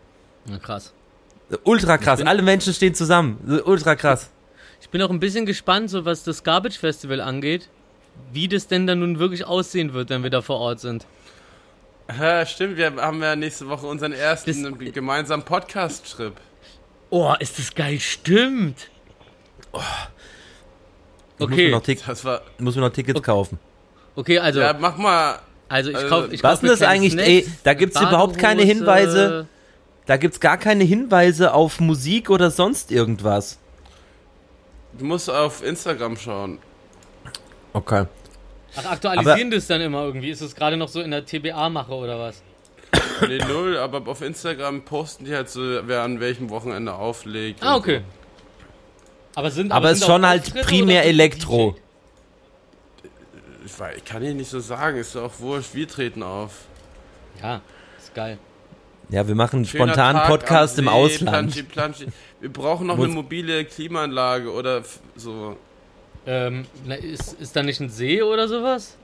Ja, 0.50 0.58
krass. 0.58 0.92
Ultra 1.64 1.98
krass. 1.98 2.22
Alle 2.22 2.42
Menschen 2.42 2.74
stehen 2.74 2.94
zusammen. 2.96 3.62
Ultra 3.66 3.96
krass. 3.96 4.30
Ich 4.82 4.90
bin 4.90 5.02
auch 5.02 5.10
ein 5.10 5.20
bisschen 5.20 5.46
gespannt, 5.46 5.90
so 5.90 6.06
was 6.06 6.24
das 6.24 6.44
Garbage 6.44 6.78
Festival 6.78 7.22
angeht, 7.22 7.70
wie 8.32 8.48
das 8.48 8.68
denn 8.68 8.86
dann 8.88 9.00
nun 9.00 9.20
wirklich 9.20 9.46
aussehen 9.46 9.94
wird, 9.94 10.10
wenn 10.10 10.24
wir 10.24 10.30
da 10.30 10.42
vor 10.42 10.60
Ort 10.60 10.80
sind. 10.80 11.06
Ja, 12.20 12.46
stimmt, 12.46 12.78
wir 12.78 12.94
haben 12.98 13.22
ja 13.24 13.36
nächste 13.36 13.68
Woche 13.70 13.88
unseren 13.88 14.12
ersten 14.14 14.64
Das- 14.78 14.94
gemeinsamen 14.94 15.44
Podcast-Trip. 15.44 16.34
Oh, 17.10 17.34
ist 17.40 17.58
das 17.60 17.74
geil, 17.74 18.00
stimmt. 18.00 18.90
Ich 19.74 19.80
muss 21.40 21.50
mir 21.50 21.54
Okay, 21.54 21.72
noch, 21.72 22.24
war. 22.26 22.42
muss 22.60 22.76
mir 22.76 22.82
noch 22.82 22.90
Tickets 22.92 23.22
kaufen. 23.24 23.60
okay, 24.16 24.38
also, 24.40 24.60
Ja, 24.60 24.74
mach 24.78 24.98
mal. 24.98 25.40
also 25.70 25.90
ich 25.92 25.96
also, 25.96 26.10
kaufe. 26.10 26.34
Ich 26.34 26.44
was 26.44 26.52
kauf 26.52 26.60
denn 26.60 26.70
mir 26.70 26.76
das 26.78 26.82
eigentlich? 26.88 27.14
Snacks, 27.14 27.28
Ey, 27.30 27.48
da 27.64 27.74
gibt's 27.74 27.96
eine 27.96 28.10
überhaupt 28.10 28.38
keine. 28.38 28.64
Hinweise. 28.64 29.48
Da 30.06 30.18
gibt's 30.18 30.40
gar 30.40 30.58
keine 30.58 30.84
Hinweise 30.84 31.54
auf 31.54 31.80
Musik 31.80 32.30
oder 32.30 32.52
sonst 32.52 32.92
irgendwas. 32.92 33.58
Du 34.98 35.06
musst 35.06 35.30
auf 35.30 35.64
Instagram 35.64 36.18
schauen. 36.18 36.60
Okay. 37.74 38.06
Ach, 38.76 38.86
aktualisieren 38.86 39.52
das 39.52 39.68
dann 39.68 39.82
immer 39.82 40.04
irgendwie? 40.04 40.30
Ist 40.30 40.42
es 40.42 40.56
gerade 40.56 40.78
noch 40.78 40.88
so 40.88 41.02
in 41.02 41.12
der 41.12 41.26
TBA-Mache 41.26 41.94
oder 41.94 42.20
was? 42.20 42.42
Nee, 43.28 43.40
null, 43.48 43.78
aber 43.78 44.08
auf 44.10 44.22
Instagram 44.22 44.84
posten 44.84 45.26
die 45.26 45.34
halt 45.34 45.50
so, 45.50 45.62
wer 45.62 46.02
an 46.02 46.20
welchem 46.20 46.50
Wochenende 46.50 46.94
auflegt. 46.94 47.64
Ah, 47.64 47.76
okay. 47.76 48.02
Aber 49.36 49.50
sind 49.50 49.72
Aber 49.72 49.92
es 49.92 50.00
sind 50.00 50.04
ist 50.04 50.08
schon 50.08 50.26
halt 50.26 50.54
primär 50.64 51.06
Elektro. 51.06 51.76
So. 51.76 53.10
Ich, 53.66 53.80
weiß, 53.80 53.98
ich 53.98 54.06
kann 54.06 54.22
dir 54.22 54.34
nicht 54.34 54.50
so 54.50 54.60
sagen, 54.60 54.98
ist 54.98 55.16
doch 55.16 55.24
auch 55.24 55.40
wurscht, 55.40 55.74
wir 55.74 55.88
treten 55.88 56.22
auf. 56.22 56.52
Ja, 57.42 57.62
ist 57.98 58.14
geil. 58.14 58.38
Ja, 59.10 59.28
wir 59.28 59.36
machen 59.36 59.58
einen 59.58 59.66
Schöner 59.66 59.86
spontanen 59.86 60.22
Tag 60.22 60.28
Podcast 60.30 60.80
am 60.80 60.86
im 60.86 60.90
See, 60.92 60.96
Ausland. 60.96 61.32
Planschi, 61.54 61.64
planschi. 61.64 62.06
Wir 62.42 62.52
brauchen 62.52 62.88
noch 62.88 62.98
Muss- 62.98 63.06
eine 63.06 63.16
mobile 63.16 63.66
Klimaanlage 63.66 64.52
oder 64.52 64.78
f- 64.80 65.00
so. 65.16 65.56
Ähm, 66.26 66.66
na, 66.86 66.96
ist, 66.96 67.40
ist 67.40 67.56
da 67.56 67.64
nicht 67.64 67.80
ein 67.82 67.90
See 67.90 68.22
oder 68.24 68.48
sowas? 68.48 68.98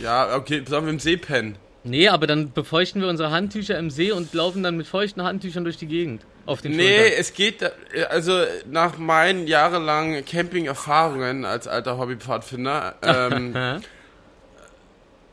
Ja, 0.00 0.36
okay, 0.36 0.62
sollen 0.68 0.84
wir 0.84 0.92
im 0.92 1.00
See 1.00 1.16
pennen? 1.16 1.56
Nee, 1.82 2.08
aber 2.08 2.26
dann 2.26 2.52
befeuchten 2.52 3.00
wir 3.00 3.08
unsere 3.08 3.30
Handtücher 3.30 3.78
im 3.78 3.90
See 3.90 4.12
und 4.12 4.34
laufen 4.34 4.62
dann 4.62 4.76
mit 4.76 4.86
feuchten 4.86 5.22
Handtüchern 5.22 5.64
durch 5.64 5.78
die 5.78 5.86
Gegend. 5.86 6.22
Auf 6.44 6.60
den 6.60 6.72
Nee, 6.76 6.98
Schultern. 6.98 7.12
es 7.18 7.32
geht, 7.32 7.62
da- 7.62 7.70
also 8.10 8.38
nach 8.70 8.98
meinen 8.98 9.46
jahrelangen 9.46 10.24
Camping-Erfahrungen 10.24 11.44
als 11.46 11.66
alter 11.66 11.96
Hobbypfadfinder, 11.98 12.94
ähm? 13.02 13.80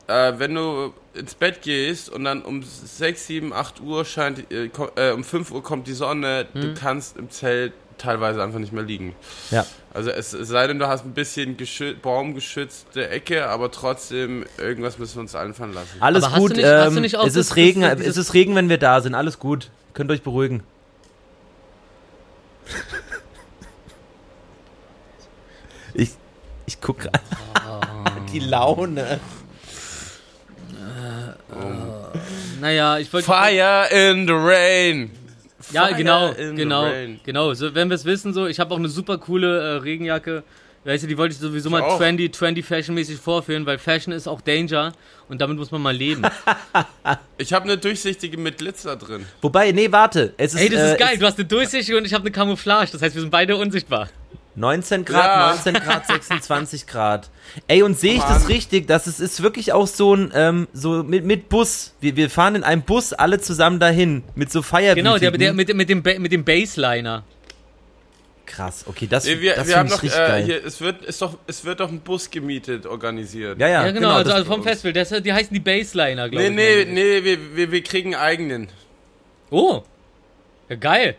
Äh, 0.08 0.38
wenn 0.38 0.54
du 0.54 0.92
ins 1.14 1.34
Bett 1.34 1.62
gehst 1.62 2.08
und 2.10 2.24
dann 2.24 2.42
um 2.42 2.62
6, 2.62 3.26
7, 3.26 3.52
8 3.52 3.80
Uhr 3.80 4.04
scheint, 4.04 4.50
äh, 4.50 4.70
äh, 4.96 5.12
um 5.12 5.22
5 5.24 5.50
Uhr 5.52 5.62
kommt 5.62 5.86
die 5.86 5.92
Sonne, 5.92 6.46
du 6.54 6.74
kannst 6.74 7.16
im 7.16 7.30
Zelt 7.30 7.72
teilweise 7.98 8.42
einfach 8.42 8.60
nicht 8.60 8.72
mehr 8.72 8.84
liegen. 8.84 9.14
Ja. 9.50 9.66
Also 9.92 10.10
es, 10.10 10.32
es 10.32 10.48
sei 10.48 10.66
denn, 10.68 10.78
du 10.78 10.86
hast 10.86 11.04
ein 11.04 11.14
bisschen 11.14 11.56
geschü 11.56 11.94
baumgeschützte 11.94 13.08
Ecke, 13.08 13.48
aber 13.48 13.70
trotzdem, 13.72 14.44
irgendwas 14.56 14.98
müssen 14.98 15.16
wir 15.16 15.20
uns 15.22 15.34
einfallen 15.34 15.74
lassen. 15.74 15.96
Alles 16.00 16.22
Aber 16.24 16.34
hast 16.34 16.40
gut. 16.40 16.50
du 16.52 16.56
nicht- 16.56 16.64
ähm, 17.14 17.26
es 17.26 17.34
ist 17.36 17.56
Regen, 17.56 17.82
es 17.82 18.16
ist 18.16 18.34
Regen, 18.34 18.54
wenn 18.54 18.68
wir 18.68 18.78
da 18.78 19.00
sind. 19.00 19.14
Alles 19.16 19.38
gut. 19.40 19.70
Könnt 19.94 20.10
euch 20.12 20.22
beruhigen. 20.22 20.62
ich 25.94 26.10
ich 26.66 26.80
guck 26.80 26.98
gerade. 27.00 27.20
Die 28.32 28.40
Laune. 28.40 29.20
Naja, 32.60 32.98
ich 32.98 33.12
wollte. 33.12 33.26
Fire 33.26 33.86
in 33.90 34.26
the 34.26 34.32
rain! 34.34 35.10
Ja, 35.72 35.86
Fire 35.86 35.96
genau, 35.96 36.28
in 36.32 36.50
the 36.50 36.62
genau, 36.62 36.84
rain. 36.84 37.20
genau. 37.24 37.54
So, 37.54 37.74
wenn 37.74 37.88
wir 37.88 37.94
es 37.94 38.04
wissen, 38.04 38.32
so, 38.32 38.46
ich 38.46 38.58
habe 38.60 38.72
auch 38.74 38.78
eine 38.78 38.88
super 38.88 39.18
coole 39.18 39.58
äh, 39.58 39.76
Regenjacke. 39.78 40.42
Weißt 40.84 41.02
du, 41.02 41.08
die 41.08 41.18
wollte 41.18 41.34
ich 41.34 41.40
sowieso 41.40 41.68
mal 41.68 41.80
Ich 41.80 41.84
auch. 41.84 41.98
trendy, 41.98 42.30
trendy 42.30 42.62
Fashion-mäßig 42.62 43.18
vorführen, 43.18 43.66
weil 43.66 43.78
Fashion 43.78 44.12
ist 44.12 44.26
auch 44.26 44.40
Danger 44.40 44.92
und 45.28 45.40
damit 45.40 45.58
muss 45.58 45.70
man 45.70 45.82
mal 45.82 45.94
leben. 45.94 46.22
Ich 47.36 47.52
habe 47.52 47.64
eine 47.66 47.78
durchsichtige 47.78 48.36
mit 48.36 48.58
Glitzer 48.58 48.96
drin. 48.96 49.24
Wobei, 49.40 49.72
nee, 49.72 49.90
warte. 49.92 50.34
Es 50.36 50.54
ist, 50.54 50.60
Ey, 50.60 50.68
das 50.68 50.80
äh, 50.80 50.92
ist 50.92 50.98
geil. 50.98 51.18
Du 51.18 51.26
hast 51.26 51.38
eine 51.38 51.46
Durchsichtige 51.46 51.96
und 51.96 52.04
ich 52.04 52.12
habe 52.14 52.22
eine 52.22 52.30
Camouflage. 52.32 52.90
Das 52.92 53.00
heißt, 53.02 53.14
wir 53.14 53.22
sind 53.22 53.30
beide 53.30 53.56
unsichtbar. 53.56 54.08
19 54.58 55.04
Grad, 55.04 55.24
Ja. 55.24 55.48
19 55.54 55.74
Grad, 55.74 56.06
26 56.06 56.86
Grad. 56.86 57.30
Ey, 57.66 57.82
und 57.82 57.98
sehe 57.98 58.14
ich 58.14 58.22
das 58.22 58.48
richtig? 58.48 58.86
Das 58.86 59.06
ist, 59.06 59.20
ist 59.20 59.42
wirklich 59.42 59.72
auch 59.72 59.86
so 59.86 60.14
ein, 60.14 60.30
ähm, 60.34 60.68
so 60.72 61.02
mit, 61.02 61.24
mit 61.24 61.48
Bus. 61.48 61.94
Wir, 62.00 62.16
wir 62.16 62.28
fahren 62.30 62.54
in 62.56 62.64
einem 62.64 62.82
Bus 62.82 63.12
alle 63.12 63.40
zusammen 63.40 63.78
dahin. 63.80 64.22
Mit 64.34 64.50
so 64.52 64.62
Feierwütigen. 64.62 65.04
Genau, 65.04 65.18
der, 65.18 65.30
der, 65.30 65.52
mit, 65.54 65.68
dem- 65.68 65.76
mit, 65.76 65.88
dem, 65.88 66.22
mit 66.22 66.32
dem 66.32 66.44
Baseliner. 66.44 67.24
Krass, 68.46 68.84
okay, 68.88 69.06
das, 69.06 69.26
Nee, 69.26 69.40
wir 69.40 69.54
das 69.56 69.68
wir 69.68 69.76
haben 69.76 69.88
finde 69.90 70.06
ich 70.06 70.12
noch, 70.12 70.18
richtig 70.18 70.24
äh, 70.24 70.28
geil. 70.38 70.44
hier, 70.44 70.64
es 70.64 70.80
wird, 70.80 71.04
ist 71.04 71.20
doch, 71.20 71.36
es 71.46 71.64
wird 71.66 71.80
doch 71.80 71.90
ein 71.90 72.00
Bus 72.00 72.30
gemietet, 72.30 72.86
organisiert. 72.86 73.60
ja, 73.60 73.68
ja, 73.68 73.84
Ja, 73.86 73.92
genau, 73.92 74.12
also, 74.12 74.24
das- 74.24 74.32
also 74.38 74.46
vom 74.50 74.62
Festival. 74.62 74.94
Das, 74.94 75.10
die 75.10 75.32
heißen 75.32 75.52
die 75.52 75.60
Baseliner, 75.60 76.30
glaube 76.30 76.50
Nee, 76.50 76.80
ich. 76.80 76.86
nee, 76.88 76.92
nee, 76.94 77.24
wir, 77.24 77.56
wir, 77.56 77.72
wir 77.72 77.82
kriegen 77.82 78.14
einen 78.14 78.24
eigenen. 78.24 78.68
Oh, 79.50 79.82
ja, 80.70 80.76
geil. 80.76 81.16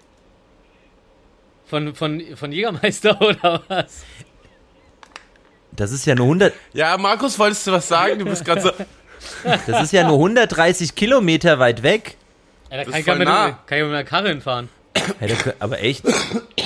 Von, 1.69 1.93
von, 1.93 2.21
von 2.35 2.51
Jägermeister 2.51 3.21
oder 3.21 3.61
was? 3.67 4.03
das 5.71 5.91
ist 5.91 6.05
ja 6.05 6.15
nur 6.15 6.25
100, 6.25 6.53
Ja, 6.73 6.97
Markus, 6.97 7.37
wolltest 7.37 7.67
du 7.67 7.71
was 7.71 7.87
sagen? 7.87 8.19
Du 8.19 8.25
bist 8.25 8.43
gerade 8.43 8.61
so. 8.61 8.71
das 9.67 9.83
ist 9.83 9.93
ja 9.93 10.07
nur 10.07 10.15
130 10.15 10.95
Kilometer 10.95 11.59
weit 11.59 11.83
weg. 11.83 12.17
Ja, 12.71 12.77
da 12.77 12.83
kann 12.83 12.99
ich, 12.99 13.05
ja 13.05 13.15
mit, 13.15 13.27
nah. 13.27 13.59
kann 13.65 13.77
ich 13.77 13.83
mit 13.83 13.91
meiner 13.91 14.03
Karre 14.03 14.29
hinfahren. 14.29 14.69
Kö- 14.95 15.53
aber 15.59 15.79
echt? 15.81 16.03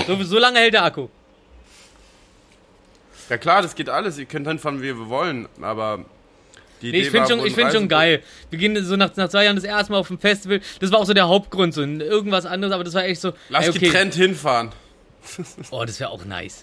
So, 0.08 0.22
so 0.24 0.40
lange 0.40 0.60
hält 0.60 0.74
der 0.74 0.84
Akku. 0.84 1.08
Ja 3.30 3.38
klar, 3.38 3.62
das 3.62 3.76
geht 3.76 3.90
alles. 3.90 4.18
Ihr 4.18 4.26
könnt 4.26 4.48
hinfahren, 4.48 4.82
wie 4.82 4.88
wir 4.88 5.10
wollen. 5.10 5.48
Aber 5.62 6.06
Die 6.82 6.92
Nee, 6.92 7.00
ich 7.00 7.10
finde 7.10 7.30
schon, 7.30 7.46
ich 7.46 7.56
find 7.56 7.72
schon 7.72 7.88
geil. 7.88 8.22
Wir 8.50 8.60
gehen 8.60 8.84
so 8.84 8.96
nach, 8.96 9.16
nach 9.16 9.30
zwei 9.30 9.46
Jahren 9.46 9.56
das 9.56 9.66
erste 9.66 9.92
Mal 9.92 10.00
auf 10.00 10.10
ein 10.10 10.20
Festival. 10.20 10.62
Das 10.80 10.92
war 10.92 11.00
auch 11.00 11.06
so 11.06 11.14
der 11.14 11.28
Hauptgrund, 11.28 11.74
so 11.74 11.82
irgendwas 11.82 12.46
anderes, 12.46 12.74
aber 12.74 12.84
das 12.84 12.94
war 12.94 13.06
echt 13.06 13.22
so. 13.22 13.34
Lass 13.50 13.66
ey, 13.66 13.70
okay. 13.70 13.80
getrennt 13.80 14.16
hinfahren. 14.16 14.72
Oh, 15.72 15.84
das 15.86 16.00
wäre 16.00 16.10
auch 16.10 16.26
nice. 16.26 16.62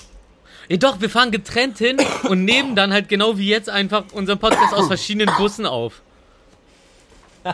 Ja, 0.68 0.76
doch, 0.76 1.00
wir 1.00 1.11
fahren 1.11 1.30
getrennt 1.30 1.78
hin 1.78 1.96
und 2.28 2.44
nehmen 2.44 2.76
dann 2.76 2.92
halt 2.92 3.08
genau 3.08 3.38
wie 3.38 3.48
jetzt 3.48 3.68
einfach 3.68 4.04
unseren 4.12 4.38
Podcast 4.38 4.72
aus 4.74 4.86
verschiedenen 4.86 5.34
Bussen 5.36 5.66
auf. 5.66 6.02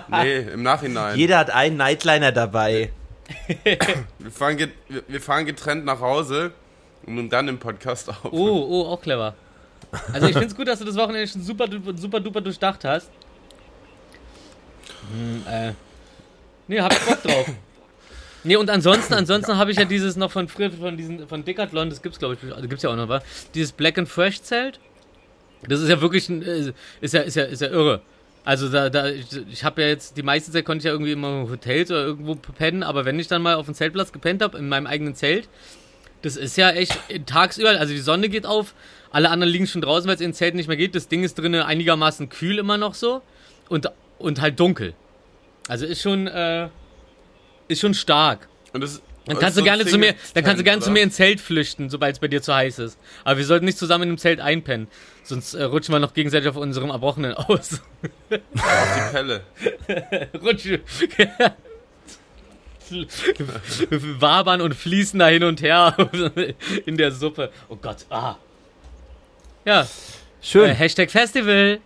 Nee, 0.09 0.38
im 0.40 0.62
Nachhinein. 0.62 1.16
Jeder 1.16 1.38
hat 1.38 1.50
einen 1.50 1.76
Nightliner 1.76 2.32
dabei. 2.32 2.90
Wir 4.18 4.30
fahren, 4.30 4.57
get, 4.57 4.70
wir- 5.09 5.20
fahren 5.20 5.46
getrennt 5.46 5.84
nach 5.84 6.00
Hause 6.00 6.52
und 7.07 7.14
nehmen 7.16 7.28
dann 7.30 7.48
im 7.48 7.59
Podcast 7.59 8.09
auf. 8.09 8.24
Oh, 8.24 8.66
oh, 8.68 8.86
auch 8.86 9.00
clever. 9.00 9.34
Also 10.12 10.26
ich 10.26 10.32
finde 10.34 10.46
es 10.48 10.54
gut, 10.57 10.68
dass 10.68 10.78
du 10.78 10.84
das 10.84 10.94
Wochenende 10.96 11.26
schon 11.26 11.42
super, 11.42 11.66
duper, 11.66 11.96
super 11.96 12.20
duper 12.20 12.40
durchdacht 12.40 12.84
hast. 12.84 13.11
Hm, 15.12 15.44
äh. 15.48 15.72
Nee, 16.68 16.80
hab 16.80 16.92
ich 16.92 17.00
Bock 17.00 17.22
drauf. 17.22 17.46
Nee, 18.47 18.55
und 18.55 18.70
ansonsten, 18.70 19.14
ansonsten 19.14 19.57
habe 19.57 19.72
ich 19.72 19.76
ja 19.76 19.84
dieses 19.84 20.14
noch 20.14 20.30
von 20.30 20.47
früher, 20.47 20.70
von 20.70 20.97
diesen, 20.97 21.26
von 21.26 21.44
Decathlon, 21.44 21.90
das 21.90 22.01
gibt's 22.01 22.20
glaube 22.20 22.38
ich, 22.40 22.55
also 22.55 22.68
gibt's 22.68 22.84
ja 22.84 22.90
auch 22.90 22.97
noch, 22.97 23.09
was? 23.09 23.24
Dieses 23.55 23.72
Black 23.72 23.99
and 23.99 24.09
Fresh 24.09 24.40
Zelt. 24.42 24.78
Das 25.68 25.80
ist 25.80 25.88
ja 25.88 26.01
wirklich, 26.01 26.28
ein, 26.28 26.42
äh, 26.42 26.72
ist 27.01 27.12
ja, 27.12 27.22
ist 27.22 27.34
ja, 27.34 27.42
ist 27.42 27.61
ja 27.61 27.68
irre. 27.68 28.03
Also 28.44 28.68
da, 28.68 28.88
da, 28.88 29.09
ich, 29.09 29.26
ich 29.51 29.64
habe 29.64 29.82
ja 29.82 29.88
jetzt, 29.88 30.16
die 30.16 30.22
meiste 30.22 30.53
Zeit 30.53 30.64
konnte 30.64 30.78
ich 30.78 30.84
ja 30.84 30.92
irgendwie 30.92 31.11
immer 31.11 31.42
in 31.42 31.51
Hotels 31.51 31.90
oder 31.90 32.05
irgendwo 32.05 32.36
pennen, 32.36 32.84
aber 32.84 33.05
wenn 33.05 33.18
ich 33.18 33.26
dann 33.26 33.42
mal 33.42 33.57
auf 33.57 33.66
dem 33.66 33.74
Zeltplatz 33.74 34.12
gepennt 34.12 34.42
habe, 34.42 34.59
in 34.59 34.68
meinem 34.68 34.86
eigenen 34.86 35.16
Zelt, 35.16 35.49
das 36.22 36.36
ist 36.36 36.57
ja 36.57 36.70
echt 36.70 36.97
tagsüber, 37.26 37.70
also 37.70 37.92
die 37.92 37.99
Sonne 37.99 38.28
geht 38.28 38.47
auf, 38.47 38.74
alle 39.11 39.30
anderen 39.30 39.53
liegen 39.53 39.66
schon 39.66 39.82
draußen, 39.82 40.07
weil 40.07 40.14
es 40.14 40.20
in 40.20 40.28
den 40.28 40.34
Zelten 40.34 40.57
nicht 40.57 40.68
mehr 40.68 40.76
geht. 40.76 40.94
Das 40.94 41.09
Ding 41.09 41.24
ist 41.24 41.36
drinnen 41.36 41.62
einigermaßen 41.62 42.28
kühl 42.28 42.59
immer 42.59 42.78
noch 42.78 42.94
so 42.94 43.22
und, 43.68 43.90
und 44.18 44.40
halt 44.40 44.61
dunkel. 44.61 44.94
Also 45.66 45.84
ist 45.84 46.01
schon, 46.01 46.28
äh, 46.28 46.68
ist 47.68 47.80
schon 47.80 47.94
stark. 47.94 48.48
Und 48.72 48.80
das, 48.82 49.00
Dann 49.26 49.38
kannst 49.38 49.56
so 49.56 49.60
du 49.60 49.64
gerne 49.64 49.86
zu 49.86 49.98
mir, 49.98 50.14
dann 50.34 50.44
kannst 50.44 50.60
du 50.60 50.64
gerne 50.64 50.78
oder? 50.78 50.86
zu 50.86 50.90
mir 50.92 51.02
ins 51.02 51.16
Zelt 51.16 51.40
flüchten, 51.40 51.90
sobald 51.90 52.14
es 52.16 52.20
bei 52.20 52.28
dir 52.28 52.42
zu 52.42 52.54
heiß 52.54 52.78
ist. 52.78 52.98
Aber 53.24 53.38
wir 53.38 53.44
sollten 53.44 53.64
nicht 53.64 53.78
zusammen 53.78 54.04
in 54.04 54.08
einem 54.10 54.18
Zelt 54.18 54.40
einpennen, 54.40 54.88
sonst 55.24 55.54
äh, 55.54 55.64
rutschen 55.64 55.94
wir 55.94 55.98
noch 55.98 56.14
gegenseitig 56.14 56.48
auf 56.48 56.56
unserem 56.56 56.90
Erbrochenen 56.90 57.34
aus. 57.34 57.80
Auf 58.30 58.30
die 58.30 59.12
Pelle. 59.12 59.42
Rutschen. 60.42 60.80
Wabern 64.20 64.60
und 64.60 64.74
fließen 64.74 65.18
da 65.18 65.26
hin 65.28 65.42
und 65.44 65.60
her 65.60 65.96
in 66.86 66.96
der 66.96 67.10
Suppe. 67.12 67.50
Oh 67.68 67.76
Gott, 67.76 68.06
ah. 68.10 68.36
Ja, 69.64 69.88
Schön. 70.40 70.70
äh, 70.70 70.74
Hashtag 70.74 71.10
Festival. 71.10 71.80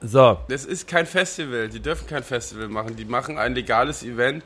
So, 0.00 0.38
Das 0.48 0.64
ist 0.64 0.86
kein 0.86 1.06
Festival. 1.06 1.68
Die 1.68 1.80
dürfen 1.80 2.06
kein 2.06 2.22
Festival 2.22 2.68
machen. 2.68 2.94
Die 2.96 3.04
machen 3.04 3.36
ein 3.38 3.54
legales 3.54 4.02
Event, 4.04 4.44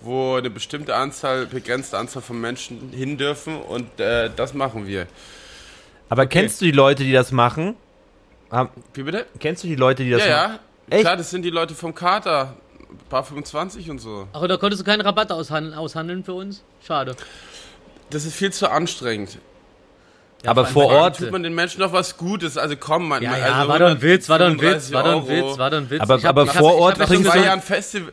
wo 0.00 0.36
eine 0.36 0.50
bestimmte 0.50 0.94
Anzahl, 0.96 1.46
begrenzte 1.46 1.98
Anzahl 1.98 2.22
von 2.22 2.40
Menschen 2.40 2.90
hin 2.90 3.18
dürfen 3.18 3.60
und 3.60 4.00
äh, 4.00 4.30
das 4.34 4.54
machen 4.54 4.86
wir. 4.86 5.06
aber 6.08 6.26
kennst 6.26 6.60
du 6.60 6.64
die 6.66 6.70
Leute, 6.72 7.04
die 7.04 7.12
das 7.12 7.32
machen? 7.32 7.76
Wie 8.94 9.02
bitte? 9.02 9.26
Kennst 9.40 9.64
du 9.64 9.68
die 9.68 9.74
Leute, 9.74 10.04
die 10.04 10.10
das 10.10 10.24
Ja, 10.24 10.42
machen? 10.48 10.58
ja. 10.90 10.94
Echt? 10.96 11.02
Klar, 11.04 11.16
das 11.16 11.30
sind 11.30 11.42
die 11.42 11.50
Leute 11.50 11.74
vom 11.74 11.94
Kater. 11.94 12.56
Paar 13.10 13.24
25 13.24 13.90
und 13.90 13.98
so. 13.98 14.28
Ach, 14.32 14.46
da 14.46 14.56
konntest 14.56 14.80
du 14.82 14.86
keinen 14.86 15.00
Rabatt 15.00 15.30
aushandeln, 15.32 15.74
aushandeln 15.74 16.22
für 16.24 16.34
uns? 16.34 16.62
Schade. 16.86 17.16
Das 18.10 18.24
ist 18.24 18.34
viel 18.36 18.52
zu 18.52 18.70
anstrengend. 18.70 19.38
Ja, 20.44 20.50
Aber 20.50 20.66
vor 20.66 20.86
Ort- 20.86 21.18
Tut 21.18 21.30
man 21.32 21.42
den 21.42 21.54
Menschen 21.54 21.80
noch 21.80 21.92
was 21.92 22.16
Gutes? 22.16 22.56
Also 22.58 22.76
komm, 22.76 23.08
man. 23.08 23.22
Ja, 23.22 23.30
man- 23.30 23.40
ja, 23.40 23.46
also 23.54 23.68
war 23.68 23.78
doch 23.78 23.88
ein 23.90 24.02
Witz, 24.02 24.28
war 24.28 24.38
doch 24.38 24.46
ein 24.46 24.60
Witz, 24.60 24.92
135 24.92 24.92
war 24.94 25.02
doch 25.02 25.10
ein. 25.12 25.28
Witz, 25.28 25.58
war 25.58 25.70
doch 25.70 25.78
ein 25.78 25.90
Witz. 25.90 26.00
Aber- 26.02 26.16
Ich 26.18 26.24
hab- 26.24 26.30
aber 26.38 26.46
vor 26.46 26.74
Ort 26.76 26.98
Nach 26.98 27.06
zwei 27.08 27.38
Jahren 27.38 27.62
Festival. 27.62 28.12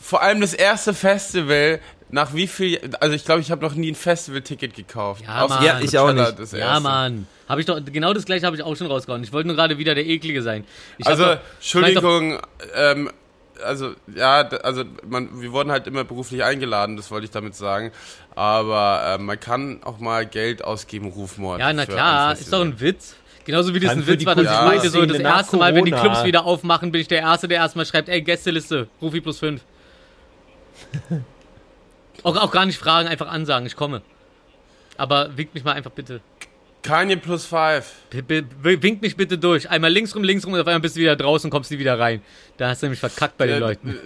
Vor 0.00 0.22
allem 0.22 0.40
das 0.40 0.54
erste 0.54 0.94
Festival. 0.94 1.80
Nach 2.14 2.34
wie 2.34 2.46
viel? 2.46 2.78
Also 3.00 3.14
ich 3.14 3.24
glaube, 3.24 3.40
ich 3.40 3.50
habe 3.50 3.64
noch 3.64 3.74
nie 3.74 3.90
ein 3.90 3.94
Festival-Ticket 3.94 4.74
gekauft. 4.74 5.22
Ja, 5.26 5.46
Mann. 5.48 5.64
Ja, 5.64 5.80
ich 5.80 5.96
auch 5.98 6.12
nicht. 6.12 6.38
das 6.38 6.52
Ja. 6.52 6.78
Mann. 6.78 7.26
Habe 7.48 7.60
ich 7.62 7.66
doch, 7.66 7.80
genau 7.84 8.12
das 8.12 8.24
gleiche 8.26 8.44
habe 8.46 8.54
ich 8.54 8.62
auch 8.62 8.76
schon 8.76 8.86
rausgehauen. 8.86 9.22
Ich 9.24 9.32
wollte 9.32 9.46
nur 9.48 9.56
gerade 9.56 9.78
wieder 9.78 9.94
der 9.94 10.06
Eklige 10.06 10.42
sein. 10.42 10.64
Ich 10.98 11.06
Also, 11.06 11.24
doch- 11.24 11.38
Entschuldigung, 11.58 12.38
ähm, 12.76 13.10
also, 13.62 13.94
ja, 14.14 14.40
also, 14.40 14.84
man, 15.06 15.40
wir 15.40 15.52
wurden 15.52 15.70
halt 15.70 15.86
immer 15.86 16.04
beruflich 16.04 16.44
eingeladen, 16.44 16.96
das 16.96 17.10
wollte 17.10 17.24
ich 17.24 17.30
damit 17.30 17.54
sagen. 17.54 17.92
Aber 18.34 19.18
äh, 19.18 19.22
man 19.22 19.38
kann 19.38 19.82
auch 19.82 19.98
mal 19.98 20.26
Geld 20.26 20.64
ausgeben, 20.64 21.08
Rufmord. 21.08 21.60
Ja, 21.60 21.72
na 21.72 21.86
klar, 21.86 22.32
ist 22.32 22.52
doch 22.52 22.60
ein 22.60 22.80
Witz. 22.80 23.16
Genauso 23.44 23.74
wie 23.74 23.80
das 23.80 23.92
ein 23.92 24.06
Witz 24.06 24.24
war, 24.24 24.34
dass 24.34 24.44
ich 24.44 24.50
meinte, 24.50 24.90
so 24.90 25.04
das 25.04 25.18
erste 25.18 25.56
Mal, 25.56 25.74
wenn 25.74 25.84
die. 25.84 25.92
Clubs 25.92 26.24
wieder 26.24 26.44
aufmachen, 26.44 26.92
bin 26.92 27.00
ich 27.00 27.08
der 27.08 27.20
Erste, 27.20 27.48
der 27.48 27.58
erstmal 27.58 27.86
schreibt, 27.86 28.08
ey, 28.08 28.22
Gästeliste, 28.22 28.88
Rufi 29.00 29.20
plus 29.20 29.38
5. 29.40 29.60
auch, 32.22 32.36
auch 32.36 32.50
gar 32.50 32.66
nicht 32.66 32.78
fragen, 32.78 33.08
einfach 33.08 33.28
ansagen, 33.28 33.66
ich 33.66 33.76
komme. 33.76 34.02
Aber 34.96 35.36
winkt 35.36 35.54
mich 35.54 35.64
mal 35.64 35.72
einfach 35.72 35.90
bitte. 35.90 36.20
Kanye 36.82 37.16
plus 37.16 37.46
five. 37.46 37.84
B 38.10 38.22
b 38.42 38.82
winkt 38.82 39.02
mich 39.02 39.16
bitte 39.16 39.38
durch. 39.38 39.70
Einmal 39.70 39.90
links 39.92 40.14
rum, 40.16 40.24
links 40.24 40.44
rum 40.44 40.52
und 40.54 40.60
auf 40.60 40.66
einmal 40.66 40.80
bist 40.80 40.96
du 40.96 41.00
wieder 41.00 41.14
draußen 41.16 41.46
und 41.46 41.50
kommst 41.50 41.70
nie 41.70 41.78
wieder 41.78 41.98
rein. 41.98 42.20
Da 42.56 42.68
hast 42.68 42.82
du 42.82 42.86
nämlich 42.86 43.00
verkackt 43.00 43.38
bei 43.38 43.46
den 43.46 43.56
Äh, 43.56 43.60
Leuten. 43.60 43.98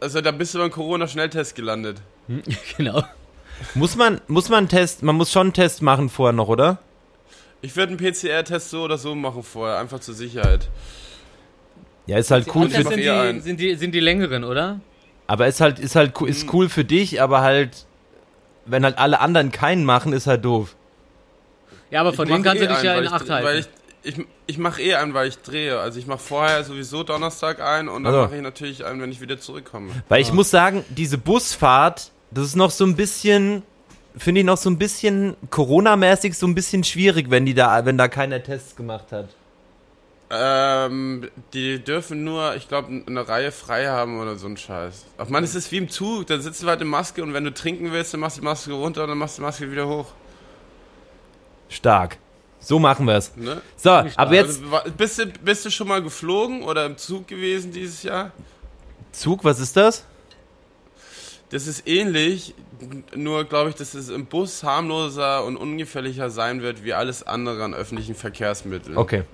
Also, 0.00 0.20
da 0.20 0.30
bist 0.32 0.54
du 0.54 0.58
beim 0.58 0.70
Corona-Schnelltest 0.70 1.54
gelandet. 1.54 2.02
genau. 2.76 3.02
Muss 3.74 3.96
man, 3.96 4.20
muss 4.26 4.48
man 4.50 4.58
einen 4.58 4.68
Test, 4.68 5.02
man 5.02 5.16
muss 5.16 5.32
schon 5.32 5.46
einen 5.48 5.52
Test 5.54 5.80
machen 5.80 6.10
vorher 6.10 6.32
noch, 6.32 6.48
oder? 6.48 6.78
Ich 7.62 7.74
würde 7.76 7.94
einen 7.94 7.96
PCR-Test 7.98 8.68
so 8.70 8.82
oder 8.82 8.98
so 8.98 9.14
machen 9.14 9.42
vorher, 9.42 9.78
einfach 9.78 10.00
zur 10.00 10.12
Sicherheit. 10.14 10.68
Ja, 12.06 12.18
ist 12.18 12.30
halt 12.30 12.46
cool 12.54 12.68
für, 12.68 12.82
sind 12.82 12.96
die, 12.98 13.40
sind, 13.40 13.60
die, 13.60 13.74
sind 13.76 13.92
die 13.94 14.00
längeren, 14.00 14.44
oder? 14.44 14.80
aber 15.26 15.46
ist 15.46 15.62
halt, 15.62 15.78
ist 15.78 15.96
halt, 15.96 16.20
cool- 16.20 16.28
ist 16.28 16.52
cool 16.52 16.68
für 16.68 16.84
dich, 16.84 17.22
aber 17.22 17.40
halt, 17.40 17.86
wenn 18.66 18.84
halt 18.84 18.98
alle 18.98 19.20
anderen 19.20 19.50
keinen 19.52 19.84
machen, 19.84 20.12
ist 20.12 20.26
halt 20.26 20.44
doof. 20.44 20.76
Ja, 21.90 22.00
aber 22.00 22.12
von 22.12 22.26
denen 22.26 22.40
mach 22.40 22.44
kannst 22.46 22.60
du 22.62 22.66
eh 22.66 22.68
dich 22.68 22.76
einen, 22.78 22.86
ja 22.86 22.98
in 22.98 23.06
Acht 23.08 23.24
dre- 23.24 23.28
Weil 23.44 23.44
halten. 23.44 23.68
ich, 24.02 24.18
ich, 24.18 24.26
ich 24.46 24.58
mache 24.58 24.82
eh 24.82 24.94
einen, 24.94 25.14
weil 25.14 25.28
ich 25.28 25.38
drehe. 25.38 25.78
Also 25.78 25.98
ich 25.98 26.06
mache 26.06 26.18
vorher 26.18 26.64
sowieso 26.64 27.02
Donnerstag 27.04 27.60
ein 27.60 27.88
und 27.88 28.04
dann 28.04 28.14
Also. 28.14 28.26
mache 28.26 28.36
ich 28.36 28.42
natürlich 28.42 28.84
einen, 28.84 29.00
wenn 29.00 29.10
ich 29.12 29.20
wieder 29.20 29.38
zurückkomme. 29.38 29.90
Weil 30.08 30.20
ich 30.20 30.32
muss 30.32 30.50
sagen, 30.50 30.84
diese 30.90 31.18
Busfahrt, 31.18 32.10
das 32.30 32.46
ist 32.46 32.56
noch 32.56 32.70
so 32.70 32.84
ein 32.84 32.96
bisschen, 32.96 33.62
finde 34.16 34.40
ich 34.40 34.46
noch 34.46 34.56
so 34.58 34.68
ein 34.70 34.78
bisschen 34.78 35.36
Corona-mäßig 35.50 36.36
so 36.36 36.46
ein 36.46 36.54
bisschen 36.54 36.84
schwierig, 36.84 37.30
wenn 37.30 37.46
die 37.46 37.54
da, 37.54 37.84
wenn 37.86 37.96
da 37.96 38.08
keiner 38.08 38.42
Tests 38.42 38.74
gemacht 38.76 39.12
hat. 39.12 39.28
Ähm, 40.30 41.28
die 41.52 41.78
dürfen 41.78 42.24
nur, 42.24 42.56
ich 42.56 42.66
glaube, 42.66 43.02
eine 43.06 43.28
Reihe 43.28 43.52
frei 43.52 43.86
haben 43.86 44.18
oder 44.20 44.36
so 44.36 44.46
ein 44.48 44.56
Scheiß. 44.56 45.04
Ach 45.18 45.28
man, 45.28 45.44
es 45.44 45.54
ist 45.54 45.70
wie 45.70 45.76
im 45.76 45.88
Zug, 45.88 46.26
da 46.26 46.38
sitzen 46.38 46.64
wir 46.66 46.70
halt 46.70 46.80
in 46.80 46.88
Maske 46.88 47.22
und 47.22 47.34
wenn 47.34 47.44
du 47.44 47.52
trinken 47.52 47.92
willst, 47.92 48.14
dann 48.14 48.20
machst 48.20 48.38
du 48.38 48.40
die 48.40 48.46
Maske 48.46 48.72
runter 48.72 49.02
und 49.04 49.10
dann 49.10 49.18
machst 49.18 49.36
du 49.38 49.42
die 49.42 49.46
Maske 49.46 49.70
wieder 49.70 49.86
hoch. 49.86 50.06
Stark. 51.68 52.18
So 52.60 52.78
machen 52.78 53.06
wir 53.06 53.14
es. 53.16 53.36
Ne? 53.36 53.60
So, 53.76 53.90
aber 53.90 54.34
jetzt 54.34 54.62
Also, 54.72 54.90
bist, 54.96 55.18
du, 55.18 55.26
bist 55.26 55.64
du 55.66 55.70
schon 55.70 55.86
mal 55.88 56.02
geflogen 56.02 56.62
oder 56.62 56.86
im 56.86 56.96
Zug 56.96 57.28
gewesen 57.28 57.72
dieses 57.72 58.02
Jahr? 58.02 58.32
Zug, 59.12 59.44
was 59.44 59.60
ist 59.60 59.76
das? 59.76 60.04
Das 61.50 61.66
ist 61.66 61.86
ähnlich, 61.86 62.54
nur 63.14 63.44
glaube 63.44 63.70
ich, 63.70 63.76
dass 63.76 63.94
es 63.94 64.08
im 64.08 64.26
Bus 64.26 64.62
harmloser 64.62 65.44
und 65.44 65.56
ungefährlicher 65.56 66.30
sein 66.30 66.62
wird 66.62 66.84
wie 66.84 66.94
alles 66.94 67.22
andere 67.22 67.62
an 67.64 67.74
öffentlichen 67.74 68.14
Verkehrsmitteln. 68.14 68.96
Okay. 68.96 69.24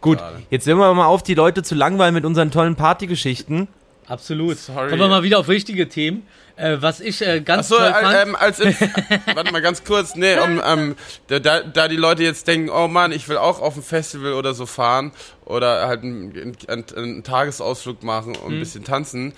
Gut, 0.00 0.18
Schade. 0.18 0.42
jetzt 0.50 0.66
hören 0.66 0.78
wir 0.78 0.92
mal 0.94 1.06
auf, 1.06 1.22
die 1.22 1.34
Leute 1.34 1.62
zu 1.62 1.74
langweilen 1.74 2.14
mit 2.14 2.24
unseren 2.24 2.50
tollen 2.50 2.76
Partygeschichten. 2.76 3.68
Absolut. 4.06 4.58
Sorry. 4.58 4.90
Kommen 4.90 5.00
wir 5.00 5.08
mal 5.08 5.22
wieder 5.22 5.38
auf 5.38 5.48
richtige 5.48 5.88
Themen. 5.88 6.26
Äh, 6.56 6.76
was 6.80 7.00
ich 7.00 7.20
äh, 7.20 7.40
ganz 7.40 7.72
Achso, 7.72 7.82
toll 7.82 7.92
fand. 7.92 8.14
äh, 8.14 8.22
ähm, 8.22 8.36
als 8.36 8.60
Inf 8.60 8.80
warte 9.34 9.50
mal 9.50 9.60
ganz 9.60 9.82
kurz, 9.82 10.14
nee, 10.14 10.38
um, 10.38 10.62
ähm, 10.64 10.94
da, 11.26 11.40
da, 11.40 11.88
die 11.88 11.96
Leute 11.96 12.22
jetzt 12.22 12.46
denken, 12.46 12.70
oh 12.70 12.86
Mann, 12.86 13.10
ich 13.10 13.28
will 13.28 13.38
auch 13.38 13.60
auf 13.60 13.76
ein 13.76 13.82
Festival 13.82 14.34
oder 14.34 14.54
so 14.54 14.64
fahren 14.64 15.10
oder 15.44 15.88
halt 15.88 16.04
einen, 16.04 16.56
einen, 16.68 16.84
einen 16.94 17.24
Tagesausflug 17.24 18.04
machen 18.04 18.36
und 18.36 18.54
ein 18.54 18.60
bisschen 18.60 18.84
tanzen. 18.84 19.32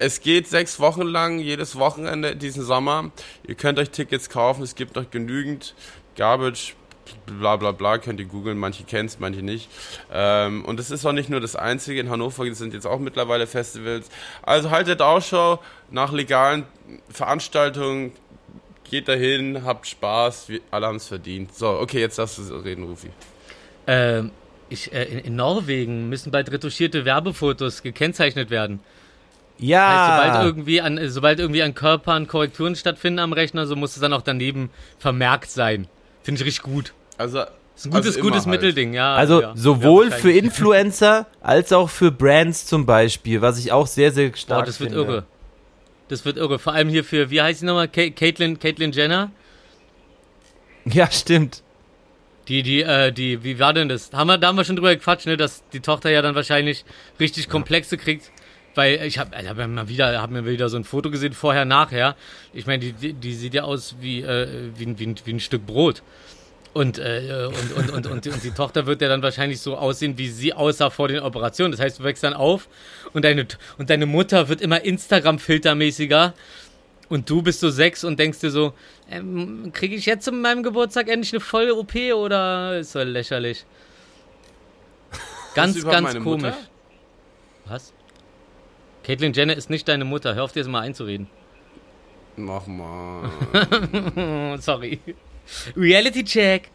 Es 0.00 0.20
geht 0.20 0.48
sechs 0.48 0.80
Wochen 0.80 1.02
lang, 1.02 1.38
jedes 1.38 1.76
Wochenende 1.76 2.34
diesen 2.34 2.64
Sommer. 2.64 3.12
Ihr 3.46 3.54
könnt 3.54 3.78
euch 3.78 3.90
Tickets 3.90 4.28
kaufen, 4.28 4.64
es 4.64 4.74
gibt 4.74 4.96
noch 4.96 5.08
genügend 5.12 5.76
Garbage, 6.16 6.74
bla 7.26 7.56
bla 7.56 7.72
bla, 7.72 7.98
könnt 7.98 8.20
ihr 8.20 8.26
googeln, 8.26 8.58
manche 8.58 8.84
kennt's, 8.84 9.18
manche 9.18 9.42
nicht. 9.42 9.68
Ähm, 10.12 10.64
und 10.64 10.80
es 10.80 10.90
ist 10.90 11.04
auch 11.04 11.12
nicht 11.12 11.28
nur 11.28 11.40
das 11.40 11.56
einzige, 11.56 12.00
in 12.00 12.10
Hannover 12.10 12.52
sind 12.54 12.74
jetzt 12.74 12.86
auch 12.86 12.98
mittlerweile 12.98 13.46
Festivals. 13.46 14.08
Also 14.42 14.70
haltet 14.70 15.02
Ausschau 15.02 15.60
nach 15.90 16.12
legalen 16.12 16.64
Veranstaltungen, 17.08 18.12
geht 18.90 19.08
dahin, 19.08 19.64
habt 19.64 19.86
Spaß, 19.86 20.48
wir 20.48 20.60
alle 20.70 20.86
haben's 20.86 21.08
verdient. 21.08 21.54
So, 21.54 21.68
okay, 21.68 22.00
jetzt 22.00 22.18
darfst 22.18 22.38
du 22.38 22.54
reden, 22.56 22.84
Rufi. 22.84 23.08
Ähm, 23.86 24.30
ich, 24.68 24.92
äh, 24.92 25.04
in, 25.04 25.18
in 25.18 25.36
Norwegen 25.36 26.08
müssen 26.08 26.30
bald 26.30 26.50
retuschierte 26.50 27.04
Werbefotos 27.04 27.82
gekennzeichnet 27.82 28.50
werden. 28.50 28.80
Ja. 29.58 29.88
Heißt, 29.88 30.32
sobald 30.32 30.44
irgendwie, 30.44 30.80
an, 30.80 31.08
sobald 31.08 31.38
irgendwie 31.38 31.62
an 31.62 31.74
Körpern 31.74 32.26
Korrekturen 32.26 32.74
stattfinden 32.74 33.20
am 33.20 33.32
Rechner, 33.32 33.66
so 33.66 33.76
muss 33.76 33.94
es 33.94 34.00
dann 34.00 34.12
auch 34.12 34.22
daneben 34.22 34.70
vermerkt 34.98 35.50
sein. 35.50 35.86
Finde 36.22 36.40
ich 36.40 36.46
richtig 36.46 36.62
gut. 36.62 36.92
Also, 37.18 37.40
Ist 37.76 37.86
ein 37.86 37.90
gutes, 37.90 38.06
Also 38.16 38.20
gutes 38.20 38.46
halt. 38.46 38.48
Mittelding, 38.48 38.94
ja. 38.94 39.14
Also 39.14 39.42
ja. 39.42 39.52
sowohl 39.56 40.10
ja, 40.10 40.16
für 40.16 40.32
Influencer 40.32 41.26
als 41.40 41.72
auch 41.72 41.90
für 41.90 42.10
Brands 42.10 42.66
zum 42.66 42.86
Beispiel, 42.86 43.40
was 43.42 43.58
ich 43.58 43.72
auch 43.72 43.86
sehr, 43.86 44.12
sehr 44.12 44.34
stark 44.36 44.60
Boah, 44.60 44.66
das 44.66 44.80
wird 44.80 44.90
finde. 44.92 45.04
irre. 45.04 45.24
Das 46.08 46.24
wird 46.24 46.36
irre. 46.36 46.58
Vor 46.58 46.74
allem 46.74 46.88
hier 46.88 47.04
für, 47.04 47.30
wie 47.30 47.40
heißt 47.40 47.60
sie 47.60 47.66
nochmal? 47.66 47.88
Caitlyn, 47.88 48.58
Caitlyn 48.58 48.92
Jenner? 48.92 49.30
Ja, 50.84 51.10
stimmt. 51.10 51.62
Die, 52.48 52.62
die, 52.62 52.82
äh, 52.82 53.12
die, 53.12 53.44
wie 53.44 53.58
war 53.60 53.72
denn 53.72 53.88
das? 53.88 54.12
Haben 54.12 54.26
wir, 54.26 54.38
da 54.38 54.48
haben 54.48 54.56
wir 54.56 54.64
schon 54.64 54.76
drüber 54.76 54.94
gequatscht, 54.94 55.26
ne, 55.26 55.36
dass 55.36 55.62
die 55.72 55.80
Tochter 55.80 56.10
ja 56.10 56.22
dann 56.22 56.34
wahrscheinlich 56.34 56.84
richtig 57.20 57.48
Komplexe 57.48 57.96
kriegt. 57.96 58.32
Weil 58.74 59.04
ich 59.06 59.18
habe 59.18 59.36
hab 59.36 59.58
ja 59.58 59.66
mal 59.66 59.88
wieder, 59.88 60.20
hab 60.22 60.30
mir 60.30 60.46
wieder 60.46 60.68
so 60.70 60.76
ein 60.78 60.84
Foto 60.84 61.10
gesehen, 61.10 61.34
vorher, 61.34 61.64
nachher. 61.66 62.16
Ich 62.54 62.66
meine, 62.66 62.78
die, 62.80 62.92
die, 62.92 63.12
die 63.12 63.34
sieht 63.34 63.52
ja 63.54 63.64
aus 63.64 63.96
wie, 64.00 64.22
äh, 64.22 64.70
wie, 64.76 64.86
ein- 64.86 64.98
wie, 64.98 65.06
ein- 65.08 65.16
wie 65.24 65.32
ein 65.34 65.40
Stück 65.40 65.66
Brot. 65.66 66.02
Und, 66.72 66.98
äh, 66.98 67.48
und, 67.48 67.72
und, 67.76 67.90
und, 67.90 68.06
und, 68.06 68.26
und 68.28 68.42
die 68.44 68.50
Tochter 68.52 68.86
wird 68.86 69.02
ja 69.02 69.08
dann 69.08 69.22
wahrscheinlich 69.22 69.60
so 69.60 69.76
aussehen, 69.76 70.16
wie 70.16 70.28
sie 70.28 70.54
aussah 70.54 70.88
vor 70.88 71.08
den 71.08 71.20
Operationen. 71.20 71.70
Das 71.70 71.80
heißt, 71.82 71.98
du 71.98 72.04
wächst 72.04 72.22
dann 72.24 72.32
auf 72.32 72.66
und 73.12 73.26
deine, 73.26 73.46
und 73.76 73.90
deine 73.90 74.06
Mutter 74.06 74.48
wird 74.48 74.62
immer 74.62 74.82
Instagram-filtermäßiger. 74.82 76.32
Und 77.10 77.28
du 77.28 77.42
bist 77.42 77.60
so 77.60 77.68
sechs 77.68 78.04
und 78.04 78.18
denkst 78.18 78.38
dir 78.40 78.50
so, 78.50 78.72
ähm, 79.10 79.70
kriege 79.74 79.94
ich 79.94 80.06
jetzt 80.06 80.24
zu 80.24 80.32
meinem 80.32 80.62
Geburtstag 80.62 81.08
endlich 81.08 81.34
eine 81.34 81.40
volle 81.40 81.74
OP 81.74 81.94
oder 82.14 82.78
ist 82.78 82.92
so 82.92 83.02
lächerlich? 83.02 83.66
Ganz, 85.54 85.74
ganz 85.84 86.14
komisch. 86.24 86.54
Mutter? 86.54 86.56
Was? 87.66 87.92
Caitlyn 89.02 89.32
Jenner 89.32 89.56
ist 89.56 89.70
nicht 89.70 89.88
deine 89.88 90.04
Mutter. 90.04 90.34
Hör 90.34 90.44
auf, 90.44 90.52
dir 90.52 90.60
das 90.60 90.68
mal 90.68 90.80
einzureden. 90.80 91.26
Mach 92.36 92.66
mal. 92.66 93.30
Sorry. 94.60 95.00
Reality 95.76 96.24
Check. 96.24 96.70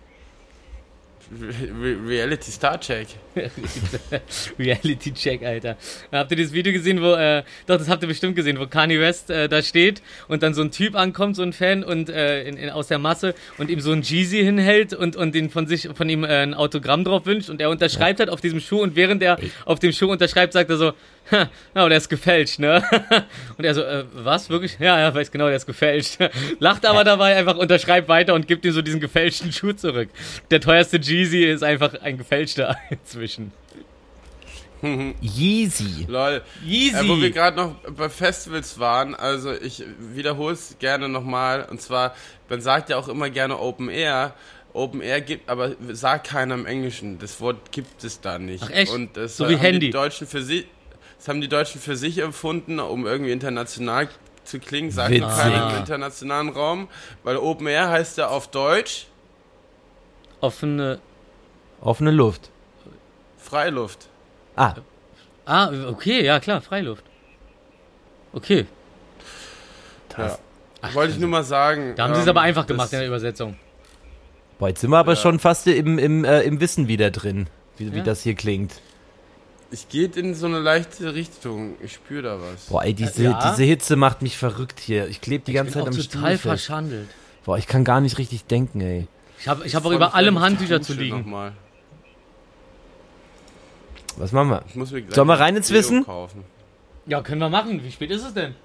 Re 1.30 1.98
Reality 2.08 2.52
Star 2.52 2.80
Check. 2.80 3.08
Reality 4.60 5.14
Check, 5.14 5.44
Alter. 5.44 5.76
Habt 6.12 6.32
ihr 6.32 6.38
das 6.38 6.54
Video 6.54 6.72
gesehen, 6.72 7.02
wo, 7.02 7.14
äh, 7.14 7.44
doch, 7.66 7.78
das 7.78 7.90
habt 7.90 8.02
ihr 8.02 8.08
bestimmt 8.08 8.36
gesehen, 8.36 8.58
wo 8.60 8.68
Kanye 8.68 9.00
West 9.00 9.30
äh, 9.30 9.50
da 9.50 9.62
steht 9.62 10.02
und 10.30 10.42
dann 10.42 10.54
so 10.54 10.62
ein 10.62 10.72
Typ 10.72 10.96
ankommt, 10.96 11.36
so 11.36 11.44
ein 11.44 11.52
Fan 11.52 11.84
und 11.84 12.10
äh, 12.10 12.44
in, 12.44 12.56
in, 12.56 12.70
aus 12.70 12.88
der 12.88 13.00
Masse 13.00 13.36
und 13.58 13.70
ihm 13.70 13.82
so 13.82 13.92
ein 13.92 14.04
Jeezy 14.04 14.42
hinhält 14.42 14.94
und, 14.94 15.18
und 15.18 15.36
den 15.36 15.50
von 15.50 15.68
sich, 15.68 15.90
von 15.94 16.08
ihm 16.08 16.24
äh, 16.24 16.44
ein 16.44 16.54
Autogramm 16.54 17.04
drauf 17.04 17.26
wünscht 17.26 17.50
und 17.50 17.60
er 17.60 17.70
unterschreibt 17.70 18.20
halt 18.20 18.30
auf 18.30 18.40
diesem 18.40 18.62
Schuh 18.62 18.82
und 18.82 18.96
während 18.96 19.22
er 19.22 19.38
auf 19.66 19.80
dem 19.80 19.92
Schuh 19.92 20.10
unterschreibt, 20.10 20.54
sagt 20.54 20.70
er 20.70 20.78
so, 20.78 20.94
"Ha, 21.32 21.50
ja, 21.76 21.90
der 21.90 21.98
ist 21.98 22.10
gefälscht, 22.10 22.60
ne? 22.60 22.84
Und 23.58 23.66
er 23.66 23.74
so, 23.74 23.82
äh, 23.82 24.06
was, 24.14 24.50
wirklich? 24.50 24.78
Ja, 24.80 25.00
ja, 25.00 25.14
weiß 25.14 25.32
genau, 25.32 25.48
der 25.48 25.56
ist 25.56 25.66
gefälscht. 25.66 26.18
Lacht 26.60 26.86
aber 26.86 27.04
dabei 27.04 27.36
einfach, 27.36 27.58
unterschreibt 27.58 28.08
weiter 28.08 28.34
und 28.34 28.48
gibt 28.48 28.66
ihm 28.66 28.72
so 28.72 28.82
diesen 28.82 29.00
gefälschten 29.00 29.52
Schuh 29.52 29.74
zurück. 29.74 30.10
Der 30.52 30.62
teuerste 30.62 30.98
Jeezy 30.98 31.44
ist 31.44 31.64
einfach 31.64 31.94
ein 32.02 32.18
gefälschter 32.18 32.78
inzwischen. 32.90 33.52
Yeezy. 34.82 36.06
Lol. 36.08 36.44
Yeezy. 36.64 37.06
Äh, 37.06 37.10
wo 37.10 37.20
wir 37.20 37.32
gerade 37.32 37.58
noch 37.58 37.76
bei 37.96 38.10
Festivals 38.10 38.78
waren, 38.78 39.16
also 39.16 39.52
ich 39.52 39.84
wiederhole 40.00 40.54
es 40.54 40.76
gerne 40.80 41.10
nochmal. 41.10 41.68
Und 41.70 41.82
zwar, 41.82 42.14
man 42.48 42.62
sagt 42.62 42.90
ja 42.90 42.98
auch 42.98 43.08
immer 43.08 43.30
gerne 43.30 43.60
Open 43.60 43.90
Air. 43.90 44.34
Open 44.74 45.02
Air 45.02 45.22
gibt, 45.22 45.50
aber 45.50 45.72
sagt 45.90 46.28
keiner 46.28 46.54
im 46.54 46.66
Englischen. 46.68 47.18
Das 47.18 47.42
Wort 47.42 47.72
gibt 47.72 48.04
es 48.04 48.22
da 48.22 48.38
nicht. 48.38 48.64
Ach, 48.64 48.70
echt? 48.70 48.94
Und 48.94 49.18
das 49.18 49.38
So 49.38 49.46
äh, 49.46 49.50
wie 49.50 49.54
haben 49.56 49.62
Handy. 49.62 49.88
Die 49.88 49.92
Deutschen 49.92 50.28
für 50.28 50.44
sich, 50.44 50.68
das 51.18 51.28
haben 51.28 51.42
die 51.42 51.48
Deutschen 51.50 51.82
für 51.82 51.96
sich 51.96 52.20
empfunden, 52.20 52.80
um 52.80 53.06
irgendwie 53.06 53.32
international 53.32 54.08
zu 54.44 54.60
klingen. 54.60 54.92
Sagt 54.92 55.12
Witzig. 55.12 55.28
keiner 55.30 55.72
im 55.72 55.78
internationalen 55.78 56.50
Raum, 56.50 56.88
weil 57.24 57.38
Open 57.38 57.68
Air 57.68 57.90
heißt 57.90 58.18
ja 58.18 58.28
auf 58.28 58.48
Deutsch 58.50 59.08
Offene. 60.40 61.00
Offene 61.82 62.12
Luft. 62.12 62.50
Freiluft. 63.38 64.08
Ah, 64.56 64.76
Ah, 65.46 65.72
okay, 65.90 66.24
ja 66.26 66.40
klar, 66.42 66.62
Freiluft. 66.62 67.04
Okay. 68.34 68.66
Ja. 70.18 70.38
Wollte 70.94 71.14
ich 71.14 71.20
nur 71.20 71.30
mal 71.30 71.44
sagen. 71.44 71.94
Da 71.96 72.04
haben 72.04 72.14
sie 72.16 72.20
es 72.22 72.26
ähm, 72.26 72.32
aber 72.32 72.42
einfach 72.42 72.64
das- 72.64 72.68
gemacht 72.68 72.92
in 72.94 73.00
der 73.00 73.08
Übersetzung. 73.08 73.56
boah, 74.60 74.68
jetzt 74.70 74.82
sind 74.82 74.90
wir 74.90 74.98
aber 74.98 75.14
Ja. 75.14 75.16
schon 75.16 75.40
fast 75.40 75.68
im, 75.68 75.98
im, 76.00 76.24
äh, 76.26 76.42
im 76.42 76.60
Wissen 76.60 76.88
wieder 76.88 77.12
drin, 77.12 77.48
wie, 77.78 77.94
wie 77.94 77.98
Ja. 78.00 78.04
das 78.04 78.24
hier 78.24 78.36
klingt. 78.36 78.82
Es 79.70 79.90
geht 79.90 80.16
in 80.16 80.34
so 80.34 80.46
eine 80.46 80.60
leichte 80.60 81.14
Richtung. 81.14 81.76
Ich 81.84 81.94
spüre 81.94 82.22
da 82.22 82.40
was. 82.40 82.66
Boah, 82.68 82.84
ey, 82.84 82.94
diese, 82.94 83.24
Ja. 83.24 83.52
diese 83.52 83.64
Hitze 83.64 83.96
macht 83.98 84.22
mich 84.22 84.38
verrückt 84.38 84.80
hier. 84.80 85.08
Ich 85.08 85.20
klebe 85.20 85.44
die 85.44 85.54
ganze 85.54 85.74
Zeit 85.74 85.88
am 85.88 85.94
Stuhl 85.94 86.06
total 86.06 86.32
fest. 86.32 86.42
verschandelt. 86.44 87.10
Boah, 87.44 87.58
ich 87.58 87.68
kann 87.68 87.84
gar 87.84 88.00
nicht 88.00 88.18
richtig 88.18 88.46
denken, 88.46 88.80
ey. 88.82 89.08
Ich 89.40 89.48
habe 89.48 89.66
ich 89.66 89.76
hab 89.76 89.86
auch 89.86 89.92
über 89.92 90.16
allem 90.16 90.40
Handtücher 90.40 90.82
zu 90.82 90.94
liegen. 90.94 91.20
Nochmal. 91.20 91.52
Was 94.16 94.32
machen 94.32 94.50
wir? 94.50 94.64
Ich 94.68 94.76
muss 94.76 94.92
mir 94.92 95.04
Sollen 95.10 95.28
wir 95.28 95.34
ein 95.34 95.40
rein 95.40 95.56
ins 95.58 95.70
Wissen? 95.72 96.06
Kaufen. 96.06 96.44
Ja, 97.06 97.22
können 97.22 97.40
wir 97.40 97.50
machen. 97.50 97.84
Wie 97.84 97.92
spät 97.92 98.10
ist 98.10 98.26
es 98.26 98.34
denn? 98.34 98.56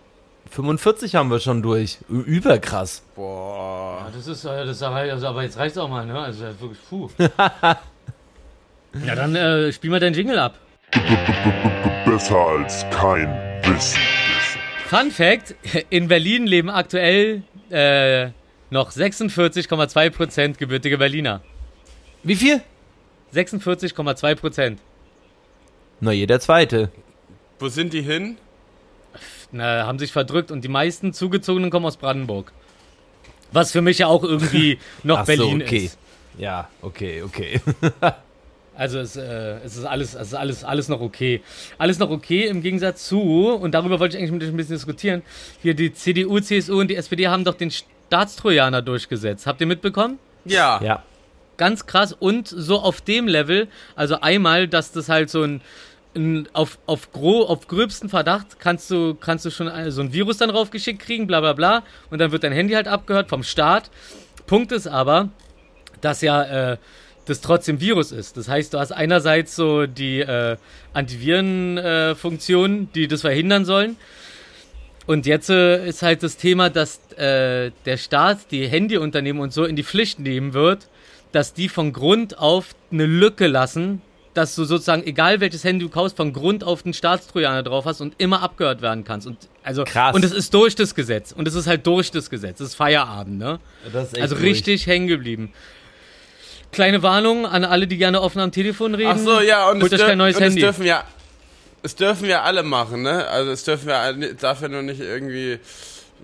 45 0.50 1.14
haben 1.14 1.30
wir 1.30 1.40
schon 1.40 1.62
durch. 1.62 1.98
Überkrass. 2.08 3.02
Ja, 3.04 3.12
Boah. 3.22 4.10
das 4.14 4.26
ist, 4.26 4.44
äh, 4.44 4.64
das 4.66 4.76
ist 4.76 4.82
aber, 4.82 4.96
also, 4.96 5.26
aber 5.26 5.42
jetzt 5.42 5.56
reicht's 5.56 5.78
auch 5.78 5.88
mal, 5.88 6.06
ne? 6.06 6.18
Also 6.18 6.44
das 6.44 6.54
ist 6.54 6.60
wirklich 6.60 6.80
puh. 6.88 7.08
ja, 7.18 9.14
dann 9.14 9.34
äh, 9.36 9.72
spiel 9.72 9.90
mal 9.90 10.00
deinen 10.00 10.14
Jingle 10.14 10.38
ab. 10.38 10.58
Besser 12.04 12.36
als 12.36 12.84
kein 12.90 13.28
Wissen. 13.64 14.00
Fun 14.86 15.10
Fact: 15.10 15.54
In 15.90 16.08
Berlin 16.08 16.46
leben 16.46 16.68
aktuell 16.70 17.42
äh, 17.70 18.28
noch 18.70 18.90
46,2% 18.90 20.58
gebürtige 20.58 20.98
Berliner. 20.98 21.40
Wie 22.22 22.36
viel? 22.36 22.60
46,2%. 23.34 24.76
Na, 26.00 26.12
jeder 26.12 26.40
zweite. 26.40 26.90
Wo 27.58 27.68
sind 27.68 27.92
die 27.92 28.02
hin? 28.02 28.36
Na, 29.50 29.86
haben 29.86 29.98
sich 29.98 30.12
verdrückt 30.12 30.50
und 30.50 30.62
die 30.62 30.68
meisten 30.68 31.12
Zugezogenen 31.12 31.70
kommen 31.70 31.86
aus 31.86 31.96
Brandenburg. 31.96 32.52
Was 33.52 33.72
für 33.72 33.82
mich 33.82 33.98
ja 33.98 34.06
auch 34.08 34.24
irgendwie 34.24 34.78
noch 35.02 35.20
Ach 35.20 35.26
so, 35.26 35.36
Berlin 35.36 35.62
okay. 35.62 35.84
ist. 35.86 35.98
Ja, 36.38 36.68
okay, 36.80 37.22
okay. 37.22 37.60
Also 38.74 38.98
es, 39.00 39.16
äh, 39.16 39.56
es 39.64 39.76
ist 39.76 39.84
alles, 39.84 40.14
es 40.14 40.28
ist 40.28 40.34
alles, 40.34 40.64
alles 40.64 40.88
noch 40.88 41.00
okay. 41.00 41.42
Alles 41.78 41.98
noch 41.98 42.10
okay 42.10 42.46
im 42.46 42.62
Gegensatz 42.62 43.06
zu, 43.06 43.50
und 43.50 43.72
darüber 43.72 44.00
wollte 44.00 44.16
ich 44.16 44.20
eigentlich 44.22 44.32
mit 44.32 44.42
euch 44.42 44.48
ein 44.48 44.56
bisschen 44.56 44.76
diskutieren, 44.76 45.22
hier 45.60 45.74
die 45.74 45.92
CDU, 45.92 46.40
CSU 46.40 46.80
und 46.80 46.88
die 46.88 46.96
SPD 46.96 47.28
haben 47.28 47.44
doch 47.44 47.54
den 47.54 47.70
Staatstrojaner 47.70 48.80
durchgesetzt. 48.82 49.46
Habt 49.46 49.60
ihr 49.60 49.66
mitbekommen? 49.66 50.18
Ja. 50.44 50.80
ja. 50.82 51.02
Ganz 51.58 51.86
krass 51.86 52.12
und 52.12 52.48
so 52.48 52.80
auf 52.80 53.00
dem 53.02 53.28
Level, 53.28 53.68
also 53.94 54.20
einmal, 54.20 54.66
dass 54.68 54.90
das 54.92 55.08
halt 55.10 55.28
so 55.30 55.42
ein, 55.42 55.60
ein 56.16 56.48
auf, 56.54 56.78
auf, 56.86 57.12
gro, 57.12 57.42
auf 57.44 57.68
gröbsten 57.68 58.08
Verdacht 58.08 58.58
kannst 58.58 58.90
du, 58.90 59.14
kannst 59.14 59.44
du 59.44 59.50
schon 59.50 59.68
ein- 59.68 59.90
so 59.90 60.00
ein 60.00 60.12
Virus 60.12 60.38
dann 60.38 60.50
raufgeschickt 60.50 61.00
kriegen, 61.00 61.26
bla 61.26 61.40
bla 61.40 61.52
bla, 61.52 61.82
und 62.10 62.20
dann 62.20 62.32
wird 62.32 62.42
dein 62.42 62.52
Handy 62.52 62.72
halt 62.74 62.88
abgehört 62.88 63.28
vom 63.28 63.42
Staat. 63.42 63.90
Punkt 64.46 64.72
ist 64.72 64.86
aber, 64.88 65.28
dass 66.00 66.20
ja 66.22 66.72
äh, 66.72 66.76
das 67.26 67.40
trotzdem 67.40 67.80
Virus 67.80 68.12
ist. 68.12 68.36
Das 68.36 68.48
heißt, 68.48 68.74
du 68.74 68.78
hast 68.78 68.92
einerseits 68.92 69.54
so 69.54 69.86
die 69.86 70.20
äh, 70.20 70.56
Antiviren-Funktionen, 70.92 72.90
die 72.94 73.08
das 73.08 73.20
verhindern 73.22 73.64
sollen. 73.64 73.96
Und 75.06 75.26
jetzt 75.26 75.50
äh, 75.50 75.86
ist 75.86 76.02
halt 76.02 76.22
das 76.22 76.36
Thema, 76.36 76.70
dass 76.70 77.00
äh, 77.16 77.70
der 77.84 77.96
Staat 77.96 78.50
die 78.50 78.66
Handyunternehmen 78.66 79.42
und 79.42 79.52
so 79.52 79.64
in 79.64 79.76
die 79.76 79.82
Pflicht 79.82 80.20
nehmen 80.20 80.52
wird, 80.52 80.88
dass 81.32 81.54
die 81.54 81.68
von 81.68 81.92
Grund 81.92 82.38
auf 82.38 82.74
eine 82.90 83.06
Lücke 83.06 83.46
lassen, 83.46 84.02
dass 84.34 84.54
du 84.54 84.64
sozusagen, 84.64 85.04
egal 85.04 85.40
welches 85.40 85.64
Handy 85.64 85.84
du 85.84 85.90
kaufst, 85.90 86.16
von 86.16 86.32
Grund 86.32 86.64
auf 86.64 86.84
einen 86.84 86.94
Staatstrojaner 86.94 87.62
drauf 87.62 87.84
hast 87.84 88.00
und 88.00 88.14
immer 88.18 88.42
abgehört 88.42 88.80
werden 88.80 89.04
kannst. 89.04 89.26
Und 89.26 89.36
also 89.62 89.84
Krass. 89.84 90.14
und 90.14 90.24
es 90.24 90.32
ist 90.32 90.54
durch 90.54 90.74
das 90.74 90.94
Gesetz. 90.94 91.32
Und 91.32 91.46
es 91.48 91.54
ist 91.54 91.66
halt 91.66 91.86
durch 91.86 92.10
das 92.10 92.30
Gesetz. 92.30 92.60
Es 92.60 92.68
ist 92.68 92.74
Feierabend, 92.74 93.38
ne? 93.38 93.58
Ist 93.86 94.18
Also 94.18 94.36
richtig 94.36 94.86
hängen 94.86 95.06
geblieben. 95.06 95.52
Kleine 96.72 97.02
Warnung 97.02 97.46
an 97.46 97.64
alle, 97.64 97.86
die 97.86 97.98
gerne 97.98 98.20
offen 98.20 98.40
am 98.40 98.50
Telefon 98.50 98.94
reden. 98.94 99.12
Ach 99.14 99.18
so, 99.18 99.40
ja, 99.40 99.68
und, 99.70 99.76
es, 99.76 99.82
Holt 99.84 99.92
euch 99.92 99.98
dürf, 99.98 100.08
kein 100.08 100.18
neues 100.18 100.36
und 100.36 100.42
es 100.42 100.48
Handy. 100.48 100.60
dürfen 100.62 100.84
ja. 100.84 101.04
Es 101.84 101.94
dürfen 101.96 102.28
ja 102.28 102.42
alle 102.42 102.62
machen, 102.62 103.02
ne? 103.02 103.26
Also 103.28 103.50
es 103.50 103.64
dürfen 103.64 103.88
ja 103.88 104.00
alle- 104.00 104.34
darf 104.34 104.62
ja 104.62 104.68
nur 104.68 104.82
nicht 104.82 105.00
irgendwie 105.00 105.58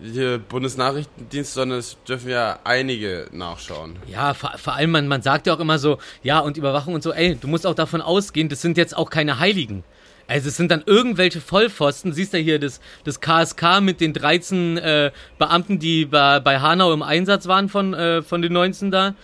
hier 0.01 0.39
Bundesnachrichtendienst, 0.39 1.55
sondern 1.55 1.81
es 1.81 1.97
dürfen 2.09 2.31
ja 2.31 2.61
einige 2.65 3.27
nachschauen. 3.33 3.97
Ja, 4.07 4.33
vor, 4.35 4.53
vor 4.57 4.75
allem, 4.75 4.93
man, 4.93 5.09
man 5.09 5.23
sagt 5.23 5.47
ja 5.49 5.55
auch 5.55 5.61
immer 5.61 5.79
so, 5.79 5.99
ja, 6.23 6.39
und 6.39 6.57
Überwachung 6.57 6.95
und 6.95 7.03
so, 7.03 7.13
ey, 7.13 7.35
du 7.35 7.49
musst 7.49 7.67
auch 7.67 7.75
davon 7.75 8.01
ausgehen, 8.01 8.49
das 8.49 8.63
sind 8.63 8.77
jetzt 8.77 8.97
auch 8.97 9.11
keine 9.11 9.41
Heiligen. 9.41 9.83
Also 10.29 10.49
es 10.49 10.57
sind 10.57 10.71
dann 10.71 10.83
irgendwelche 10.87 11.41
Vollpfosten, 11.41 12.13
siehst 12.13 12.35
du 12.35 12.39
hier 12.39 12.59
das, 12.61 12.81
das 13.05 13.21
KSK 13.21 13.81
mit 13.81 14.01
den 14.01 14.13
13 14.13 14.77
äh, 14.77 15.11
Beamten, 15.39 15.79
die 15.79 16.05
bei, 16.05 16.39
bei 16.39 16.61
Hanau 16.61 16.93
im 16.93 17.03
Einsatz 17.03 17.49
waren 17.49 17.69
von, 17.69 17.95
äh, 17.95 18.23
von 18.23 18.43
den 18.43 18.53
19 18.53 18.91
da. 18.91 19.15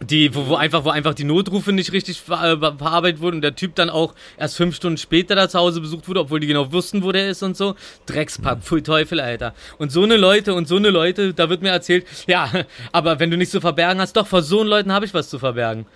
Die, 0.00 0.34
wo, 0.34 0.48
wo 0.48 0.54
einfach, 0.56 0.84
wo 0.84 0.90
einfach 0.90 1.14
die 1.14 1.24
Notrufe 1.24 1.72
nicht 1.72 1.92
richtig 1.92 2.20
ver 2.20 2.42
äh, 2.42 2.58
verarbeitet 2.58 3.20
wurden 3.20 3.36
und 3.36 3.42
der 3.42 3.54
Typ 3.54 3.74
dann 3.74 3.90
auch 3.90 4.14
erst 4.36 4.56
fünf 4.56 4.76
Stunden 4.76 4.98
später 4.98 5.34
da 5.34 5.48
zu 5.48 5.58
Hause 5.58 5.80
besucht 5.80 6.08
wurde, 6.08 6.20
obwohl 6.20 6.40
die 6.40 6.46
genau 6.46 6.72
wussten, 6.72 7.02
wo 7.02 7.12
der 7.12 7.28
ist 7.28 7.42
und 7.42 7.56
so. 7.56 7.74
Dreckspack, 8.06 8.62
pfui 8.62 8.82
Teufel, 8.82 9.20
Alter. 9.20 9.54
Und 9.78 9.92
so 9.92 10.02
eine 10.02 10.16
Leute 10.16 10.54
und 10.54 10.68
so 10.68 10.76
eine 10.76 10.90
Leute, 10.90 11.32
da 11.32 11.48
wird 11.48 11.62
mir 11.62 11.70
erzählt, 11.70 12.06
ja, 12.26 12.50
aber 12.92 13.20
wenn 13.20 13.30
du 13.30 13.36
nichts 13.36 13.52
zu 13.52 13.60
verbergen 13.60 14.00
hast, 14.00 14.16
doch, 14.16 14.26
vor 14.26 14.42
so 14.42 14.60
einen 14.60 14.68
Leuten 14.68 14.92
habe 14.92 15.06
ich 15.06 15.14
was 15.14 15.28
zu 15.28 15.38
verbergen. 15.38 15.86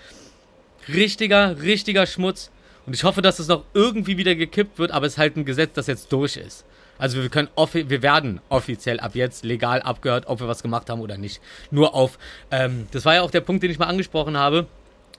Richtiger, 0.88 1.60
richtiger 1.60 2.06
Schmutz. 2.06 2.50
Und 2.86 2.94
ich 2.94 3.04
hoffe, 3.04 3.20
dass 3.20 3.38
es 3.38 3.48
noch 3.48 3.64
irgendwie 3.74 4.16
wieder 4.16 4.34
gekippt 4.34 4.78
wird, 4.78 4.92
aber 4.92 5.06
es 5.06 5.14
ist 5.14 5.18
halt 5.18 5.36
ein 5.36 5.44
Gesetz, 5.44 5.72
das 5.74 5.88
jetzt 5.88 6.10
durch 6.10 6.38
ist. 6.38 6.64
Also 6.98 7.22
wir 7.22 7.28
können 7.28 7.48
offi 7.54 7.88
wir 7.88 8.02
werden 8.02 8.40
offiziell 8.48 9.00
ab 9.00 9.14
jetzt 9.14 9.44
legal 9.44 9.80
abgehört, 9.82 10.26
ob 10.26 10.40
wir 10.40 10.48
was 10.48 10.62
gemacht 10.62 10.90
haben 10.90 11.00
oder 11.00 11.16
nicht. 11.16 11.40
Nur 11.70 11.94
auf, 11.94 12.18
ähm, 12.50 12.86
das 12.90 13.04
war 13.04 13.14
ja 13.14 13.22
auch 13.22 13.30
der 13.30 13.40
Punkt, 13.40 13.62
den 13.62 13.70
ich 13.70 13.78
mal 13.78 13.86
angesprochen 13.86 14.36
habe 14.36 14.66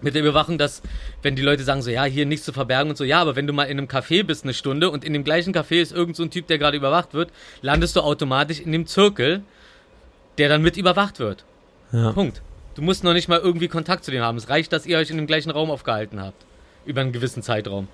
mit 0.02 0.16
der 0.16 0.22
Überwachung, 0.22 0.58
dass 0.58 0.82
wenn 1.22 1.36
die 1.36 1.42
Leute 1.42 1.64
sagen 1.64 1.82
so, 1.82 1.90
ja, 1.90 2.04
hier 2.06 2.26
nichts 2.26 2.46
zu 2.46 2.54
verbergen 2.54 2.90
und 2.90 2.98
so, 2.98 3.04
ja, 3.04 3.22
aber 3.22 3.36
wenn 3.36 3.48
du 3.48 3.54
mal 3.54 3.66
in 3.66 3.78
einem 3.78 3.88
Café 3.88 4.24
bist 4.24 4.44
eine 4.44 4.54
Stunde 4.54 4.90
und 4.90 5.04
in 5.04 5.14
dem 5.14 5.24
gleichen 5.24 5.54
Café 5.54 5.82
ist 5.82 5.92
irgend 5.92 6.16
so 6.16 6.24
ein 6.24 6.32
Typ, 6.32 6.48
der 6.48 6.58
gerade 6.58 6.78
überwacht 6.78 7.14
wird, 7.14 7.32
landest 7.62 7.96
du 7.96 8.02
automatisch 8.02 8.60
in 8.60 8.72
dem 8.72 8.86
Zirkel, 8.86 9.44
der 10.38 10.50
dann 10.50 10.62
mit 10.62 10.78
überwacht 10.78 11.20
wird. 11.20 11.44
Ja. 11.92 12.12
Punkt. 12.12 12.42
Du 12.76 12.82
musst 12.82 13.04
noch 13.04 13.14
nicht 13.14 13.28
mal 13.28 13.40
irgendwie 13.40 13.68
Kontakt 13.68 14.06
zu 14.06 14.12
dem 14.12 14.22
haben. 14.22 14.38
Es 14.38 14.48
reicht, 14.48 14.72
dass 14.72 14.86
ihr 14.86 14.98
euch 14.98 15.10
in 15.10 15.18
dem 15.18 15.28
gleichen 15.28 15.52
Raum 15.52 15.70
aufgehalten 15.70 16.22
habt. 16.22 16.46
Über 16.86 17.02
einen 17.02 17.12
gewissen 17.12 17.44
Zeitraum. 17.44 17.90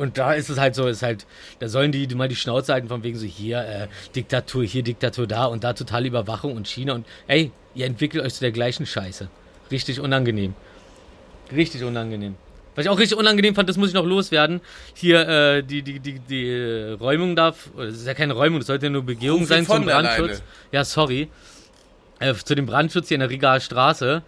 Und 0.00 0.16
da 0.16 0.32
ist 0.32 0.48
es 0.48 0.58
halt 0.58 0.74
so, 0.74 0.86
ist 0.86 1.02
halt, 1.02 1.26
da 1.58 1.68
sollen 1.68 1.92
die 1.92 2.06
mal 2.14 2.26
die 2.26 2.34
Schnauze 2.34 2.72
halten 2.72 2.88
von 2.88 3.02
wegen 3.02 3.18
so 3.18 3.26
hier 3.26 3.58
äh, 3.58 3.86
Diktatur, 4.16 4.64
hier 4.64 4.82
Diktatur 4.82 5.26
da 5.26 5.44
und 5.44 5.62
da 5.62 5.74
totale 5.74 6.08
Überwachung 6.08 6.56
und 6.56 6.66
China 6.66 6.94
und 6.94 7.06
ey, 7.26 7.50
ihr 7.74 7.84
entwickelt 7.84 8.24
euch 8.24 8.32
zu 8.32 8.40
der 8.40 8.50
gleichen 8.50 8.86
Scheiße. 8.86 9.28
Richtig 9.70 10.00
unangenehm. 10.00 10.54
Richtig 11.54 11.84
unangenehm. 11.84 12.36
Was 12.74 12.86
ich 12.86 12.90
auch 12.90 12.98
richtig 12.98 13.18
unangenehm 13.18 13.54
fand, 13.54 13.68
das 13.68 13.76
muss 13.76 13.88
ich 13.88 13.94
noch 13.94 14.06
loswerden. 14.06 14.62
Hier, 14.94 15.28
äh, 15.28 15.62
die, 15.62 15.82
die, 15.82 16.00
die, 16.00 16.18
die 16.18 16.48
äh, 16.48 16.92
Räumung 16.92 17.36
darf, 17.36 17.68
das 17.76 17.96
ist 17.96 18.06
ja 18.06 18.14
keine 18.14 18.32
Räumung, 18.32 18.60
das 18.60 18.68
sollte 18.68 18.86
ja 18.86 18.90
nur 18.90 19.02
Begehung 19.02 19.44
sein 19.44 19.66
zum 19.66 19.84
Brandschutz. 19.84 20.18
alleine. 20.18 20.42
Ja, 20.72 20.82
sorry. 20.82 21.28
Äh, 22.20 22.32
zu 22.32 22.54
dem 22.54 22.64
Brandschutz 22.64 23.08
hier 23.08 23.16
in 23.16 23.20
der 23.20 23.28
Rigaer 23.28 23.60
Straße, 23.60 24.22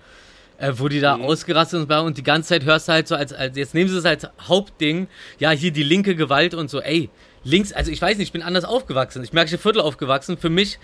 äh, 0.63 0.73
wo 0.79 0.89
die 0.89 1.01
da 1.01 1.17
Mhm. 1.17 1.25
ausgerastet 1.25 1.81
sind 1.89 1.93
und 1.93 2.17
die 2.17 2.23
ganze 2.23 2.51
Zeit 2.51 2.65
hörst 2.65 2.87
du 2.89 2.93
halt 2.93 3.09
so, 3.09 3.17
als, 3.17 3.33
als 3.33 3.57
jetzt 3.57 3.75
nehmen 3.75 3.91
sie 3.91 3.99
es 3.99 4.05
als 4.05 4.29
Hauptding, 4.47 5.09
ja, 5.39 5.51
hier 5.51 5.73
die 5.73 5.83
linke 5.83 6.15
Gewalt 6.15 6.55
und 6.55 6.71
so, 6.71 6.81
ey, 6.81 7.11
links, 7.43 7.73
also 7.73 7.91
ich 7.91 8.01
weiß 8.01 8.17
nicht, 8.17 8.29
ich 8.29 8.33
bin 8.33 8.43
anders 8.43 8.65
aufgewachsen. 8.65 9.25
Ich 9.25 9.33
merke, 9.33 9.47
ich 9.47 9.53
bin 9.53 9.61
Viertel 9.61 9.81
aufgewachsen. 9.81 10.39
Für 10.39 10.51
mich 10.51 10.79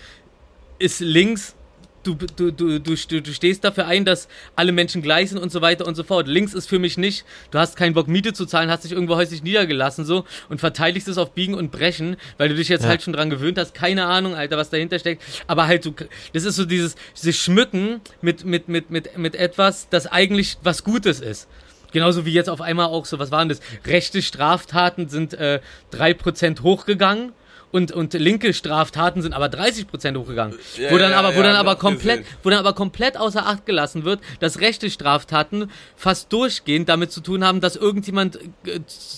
ist 0.79 0.99
links, 0.99 1.55
du, 2.03 2.15
du, 2.15 2.51
du, 2.51 2.51
du, 2.51 2.79
du 2.79 3.21
du 3.21 3.33
stehst 3.33 3.63
dafür 3.63 3.87
ein, 3.87 4.05
dass 4.05 4.27
alle 4.55 4.71
Menschen 4.71 5.01
gleich 5.01 5.29
sind 5.29 5.37
und 5.37 5.51
so 5.51 5.61
weiter 5.61 5.85
und 5.85 5.95
so 5.95 6.03
fort. 6.03 6.27
Links 6.27 6.53
ist 6.53 6.67
für 6.67 6.79
mich 6.79 6.97
nicht, 6.97 7.25
du 7.51 7.59
hast 7.59 7.75
keinen 7.75 7.93
Bock 7.93 8.07
Miete 8.07 8.33
zu 8.33 8.45
zahlen, 8.45 8.69
hast 8.69 8.83
dich 8.83 8.91
irgendwo 8.91 9.15
häuslich 9.15 9.43
niedergelassen 9.43 10.05
so 10.05 10.25
und 10.49 10.59
verteidigst 10.59 11.07
es 11.07 11.17
auf 11.17 11.31
Biegen 11.33 11.53
und 11.53 11.71
Brechen, 11.71 12.17
weil 12.37 12.49
du 12.49 12.55
dich 12.55 12.69
jetzt 12.69 12.83
Ja. 12.83 12.89
halt 12.89 13.01
schon 13.01 13.13
dran 13.13 13.29
gewöhnt 13.29 13.57
hast. 13.57 13.73
Keine 13.73 14.05
Ahnung, 14.05 14.35
Alter, 14.35 14.57
was 14.57 14.69
dahinter 14.69 14.99
steckt. 14.99 15.23
Aber 15.47 15.67
halt 15.67 15.83
so, 15.83 15.93
das 16.33 16.43
ist 16.43 16.55
so 16.55 16.65
dieses, 16.65 16.95
dieses 17.15 17.37
Schmücken 17.37 18.01
mit, 18.21 18.45
mit, 18.45 18.69
mit, 18.69 18.89
mit, 18.89 19.17
mit 19.17 19.35
etwas, 19.35 19.87
das 19.89 20.07
eigentlich 20.07 20.57
was 20.63 20.83
Gutes 20.83 21.19
ist. 21.19 21.47
Genauso 21.91 22.25
wie 22.25 22.31
jetzt 22.33 22.49
auf 22.49 22.61
einmal 22.61 22.85
auch 22.85 23.05
so, 23.05 23.17
was 23.17 23.31
waren 23.31 23.49
das? 23.49 23.61
Rechte 23.85 24.21
Straftaten 24.21 25.09
sind 25.09 25.33
äh, 25.33 25.59
3% 25.91 26.61
hochgegangen 26.61 27.33
und, 27.71 27.91
und 27.91 28.13
linke 28.13 28.53
Straftaten 28.53 29.21
sind 29.21 29.33
aber 29.33 29.45
30% 29.47 30.17
hochgegangen. 30.17 30.57
Ja, 30.77 30.91
wo 30.91 30.97
dann 30.97 31.13
aber, 31.13 31.33
wo 31.35 31.37
ja, 31.39 31.43
dann 31.43 31.55
aber 31.55 31.75
komplett, 31.75 32.19
gesehen. 32.19 32.37
wo 32.43 32.49
dann 32.49 32.59
aber 32.59 32.73
komplett 32.73 33.17
außer 33.17 33.45
Acht 33.45 33.65
gelassen 33.65 34.05
wird, 34.05 34.19
dass 34.39 34.59
rechte 34.59 34.89
Straftaten 34.89 35.69
fast 35.95 36.31
durchgehend 36.33 36.89
damit 36.89 37.11
zu 37.11 37.21
tun 37.21 37.43
haben, 37.43 37.61
dass 37.61 37.75
irgendjemand 37.75 38.39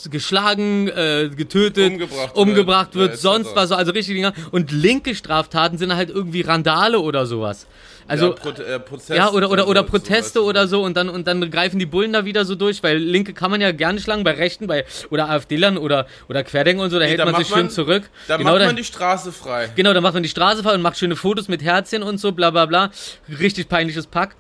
geschlagen, 0.10 0.88
äh, 0.90 1.30
getötet, 1.36 1.92
Umgebracht 1.94 2.36
umgebracht 2.36 2.96
wird, 2.96 3.12
wird, 3.12 3.12
ja, 3.12 3.18
sonst 3.18 3.56
was, 3.56 3.72
also 3.72 3.92
richtig 3.92 4.16
Dinger. 4.16 4.34
Und 4.52 4.72
linke 4.72 5.16
Straftaten 5.16 5.78
sind 5.78 5.96
halt 5.96 6.10
irgendwie 6.10 6.42
Randale 6.42 7.00
oder 7.00 7.26
sowas. 7.26 7.68
Also, 8.08 8.30
ja, 8.30 8.32
Pro 8.32 8.50
äh, 8.50 8.80
Proteste 8.80 9.16
ja, 9.16 9.32
oder, 9.32 9.50
oder, 9.52 9.68
oder 9.68 9.84
Proteste 9.84 10.40
sowas. 10.40 10.50
oder 10.50 10.68
so 10.68 10.84
und 10.84 10.98
dann, 10.98 11.08
und 11.08 11.28
dann 11.28 11.50
greifen 11.50 11.80
die 11.80 11.86
Bullen 11.86 12.12
da 12.12 12.26
wieder 12.26 12.44
so 12.44 12.56
durch, 12.56 12.84
weil 12.84 12.98
Linke 12.98 13.34
kann 13.34 13.52
man 13.52 13.62
ja 13.62 13.72
gerne 13.72 14.02
schlagen, 14.02 14.24
bei 14.24 14.32
Rechten, 14.32 14.68
bei, 14.68 14.86
oder 15.12 15.30
AfD-Lern 15.30 15.78
oder, 15.78 16.08
oder 16.28 16.44
Querdenker 16.44 16.84
und 16.84 16.90
so, 16.90 17.00
da 17.00 17.06
hält 17.06 17.20
da 17.20 17.26
man 17.26 17.36
sich 17.36 17.48
schön 17.48 17.58
man- 17.68 17.70
zurück. 17.70 18.10
Da 18.28 18.38
genau, 18.44 18.58
macht 18.58 18.66
man 18.66 18.76
die 18.76 18.84
Straße 18.84 19.32
frei. 19.32 19.70
genau, 19.76 19.94
da 19.94 20.02
macht 20.02 20.14
man 20.14 20.24
die 20.24 20.30
Straße 20.30 20.64
frei 20.64 20.74
und 20.74 20.82
macht 20.82 20.98
schöne 20.98 21.16
Fotos 21.16 21.48
mit 21.48 21.62
Herzchen 21.64 22.04
und 22.04 22.20
so, 22.20 22.32
bla, 22.32 22.52
bla, 22.52 22.66
bla. 22.66 22.92
Richtig 23.40 23.70
peinliches 23.70 24.08
Pack. 24.08 24.36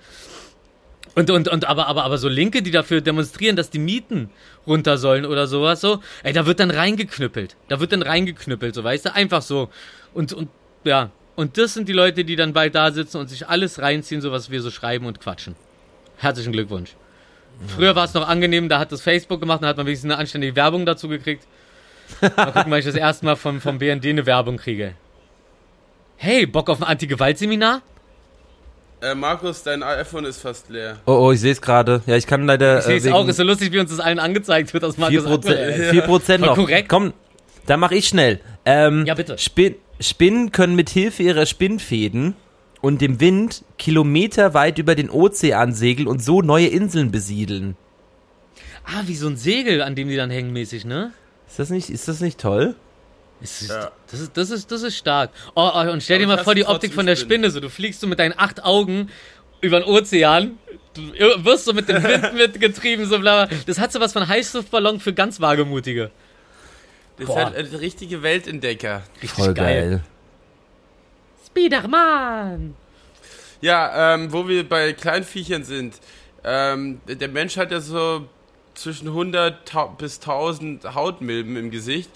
Und, 1.15 1.29
und, 1.29 1.47
und, 1.49 1.65
aber, 1.65 1.87
aber, 1.87 2.03
aber 2.03 2.17
so 2.17 2.29
Linke, 2.29 2.61
die 2.61 2.71
dafür 2.71 3.01
demonstrieren, 3.01 3.55
dass 3.55 3.69
die 3.69 3.79
Mieten 3.79 4.29
runter 4.65 4.97
sollen 4.97 5.25
oder 5.25 5.45
sowas, 5.47 5.81
so, 5.81 6.01
ey, 6.23 6.31
da 6.31 6.45
wird 6.45 6.59
dann 6.59 6.71
reingeknüppelt. 6.71 7.57
Da 7.67 7.79
wird 7.79 7.91
dann 7.91 8.01
reingeknüppelt, 8.01 8.75
so, 8.75 8.83
weißt 8.83 9.07
du, 9.07 9.15
einfach 9.15 9.41
so. 9.41 9.69
Und, 10.13 10.31
und, 10.33 10.49
ja. 10.83 11.11
Und 11.35 11.57
das 11.57 11.73
sind 11.73 11.89
die 11.89 11.93
Leute, 11.93 12.23
die 12.23 12.35
dann 12.35 12.53
bald 12.53 12.75
da 12.75 12.91
sitzen 12.91 13.17
und 13.17 13.29
sich 13.29 13.47
alles 13.47 13.79
reinziehen, 13.79 14.21
so 14.21 14.31
was 14.31 14.51
wir 14.51 14.61
so 14.61 14.71
schreiben 14.71 15.05
und 15.05 15.19
quatschen. 15.19 15.55
Herzlichen 16.17 16.53
Glückwunsch. 16.53 16.95
Früher 17.67 17.95
war 17.95 18.05
es 18.05 18.13
noch 18.13 18.27
angenehm, 18.27 18.69
da 18.69 18.79
hat 18.79 18.91
das 18.91 19.01
Facebook 19.01 19.39
gemacht, 19.39 19.61
da 19.63 19.67
hat 19.67 19.77
man 19.77 19.85
wenigstens 19.85 20.11
eine 20.11 20.19
anständige 20.19 20.55
Werbung 20.55 20.85
dazu 20.85 21.07
gekriegt. 21.07 21.45
Mal 22.21 22.51
gucken, 22.51 22.71
weil 22.71 22.79
ich 22.79 22.85
das 22.85 22.95
erste 22.95 23.25
Mal 23.25 23.35
vom, 23.35 23.61
vom 23.61 23.77
BND 23.79 24.05
eine 24.07 24.25
Werbung 24.25 24.57
kriege. 24.57 24.93
Hey, 26.17 26.45
Bock 26.45 26.69
auf 26.69 26.81
ein 26.81 26.87
Anti-Gewalt-Seminar? 26.87 27.81
Äh, 29.01 29.15
Markus, 29.15 29.63
dein 29.63 29.81
iPhone 29.81 30.25
ist 30.25 30.39
fast 30.41 30.69
leer. 30.69 30.97
Oh, 31.07 31.13
oh, 31.13 31.31
ich 31.31 31.39
sehe 31.39 31.51
es 31.51 31.61
gerade. 31.61 32.03
Ja, 32.05 32.15
ich 32.15 32.27
kann 32.27 32.45
leider. 32.45 32.79
Ich 32.79 32.85
sehe 32.85 32.97
es 32.97 33.05
äh, 33.05 33.11
auch, 33.11 33.27
ist 33.27 33.37
so 33.37 33.43
lustig, 33.43 33.71
wie 33.71 33.79
uns 33.79 33.89
das 33.89 33.99
allen 33.99 34.19
angezeigt 34.19 34.71
wird 34.73 34.83
aus 34.83 34.97
Markus 34.97 35.25
4%, 35.25 35.33
aktuell. 35.33 35.89
4 35.89 36.01
Prozent 36.03 36.39
Voll 36.45 36.49
noch. 36.49 36.55
korrekt. 36.55 36.89
Komm, 36.89 37.13
da 37.65 37.77
mache 37.77 37.95
ich 37.95 38.07
schnell. 38.07 38.39
Ähm, 38.65 39.05
Ja, 39.07 39.15
bitte. 39.15 39.37
Spin 39.39 39.75
Spinnen 39.99 40.51
können 40.51 40.75
mit 40.75 40.89
Hilfe 40.89 41.23
ihrer 41.23 41.45
Spinnfäden 41.45 42.35
und 42.81 43.01
dem 43.01 43.19
Wind 43.19 43.63
kilometerweit 43.77 44.77
über 44.79 44.95
den 44.95 45.09
Ozean 45.11 45.73
segeln 45.73 46.07
und 46.07 46.23
so 46.23 46.41
neue 46.41 46.67
Inseln 46.67 47.11
besiedeln. 47.11 47.75
Ah, 48.83 49.03
wie 49.05 49.15
so 49.15 49.27
ein 49.27 49.37
Segel, 49.37 49.81
an 49.83 49.93
dem 49.95 50.07
die 50.09 50.15
dann 50.15 50.31
hängen 50.31 50.53
mäßig, 50.53 50.85
ne? 50.85 51.11
Ist 51.51 51.59
das 51.59 51.69
nicht, 51.69 51.89
ist 51.89 52.07
das 52.07 52.21
nicht 52.21 52.39
toll? 52.39 52.75
Das 53.41 53.61
ist, 53.61 53.69
Ja. 53.69 53.91
das, 54.09 54.19
ist, 54.21 54.37
das, 54.37 54.49
ist, 54.51 54.71
das 54.71 54.83
ist 54.83 54.95
stark. 54.95 55.31
Oh, 55.53 55.69
oh, 55.73 55.91
und 55.91 56.01
stell 56.01 56.19
dir 56.19 56.25
Aber 56.25 56.37
mal 56.37 56.43
vor, 56.45 56.55
die 56.55 56.65
Optik 56.65 56.93
von 56.93 57.05
der. 57.05 57.17
Spinne. 57.17 57.51
So, 57.51 57.59
du 57.59 57.69
fliegst 57.69 57.99
so 57.99 58.07
mit 58.07 58.19
deinen 58.19 58.33
acht 58.37 58.63
Augen 58.63 59.09
über 59.59 59.81
den 59.81 59.89
Ozean. 59.89 60.57
Du 60.93 61.01
wirst 61.43 61.65
so 61.65 61.73
mit 61.73 61.89
dem 61.89 62.01
Wind 62.03 62.33
mitgetrieben, 62.35 63.05
so 63.05 63.19
bla 63.19 63.47
bla. 63.47 63.57
Das 63.65 63.79
hat 63.79 63.91
so 63.91 63.99
was 63.99 64.13
von 64.13 64.27
Heißluftballon 64.27 65.01
für 65.01 65.13
ganz 65.13 65.41
Wagemutige. 65.41 66.09
Das 67.17 67.27
Boah. 67.27 67.37
ist 67.39 67.45
halt 67.45 67.57
ein 67.57 67.75
richtige 67.75 68.23
Weltentdecker. 68.23 69.03
Richtig 69.21 69.31
Voll 69.43 69.53
geil. 69.53 70.03
Spiderman! 71.47 72.75
Ja, 73.59 74.13
ähm, 74.15 74.31
wo 74.31 74.47
wir 74.47 74.67
bei 74.67 74.93
Kleinviechern 74.93 75.63
sind. 75.63 75.99
Ähm, 76.43 77.01
der 77.07 77.27
Mensch 77.27 77.57
hat 77.57 77.71
ja 77.71 77.79
so 77.81 78.27
zwischen 78.81 79.09
100 79.09 79.67
tau- 79.67 79.95
bis 79.97 80.19
1000 80.19 80.95
Hautmilben 80.95 81.55
im 81.55 81.71
Gesicht. 81.71 82.09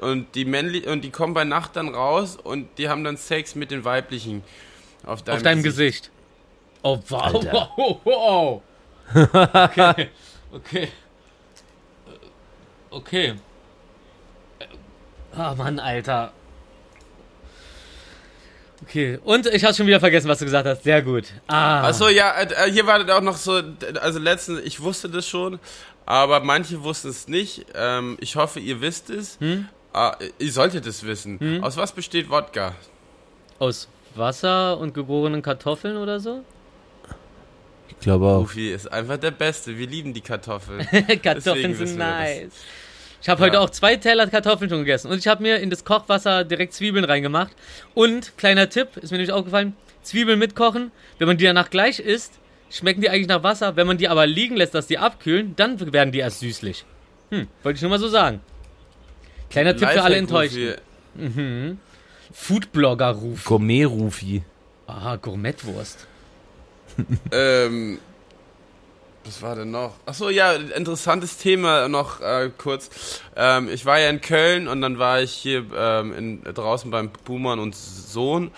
Und 0.00 0.34
die, 0.34 0.44
männlich 0.44 0.86
und 0.86 1.02
die 1.02 1.10
kommen 1.10 1.34
bei 1.34 1.44
Nacht 1.44 1.74
dann 1.76 1.94
raus 1.94 2.36
und 2.42 2.68
die 2.78 2.88
haben 2.88 3.02
dann 3.02 3.16
Sex 3.16 3.54
mit 3.54 3.70
den 3.70 3.84
weiblichen. 3.84 4.44
Auf 5.04 5.22
deinem, 5.22 5.36
Auf 5.36 5.42
deinem 5.42 5.62
Gesicht. 5.62 6.10
Oh, 6.82 6.98
wow. 7.08 7.22
Alter. 7.22 7.70
wow, 7.76 8.00
wow. 8.04 8.62
Okay. 9.14 10.08
Okay. 10.52 10.88
Okay. 12.90 13.34
Ah, 15.34 15.54
Mann, 15.54 15.78
Alter. 15.78 16.32
Okay, 18.82 19.18
und 19.22 19.46
ich 19.46 19.62
habe 19.64 19.74
schon 19.74 19.86
wieder 19.86 20.00
vergessen, 20.00 20.28
was 20.28 20.38
du 20.38 20.46
gesagt 20.46 20.66
hast. 20.66 20.82
Sehr 20.82 21.02
gut. 21.02 21.26
Ah. 21.46 21.88
Achso, 21.88 22.08
ja, 22.08 22.40
äh, 22.40 22.70
hier 22.72 22.86
war 22.86 22.98
das 23.04 23.16
auch 23.16 23.20
noch 23.20 23.36
so, 23.36 23.62
also 24.00 24.18
letztens, 24.18 24.60
ich 24.64 24.80
wusste 24.80 25.08
das 25.08 25.28
schon, 25.28 25.60
aber 26.10 26.40
manche 26.40 26.82
wussten 26.82 27.08
es 27.08 27.28
nicht. 27.28 27.66
Ähm, 27.74 28.16
ich 28.20 28.36
hoffe, 28.36 28.58
ihr 28.60 28.80
wisst 28.80 29.10
es. 29.10 29.38
Hm? 29.40 29.68
Ah, 29.92 30.16
ihr 30.38 30.52
solltet 30.52 30.86
es 30.86 31.04
wissen. 31.04 31.62
Aus 31.62 31.76
was 31.76 31.92
besteht 31.92 32.30
Wodka? 32.30 32.74
Aus 33.58 33.88
Wasser 34.14 34.78
und 34.78 34.94
gegorenen 34.94 35.42
Kartoffeln 35.42 35.96
oder 35.96 36.20
so? 36.20 36.44
Ich 37.88 37.98
glaube 38.00 38.26
auch. 38.26 38.40
Rufi 38.40 38.70
ist 38.72 38.90
einfach 38.92 39.16
der 39.18 39.30
Beste. 39.32 39.76
Wir 39.76 39.86
lieben 39.86 40.14
die 40.14 40.20
Kartoffeln. 40.20 40.86
Kartoffeln 41.22 41.74
sind 41.74 41.96
nice. 41.98 42.52
Ich 43.22 43.28
habe 43.28 43.42
heute 43.42 43.56
Ja. 43.56 43.60
auch 43.60 43.70
zwei 43.70 43.96
Teller 43.96 44.26
Kartoffeln 44.28 44.70
schon 44.70 44.78
gegessen 44.80 45.10
und 45.10 45.18
ich 45.18 45.28
habe 45.28 45.42
mir 45.42 45.58
in 45.58 45.68
das 45.70 45.84
Kochwasser 45.84 46.42
direkt 46.44 46.72
Zwiebeln 46.72 47.04
reingemacht. 47.04 47.52
Und 47.94 48.36
kleiner 48.38 48.68
Tipp, 48.70 48.96
ist 48.96 49.10
mir 49.10 49.18
nämlich 49.18 49.32
aufgefallen, 49.32 49.76
Zwiebeln 50.02 50.38
mitkochen, 50.38 50.90
wenn 51.18 51.26
man 51.28 51.36
die 51.36 51.44
danach 51.44 51.68
gleich 51.68 51.98
isst, 52.00 52.38
schmecken 52.70 53.00
die 53.00 53.10
eigentlich 53.10 53.28
nach 53.28 53.42
Wasser. 53.42 53.76
Wenn 53.76 53.86
man 53.86 53.98
die 53.98 54.08
aber 54.08 54.26
liegen 54.26 54.56
lässt, 54.56 54.74
dass 54.74 54.86
die 54.86 54.98
abkühlen, 54.98 55.54
dann 55.56 55.92
werden 55.92 56.12
die 56.12 56.20
erst 56.20 56.40
süßlich. 56.40 56.84
Hm, 57.30 57.46
wollte 57.62 57.76
ich 57.76 57.82
nur 57.82 57.90
mal 57.90 57.98
so 57.98 58.08
sagen. 58.08 58.40
Kleiner 59.50 59.76
Tipp 59.76 59.88
für 59.88 60.02
alle 60.02 60.16
Enttäuschten. 60.16 60.76
Rufi. 61.18 61.76
Foodblogger-Ruf. 62.32 63.44
Gourmet-Rufi. 63.44 64.42
Ah, 64.86 65.16
Gourmetwurst. 65.16 66.06
Ähm, 67.32 67.98
Was 69.24 69.42
war 69.42 69.54
denn 69.54 69.70
noch? 69.70 69.94
Achso, 70.06 70.30
ja, 70.30 70.52
interessantes 70.52 71.36
Thema 71.36 71.88
noch 71.88 72.20
äh, 72.20 72.50
kurz. 72.56 73.22
Ähm, 73.36 73.68
ich 73.68 73.84
war 73.84 73.98
ja 74.00 74.08
in 74.08 74.20
Köln 74.20 74.66
und 74.66 74.80
dann 74.80 74.98
war 74.98 75.20
ich 75.20 75.32
hier 75.32 75.66
ähm, 75.76 76.12
in, 76.14 76.42
draußen 76.42 76.90
beim 76.90 77.10
Buhmann 77.24 77.58
und 77.58 77.76
Sohn. 77.76 78.50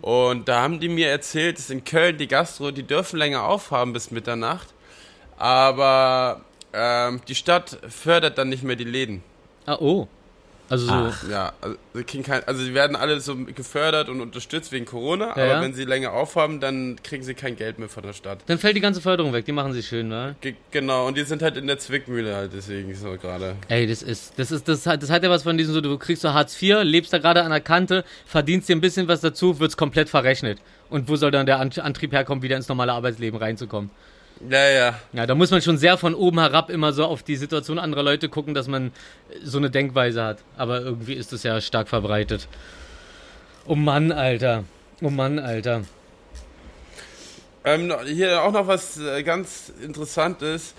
Und 0.00 0.48
da 0.48 0.62
haben 0.62 0.80
die 0.80 0.88
mir 0.88 1.08
erzählt, 1.08 1.58
dass 1.58 1.68
in 1.68 1.84
Köln 1.84 2.16
die 2.16 2.26
Gastro, 2.26 2.70
die 2.70 2.84
dürfen 2.84 3.18
länger 3.18 3.44
aufhaben 3.44 3.92
bis 3.92 4.10
Mitternacht. 4.10 4.68
Aber 5.36 6.40
ähm, 6.72 7.20
die 7.28 7.34
Stadt 7.34 7.78
fördert 7.88 8.38
dann 8.38 8.48
nicht 8.48 8.62
mehr 8.62 8.76
die 8.76 8.84
Läden. 8.84 9.22
Ah, 9.66 9.76
oh. 9.78 10.08
Also 10.70 10.86
so. 10.86 10.92
Ach. 10.92 11.28
Ja, 11.30 11.52
also, 11.62 11.76
sie 11.94 12.04
kriegen 12.04 12.22
kein, 12.24 12.44
also 12.44 12.62
sie 12.62 12.74
werden 12.74 12.94
alle 12.94 13.20
so 13.20 13.34
gefördert 13.36 14.08
und 14.08 14.20
unterstützt 14.20 14.70
wegen 14.70 14.84
Corona, 14.84 15.26
Ja, 15.28 15.32
aber 15.32 15.46
ja. 15.46 15.60
wenn 15.62 15.72
sie 15.72 15.84
länger 15.84 16.12
aufhaben, 16.12 16.60
dann 16.60 16.96
kriegen 17.02 17.22
sie 17.22 17.32
kein 17.34 17.56
Geld 17.56 17.78
mehr 17.78 17.88
von 17.88 18.02
der 18.02 18.12
Stadt. 18.12 18.40
Dann 18.46 18.58
fällt 18.58 18.76
die 18.76 18.80
ganze 18.80 19.00
Förderung 19.00 19.32
weg, 19.32 19.46
die 19.46 19.52
machen 19.52 19.72
sie 19.72 19.82
schön, 19.82 20.08
ne? 20.08 20.36
Ge 20.42 20.54
genau, 20.70 21.06
und 21.06 21.16
die 21.16 21.22
sind 21.24 21.40
halt 21.42 21.56
in 21.56 21.66
der 21.66 21.78
Zwickmühle 21.78 22.34
halt, 22.36 22.52
deswegen 22.54 22.94
so 22.94 23.12
gerade. 23.16 23.56
Ey, 23.68 23.86
das 23.86 24.02
ist, 24.02 24.34
das 24.38 24.50
ist, 24.50 24.68
das 24.68 24.86
hat, 24.86 25.02
das 25.02 25.08
hat 25.10 25.22
ja 25.22 25.30
was 25.30 25.42
von 25.44 25.56
diesem 25.56 25.72
so, 25.72 25.80
du 25.80 25.96
kriegst 25.96 26.22
so 26.22 26.34
Hartz 26.34 26.60
IV, 26.60 26.82
lebst 26.82 27.12
da 27.12 27.18
gerade 27.18 27.42
an 27.42 27.50
der 27.50 27.60
Kante, 27.60 28.04
verdienst 28.26 28.68
dir 28.68 28.76
ein 28.76 28.82
bisschen 28.82 29.08
was 29.08 29.20
dazu, 29.22 29.58
wird's 29.60 29.76
komplett 29.76 30.08
verrechnet. 30.10 30.58
Und 30.90 31.08
wo 31.08 31.16
soll 31.16 31.30
dann 31.30 31.46
der 31.46 31.60
An- 31.60 31.72
Antrieb 31.78 32.12
herkommen, 32.12 32.42
wieder 32.42 32.56
ins 32.56 32.68
normale 32.68 32.92
Arbeitsleben 32.92 33.38
reinzukommen? 33.38 33.90
Ja, 34.48 34.68
ja. 34.68 35.00
Ja, 35.12 35.26
da 35.26 35.34
muss 35.34 35.50
man 35.50 35.62
schon 35.62 35.78
sehr 35.78 35.98
von 35.98 36.14
oben 36.14 36.38
herab 36.38 36.70
immer 36.70 36.92
so 36.92 37.04
auf 37.04 37.22
die 37.22 37.36
Situation 37.36 37.78
anderer 37.78 38.02
Leute 38.02 38.28
gucken, 38.28 38.54
dass 38.54 38.68
man 38.68 38.92
so 39.42 39.58
eine 39.58 39.70
Denkweise 39.70 40.22
hat. 40.22 40.38
Aber 40.56 40.80
irgendwie 40.80 41.14
ist 41.14 41.32
das 41.32 41.42
ja 41.42 41.60
stark 41.60 41.88
verbreitet. 41.88 42.48
Oh 43.66 43.74
Mann, 43.74 44.12
Alter. 44.12 44.64
Oh 45.02 45.10
Mann, 45.10 45.38
Alter. 45.38 45.82
Ähm, 47.64 47.92
hier 48.06 48.42
auch 48.42 48.52
noch 48.52 48.66
was 48.66 48.98
äh, 48.98 49.22
ganz 49.22 49.72
Interessantes. 49.82 50.74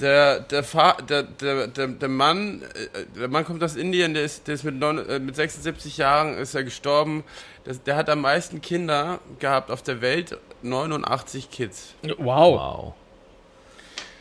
Der, 0.00 0.40
der, 0.40 0.64
Fa 0.64 0.94
der, 0.94 1.22
der, 1.22 1.68
der, 1.68 1.86
der 1.88 2.08
Mann, 2.08 2.62
äh, 2.62 3.04
der 3.18 3.28
Mann 3.28 3.44
kommt 3.44 3.62
aus 3.62 3.76
Indien, 3.76 4.14
der 4.14 4.24
ist, 4.24 4.48
der 4.48 4.54
ist 4.54 4.64
mit, 4.64 4.74
neun, 4.76 4.98
äh, 5.08 5.18
mit 5.18 5.36
76 5.36 5.98
Jahren 5.98 6.36
ist 6.36 6.54
er 6.54 6.64
gestorben. 6.64 7.24
Das, 7.64 7.82
der 7.82 7.96
hat 7.96 8.08
am 8.08 8.20
meisten 8.20 8.60
Kinder 8.60 9.20
gehabt 9.38 9.70
auf 9.70 9.82
der 9.82 10.00
Welt, 10.00 10.38
89 10.62 11.50
Kids. 11.50 11.94
Wow. 12.02 12.58
Wow. 12.58 12.94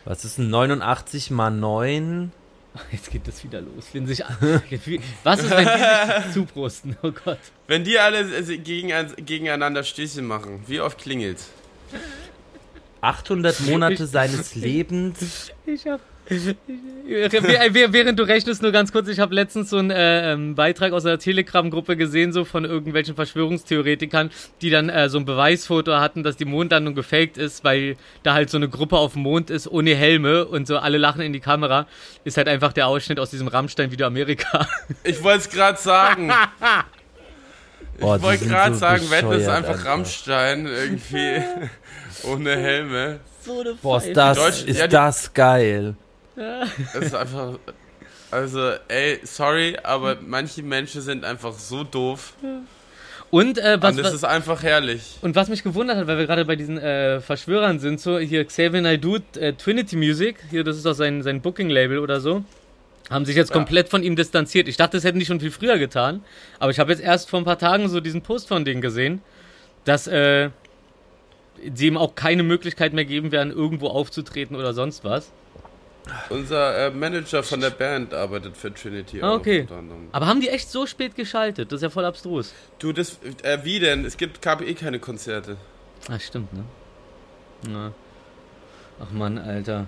Was 0.06 0.26
ist 0.26 0.40
ein 0.40 0.50
89 0.50 1.32
mal 1.32 1.52
9? 1.52 2.32
Jetzt 2.92 3.12
geht 3.12 3.28
das 3.28 3.44
wieder 3.44 3.62
los. 3.62 3.88
Wenn 3.94 4.08
sich, 4.08 4.20
was 5.24 5.44
ist, 5.44 5.50
wenn 5.52 5.66
die 5.66 6.24
sich 6.24 6.34
zubrusten? 6.34 6.98
Oh 7.04 7.12
Gott. 7.12 7.40
Wenn 7.68 7.84
die 7.84 8.00
alle 8.00 8.20
äh, 8.20 8.58
gegen, 8.58 8.92
gegeneinander 9.26 9.84
Stiche 9.84 10.22
machen, 10.22 10.64
wie 10.68 10.80
oft 10.80 10.98
klingelt's? 10.98 11.50
800 13.02 13.60
Monate 13.62 14.06
seines 14.06 14.56
Lebens. 14.56 15.52
Ich 15.66 15.88
hab. 15.88 16.02
Während 16.30 18.18
du 18.18 18.24
rechnest, 18.24 18.62
nur 18.62 18.72
ganz 18.72 18.94
kurz, 18.94 19.10
ich 19.10 19.20
habe 19.20 19.36
letztens 19.36 19.70
so 19.70 19.78
einen 19.78 19.92
äh, 19.92 20.32
ähm, 20.32 20.56
Beitrag 20.56 20.94
aus 20.94 21.06
einer 21.06 21.18
Telegram-Gruppe 21.20 21.98
gesehen, 21.98 22.32
so 22.32 22.46
von 22.46 22.64
irgendwelchen 22.64 23.16
Verschwörungstheoretikern, 23.16 24.30
die 24.62 24.70
dann 24.70 24.88
äh, 24.88 25.10
so 25.10 25.18
ein 25.18 25.26
Beweisfoto 25.26 25.94
hatten, 25.98 26.24
dass 26.24 26.38
die 26.38 26.46
Mondlandung 26.46 26.96
gefaked 26.96 27.38
ist, 27.38 27.66
weil 27.66 27.98
da 28.24 28.34
halt 28.34 28.50
so 28.50 28.58
eine 28.58 28.70
Gruppe 28.70 28.98
auf 28.98 29.14
dem 29.14 29.24
Mond 29.24 29.50
ist 29.50 29.68
ohne 29.68 29.94
Helme 29.94 30.46
und 30.46 30.68
so 30.68 30.78
alle 30.78 30.98
lachen 30.98 31.22
in 31.22 31.34
die 31.34 31.42
Kamera. 31.42 31.86
Ist 32.24 32.38
halt 32.38 32.48
einfach 32.48 32.72
der 32.72 32.88
Ausschnitt 32.88 33.20
aus 33.20 33.32
diesem 33.32 33.48
Rammstein-Video 33.50 34.08
Amerika. 34.08 34.68
Ich 35.04 35.24
wollte 35.24 35.40
es 35.40 35.50
gerade 35.50 35.80
sagen. 35.80 36.32
Ich 37.98 38.04
wollte 38.24 38.46
gerade 38.46 38.74
so 38.74 38.80
sagen, 38.80 39.12
Wetten 39.12 39.32
ist 39.34 39.48
einfach 39.48 39.78
Alter. 39.78 39.86
Rammstein 39.86 40.66
irgendwie 40.66 41.44
ohne 42.24 42.56
Helme. 42.56 43.20
Boah, 43.82 43.98
ist 43.98 44.16
das, 44.16 44.38
Deutsch- 44.38 44.64
ist 44.66 44.80
ja, 44.80 44.88
die- 44.88 44.92
das 44.92 45.34
geil. 45.34 45.96
Das 46.36 46.70
ist 47.06 47.16
einfach. 47.16 47.58
Also, 48.30 48.72
ey, 48.88 49.20
sorry, 49.24 49.78
aber 49.84 50.18
manche 50.26 50.64
Menschen 50.64 51.02
sind 51.02 51.26
einfach 51.26 51.54
so 51.54 51.84
doof. 51.84 52.34
Und 53.30 53.58
äh, 53.58 53.78
was, 53.82 53.92
und 53.92 53.98
das 54.00 54.08
was, 54.08 54.14
ist 54.16 54.24
einfach 54.24 54.62
herrlich. 54.64 55.18
Und 55.22 55.36
was 55.36 55.50
mich 55.50 55.64
gewundert 55.64 55.98
hat, 55.98 56.08
weil 56.08 56.18
wir 56.18 56.26
gerade 56.28 56.46
bei 56.46 56.56
diesen 56.56 56.78
äh, 56.78 57.20
Verschwörern 57.22 57.80
sind, 57.80 58.00
so 58.00 58.20
hier 58.20 58.46
Xavier 58.46 58.82
Naidoo, 58.82 59.20
äh, 59.38 59.54
Trinity 59.54 59.96
Music, 59.96 60.38
hier, 60.50 60.64
das 60.64 60.78
ist 60.78 60.86
doch 60.86 60.94
sein, 60.94 61.22
sein 61.24 61.42
Booking-Label 61.42 62.00
oder 62.00 62.20
so, 62.22 62.44
haben 63.10 63.26
sich 63.26 63.36
jetzt 63.36 63.50
Ja. 63.50 63.56
komplett 63.56 63.90
von 63.90 64.04
ihm 64.04 64.16
distanziert. 64.16 64.68
Ich 64.70 64.78
dachte, 64.78 64.98
das 64.98 65.04
hätten 65.04 65.20
die 65.20 65.26
schon 65.26 65.40
viel 65.40 65.52
früher 65.52 65.78
getan, 65.78 66.24
aber 66.60 66.72
ich 66.72 66.80
habe 66.80 66.92
jetzt 66.92 67.02
erst 67.02 67.30
vor 67.30 67.40
ein 67.40 67.46
paar 67.46 67.60
Tagen 67.60 67.90
so 67.90 68.00
diesen 68.00 68.22
Post 68.22 68.48
von 68.48 68.64
denen 68.66 68.82
gesehen, 68.82 69.22
dass 69.86 70.08
äh, 70.08 70.50
sie 71.74 71.88
ihm 71.88 71.98
auch 71.98 72.16
keine 72.16 72.44
Möglichkeit 72.44 72.94
mehr 72.94 73.06
geben 73.06 73.32
werden, 73.32 73.52
irgendwo 73.52 73.88
aufzutreten 73.88 74.56
oder 74.56 74.74
sonst 74.74 75.04
was. 75.04 75.32
Unser 76.30 76.88
äh, 76.88 76.92
Manager 76.92 77.44
von 77.44 77.62
der 77.62 77.70
Band 77.70 78.14
arbeitet 78.14 78.58
für 78.58 78.74
Trinity 78.74 79.22
Ah, 79.22 79.32
auch 79.32 79.36
okay. 79.36 79.62
unter 79.62 79.78
anderem. 79.78 80.08
Aber 80.12 80.26
haben 80.26 80.42
die 80.42 80.50
echt 80.50 80.70
so 80.70 80.88
spät 80.88 81.16
geschaltet? 81.16 81.72
Das 81.72 81.78
ist 81.78 81.84
ja 81.84 81.90
voll 81.90 82.06
abstrus. 82.06 82.54
Du, 82.80 82.92
das. 82.92 83.20
Äh, 83.44 83.60
wie 83.64 83.80
denn? 83.80 84.04
Es 84.04 84.18
gibt 84.18 84.42
gab 84.42 84.62
eh 84.62 84.74
keine 84.74 85.00
Konzerte. 85.00 85.58
Ah, 86.10 86.20
stimmt, 86.20 86.52
ne? 86.54 86.64
Ja. 87.70 87.92
Ach 89.00 89.12
Mann, 89.12 89.38
Alter. 89.38 89.88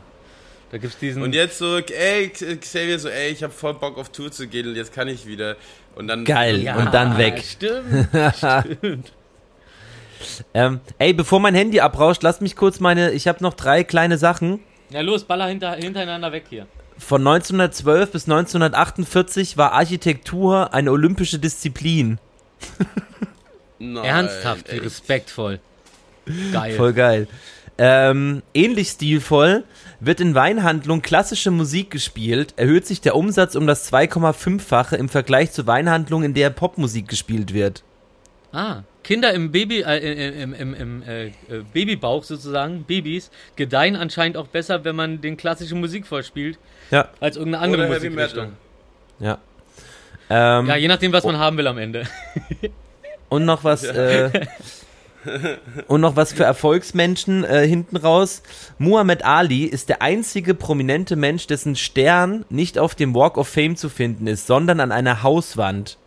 Da 0.72 0.78
gibt's 0.78 0.98
diesen... 0.98 1.22
Und 1.22 1.34
jetzt 1.36 1.58
so, 1.60 1.78
ey, 1.78 2.30
Xavier 2.30 2.98
so, 2.98 3.08
ey, 3.10 3.32
ich 3.32 3.44
hab 3.44 3.54
voll 3.54 3.76
Bock 3.76 3.98
auf 3.98 4.10
Tour 4.10 4.32
zu 4.32 4.48
gehen 4.48 4.68
und 4.68 4.76
jetzt 4.76 4.94
kann 4.94 5.08
ich 5.08 5.26
wieder. 5.28 5.56
Und 5.96 6.08
dann. 6.08 6.26
Geil. 6.26 6.74
Und 6.78 6.94
dann 6.94 7.18
weg. 7.18 7.44
Stimmt, 7.44 8.10
stimmt. 8.36 9.12
Ähm, 10.54 10.80
ey, 11.00 11.14
bevor 11.14 11.40
mein 11.40 11.56
Handy 11.56 11.80
abrauscht, 11.80 12.24
lass 12.24 12.42
mich 12.42 12.56
kurz 12.56 12.80
meine. 12.80 13.12
Ich 13.12 13.28
habe 13.28 13.44
noch 13.44 13.54
drei 13.54 13.84
kleine 13.84 14.18
Sachen. 14.18 14.60
Ja, 14.90 15.02
los, 15.02 15.24
baller 15.24 15.48
hinter, 15.48 15.74
hintereinander 15.74 16.32
weg 16.32 16.46
hier. 16.50 16.68
Von 16.98 17.22
1912 17.22 18.12
bis 18.12 18.24
1948 18.26 19.58
war 19.58 19.74
Architektur 19.74 20.74
eine 20.74 20.92
olympische 20.92 21.40
Disziplin. 21.40 22.20
Nein, 23.80 24.04
Ernsthaft, 24.06 24.72
wie 24.72 24.76
echt. 24.76 24.86
respektvoll. 24.86 25.60
Geil. 26.52 26.76
Voll 26.76 26.94
geil. 26.94 27.28
Ähm, 27.78 28.44
ähnlich 28.54 28.90
stilvoll 28.90 29.64
wird 30.00 30.20
in 30.20 30.36
Weinhandlungen 30.36 31.02
klassische 31.02 31.50
Musik 31.50 31.90
gespielt, 31.90 32.54
erhöht 32.56 32.86
sich 32.86 33.02
der 33.02 33.16
Umsatz 33.16 33.56
um 33.56 33.66
das 33.66 33.92
2,5-fache 33.92 34.96
im 34.96 35.10
Vergleich 35.10 35.52
zu 35.52 35.66
Weinhandlungen, 35.66 36.28
in 36.28 36.34
der 36.34 36.52
Popmusik 36.52 37.08
gespielt 37.08 37.54
wird. 37.54 37.84
Ah, 38.52 38.84
Kinder 39.04 39.34
im 39.34 39.52
Baby, 39.52 39.82
äh, 39.82 40.42
im, 40.42 40.54
im, 40.54 40.74
im 40.74 41.04
äh, 41.04 41.28
äh, 41.28 41.32
Babybauch 41.74 42.24
sozusagen, 42.24 42.84
Babys, 42.84 43.32
gedeihen 43.56 43.96
anscheinend 43.96 44.38
auch 44.38 44.48
besser, 44.48 44.84
wenn 44.86 44.96
man 44.96 45.22
den 45.22 45.38
klassische 45.38 45.76
Musik 45.76 46.08
vorspielt, 46.08 46.58
Ja, 46.92 47.10
als 47.20 47.38
irgendeine 47.38 47.64
andere 47.64 47.88
Oder 47.88 47.94
Musikrichtung. 47.94 48.54
Ja. 49.20 49.38
Ähm, 50.30 50.68
Ja, 50.68 50.76
je 50.76 50.88
nachdem, 50.88 51.12
was 51.12 51.26
man 51.26 51.38
haben 51.38 51.58
will 51.58 51.68
am 51.68 51.78
Ende. 51.78 52.04
Und 53.30 53.46
noch 53.46 53.64
was, 53.64 53.84
äh, 53.84 54.30
und 55.88 56.02
noch 56.02 56.16
was 56.16 56.34
für 56.34 56.44
Erfolgsmenschen 56.44 57.44
äh, 57.44 57.68
hinten 57.68 57.98
raus. 57.98 58.44
Muhammad 58.78 59.26
Ali 59.26 59.64
ist 59.64 59.90
der 59.90 60.02
einzige 60.02 60.54
prominente 60.54 61.16
Mensch, 61.16 61.48
dessen 61.48 61.76
Stern 61.76 62.46
nicht 62.50 62.78
auf 62.78 62.96
dem 62.96 63.16
Walk 63.16 63.38
of 63.38 63.48
Fame 63.48 63.76
zu 63.76 63.90
finden 63.90 64.28
ist, 64.28 64.48
sondern 64.48 64.80
an 64.80 64.92
einer 64.92 65.24
Hauswand. 65.24 65.98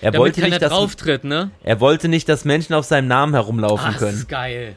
Er 0.00 0.10
Damit 0.10 0.18
wollte, 0.18 0.40
nicht, 0.42 0.62
dass, 0.62 0.72
drauftritt, 0.72 1.24
ne? 1.24 1.50
er 1.62 1.80
wollte 1.80 2.08
nicht, 2.08 2.28
dass 2.28 2.44
Menschen 2.44 2.74
auf 2.74 2.84
seinem 2.84 3.08
Namen 3.08 3.34
herumlaufen 3.34 3.92
das 3.92 3.98
können. 3.98 4.18
ist 4.18 4.28
geil. 4.28 4.76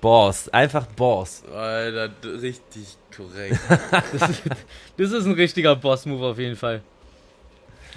Boss, 0.00 0.48
einfach 0.50 0.86
Boss. 0.86 1.42
Alter, 1.54 2.10
richtig 2.40 2.96
korrekt. 3.14 3.58
Das 4.96 5.12
ist 5.12 5.26
ein 5.26 5.32
richtiger 5.32 5.76
Boss-Move 5.76 6.26
auf 6.26 6.38
jeden 6.38 6.56
Fall. 6.56 6.82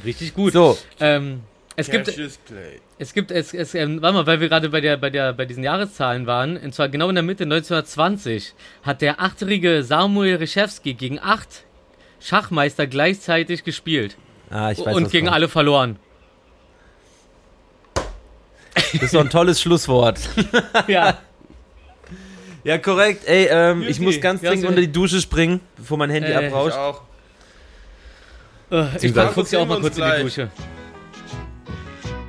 Richtig 0.05 0.33
gut. 0.33 0.53
So, 0.53 0.77
Ähm, 0.99 1.41
es 1.75 1.89
gibt. 1.89 2.07
Es 2.99 3.13
gibt, 3.13 3.31
es, 3.31 3.53
es, 3.55 3.73
ähm, 3.73 4.01
warte 4.01 4.17
mal, 4.17 4.27
weil 4.27 4.39
wir 4.39 4.49
gerade 4.49 4.69
bei 4.69 4.81
der, 4.81 4.97
bei 4.97 5.09
der, 5.09 5.33
bei 5.33 5.45
diesen 5.45 5.63
Jahreszahlen 5.63 6.27
waren, 6.27 6.55
und 6.57 6.73
zwar 6.75 6.87
genau 6.89 7.09
in 7.09 7.15
der 7.15 7.23
Mitte 7.23 7.45
1920, 7.45 8.53
hat 8.83 9.01
der 9.01 9.19
achtjährige 9.19 9.83
Samuel 9.83 10.35
Reshevsky 10.35 10.93
gegen 10.93 11.19
acht 11.19 11.65
Schachmeister 12.19 12.85
gleichzeitig 12.85 13.63
gespielt 13.63 14.17
ah, 14.51 14.69
ich 14.71 14.77
weiß 14.77 14.95
und 14.95 15.05
was 15.05 15.11
gegen 15.11 15.25
kommt. 15.25 15.35
alle 15.35 15.49
verloren. 15.49 15.97
Das 18.75 18.93
ist 19.03 19.13
doch 19.13 19.21
ein 19.21 19.29
tolles 19.29 19.61
Schlusswort. 19.61 20.19
ja. 20.87 21.17
Ja, 22.63 22.77
korrekt. 22.77 23.27
Ey, 23.27 23.47
ähm, 23.49 23.83
ich 23.87 23.99
muss 23.99 24.19
ganz 24.21 24.41
dringend 24.41 24.65
unter 24.67 24.81
die 24.81 24.91
Dusche 24.91 25.19
springen, 25.19 25.59
bevor 25.77 25.97
mein 25.97 26.09
Handy 26.09 26.29
Äh, 26.31 26.47
Ich 26.47 26.53
abrauscht. 26.53 26.77
auch. 26.77 27.01
Äh, 28.71 28.85
Ich 28.85 28.91
Beziehungsweise- 28.93 29.31
guck 29.33 29.49
dir 29.49 29.59
auch 29.61 29.67
mal 29.67 29.79
kurz 29.81 29.97
in 29.97 30.03
die 30.17 30.21
Dusche. 30.23 30.49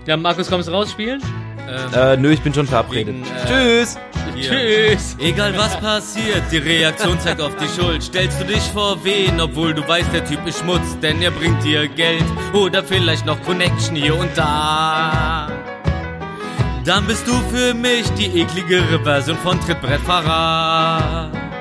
Ja, 0.06 0.16
Markus, 0.16 0.48
kommst 0.48 0.68
du 0.68 0.72
raus 0.72 0.90
spielen? 0.90 1.22
Ähm, 1.68 1.94
Äh, 1.94 2.16
nö, 2.16 2.32
ich 2.32 2.40
bin 2.40 2.52
schon 2.52 2.66
verabredet. 2.66 3.14
Wegen, 3.14 3.24
äh, 3.24 3.46
Tschüss. 3.82 3.98
Tschüss. 4.40 5.16
Egal 5.20 5.56
was 5.56 5.78
passiert, 5.78 6.42
die 6.50 6.56
Reaktion 6.58 7.20
zeigt 7.20 7.40
auf 7.40 7.54
die 7.56 7.68
Schuld. 7.68 8.02
Stellst 8.02 8.40
du 8.40 8.44
dich 8.44 8.62
vor 8.72 8.98
wen, 9.04 9.40
obwohl 9.40 9.74
du 9.74 9.86
weißt, 9.86 10.12
der 10.12 10.24
Typ 10.24 10.44
ist 10.46 10.60
Schmutz, 10.60 10.98
denn 11.00 11.20
er 11.22 11.30
bringt 11.30 11.62
dir 11.62 11.86
Geld 11.86 12.24
oder 12.54 12.82
vielleicht 12.82 13.26
noch 13.26 13.40
Connection 13.42 13.94
hier 13.94 14.16
und 14.16 14.30
da. 14.36 15.48
Dann 16.84 17.06
bist 17.06 17.26
du 17.28 17.32
für 17.54 17.74
mich 17.74 18.10
die 18.14 18.40
ekligere 18.40 18.98
Version 19.04 19.36
von 19.38 19.60
Trittbrettfahrer. 19.60 21.51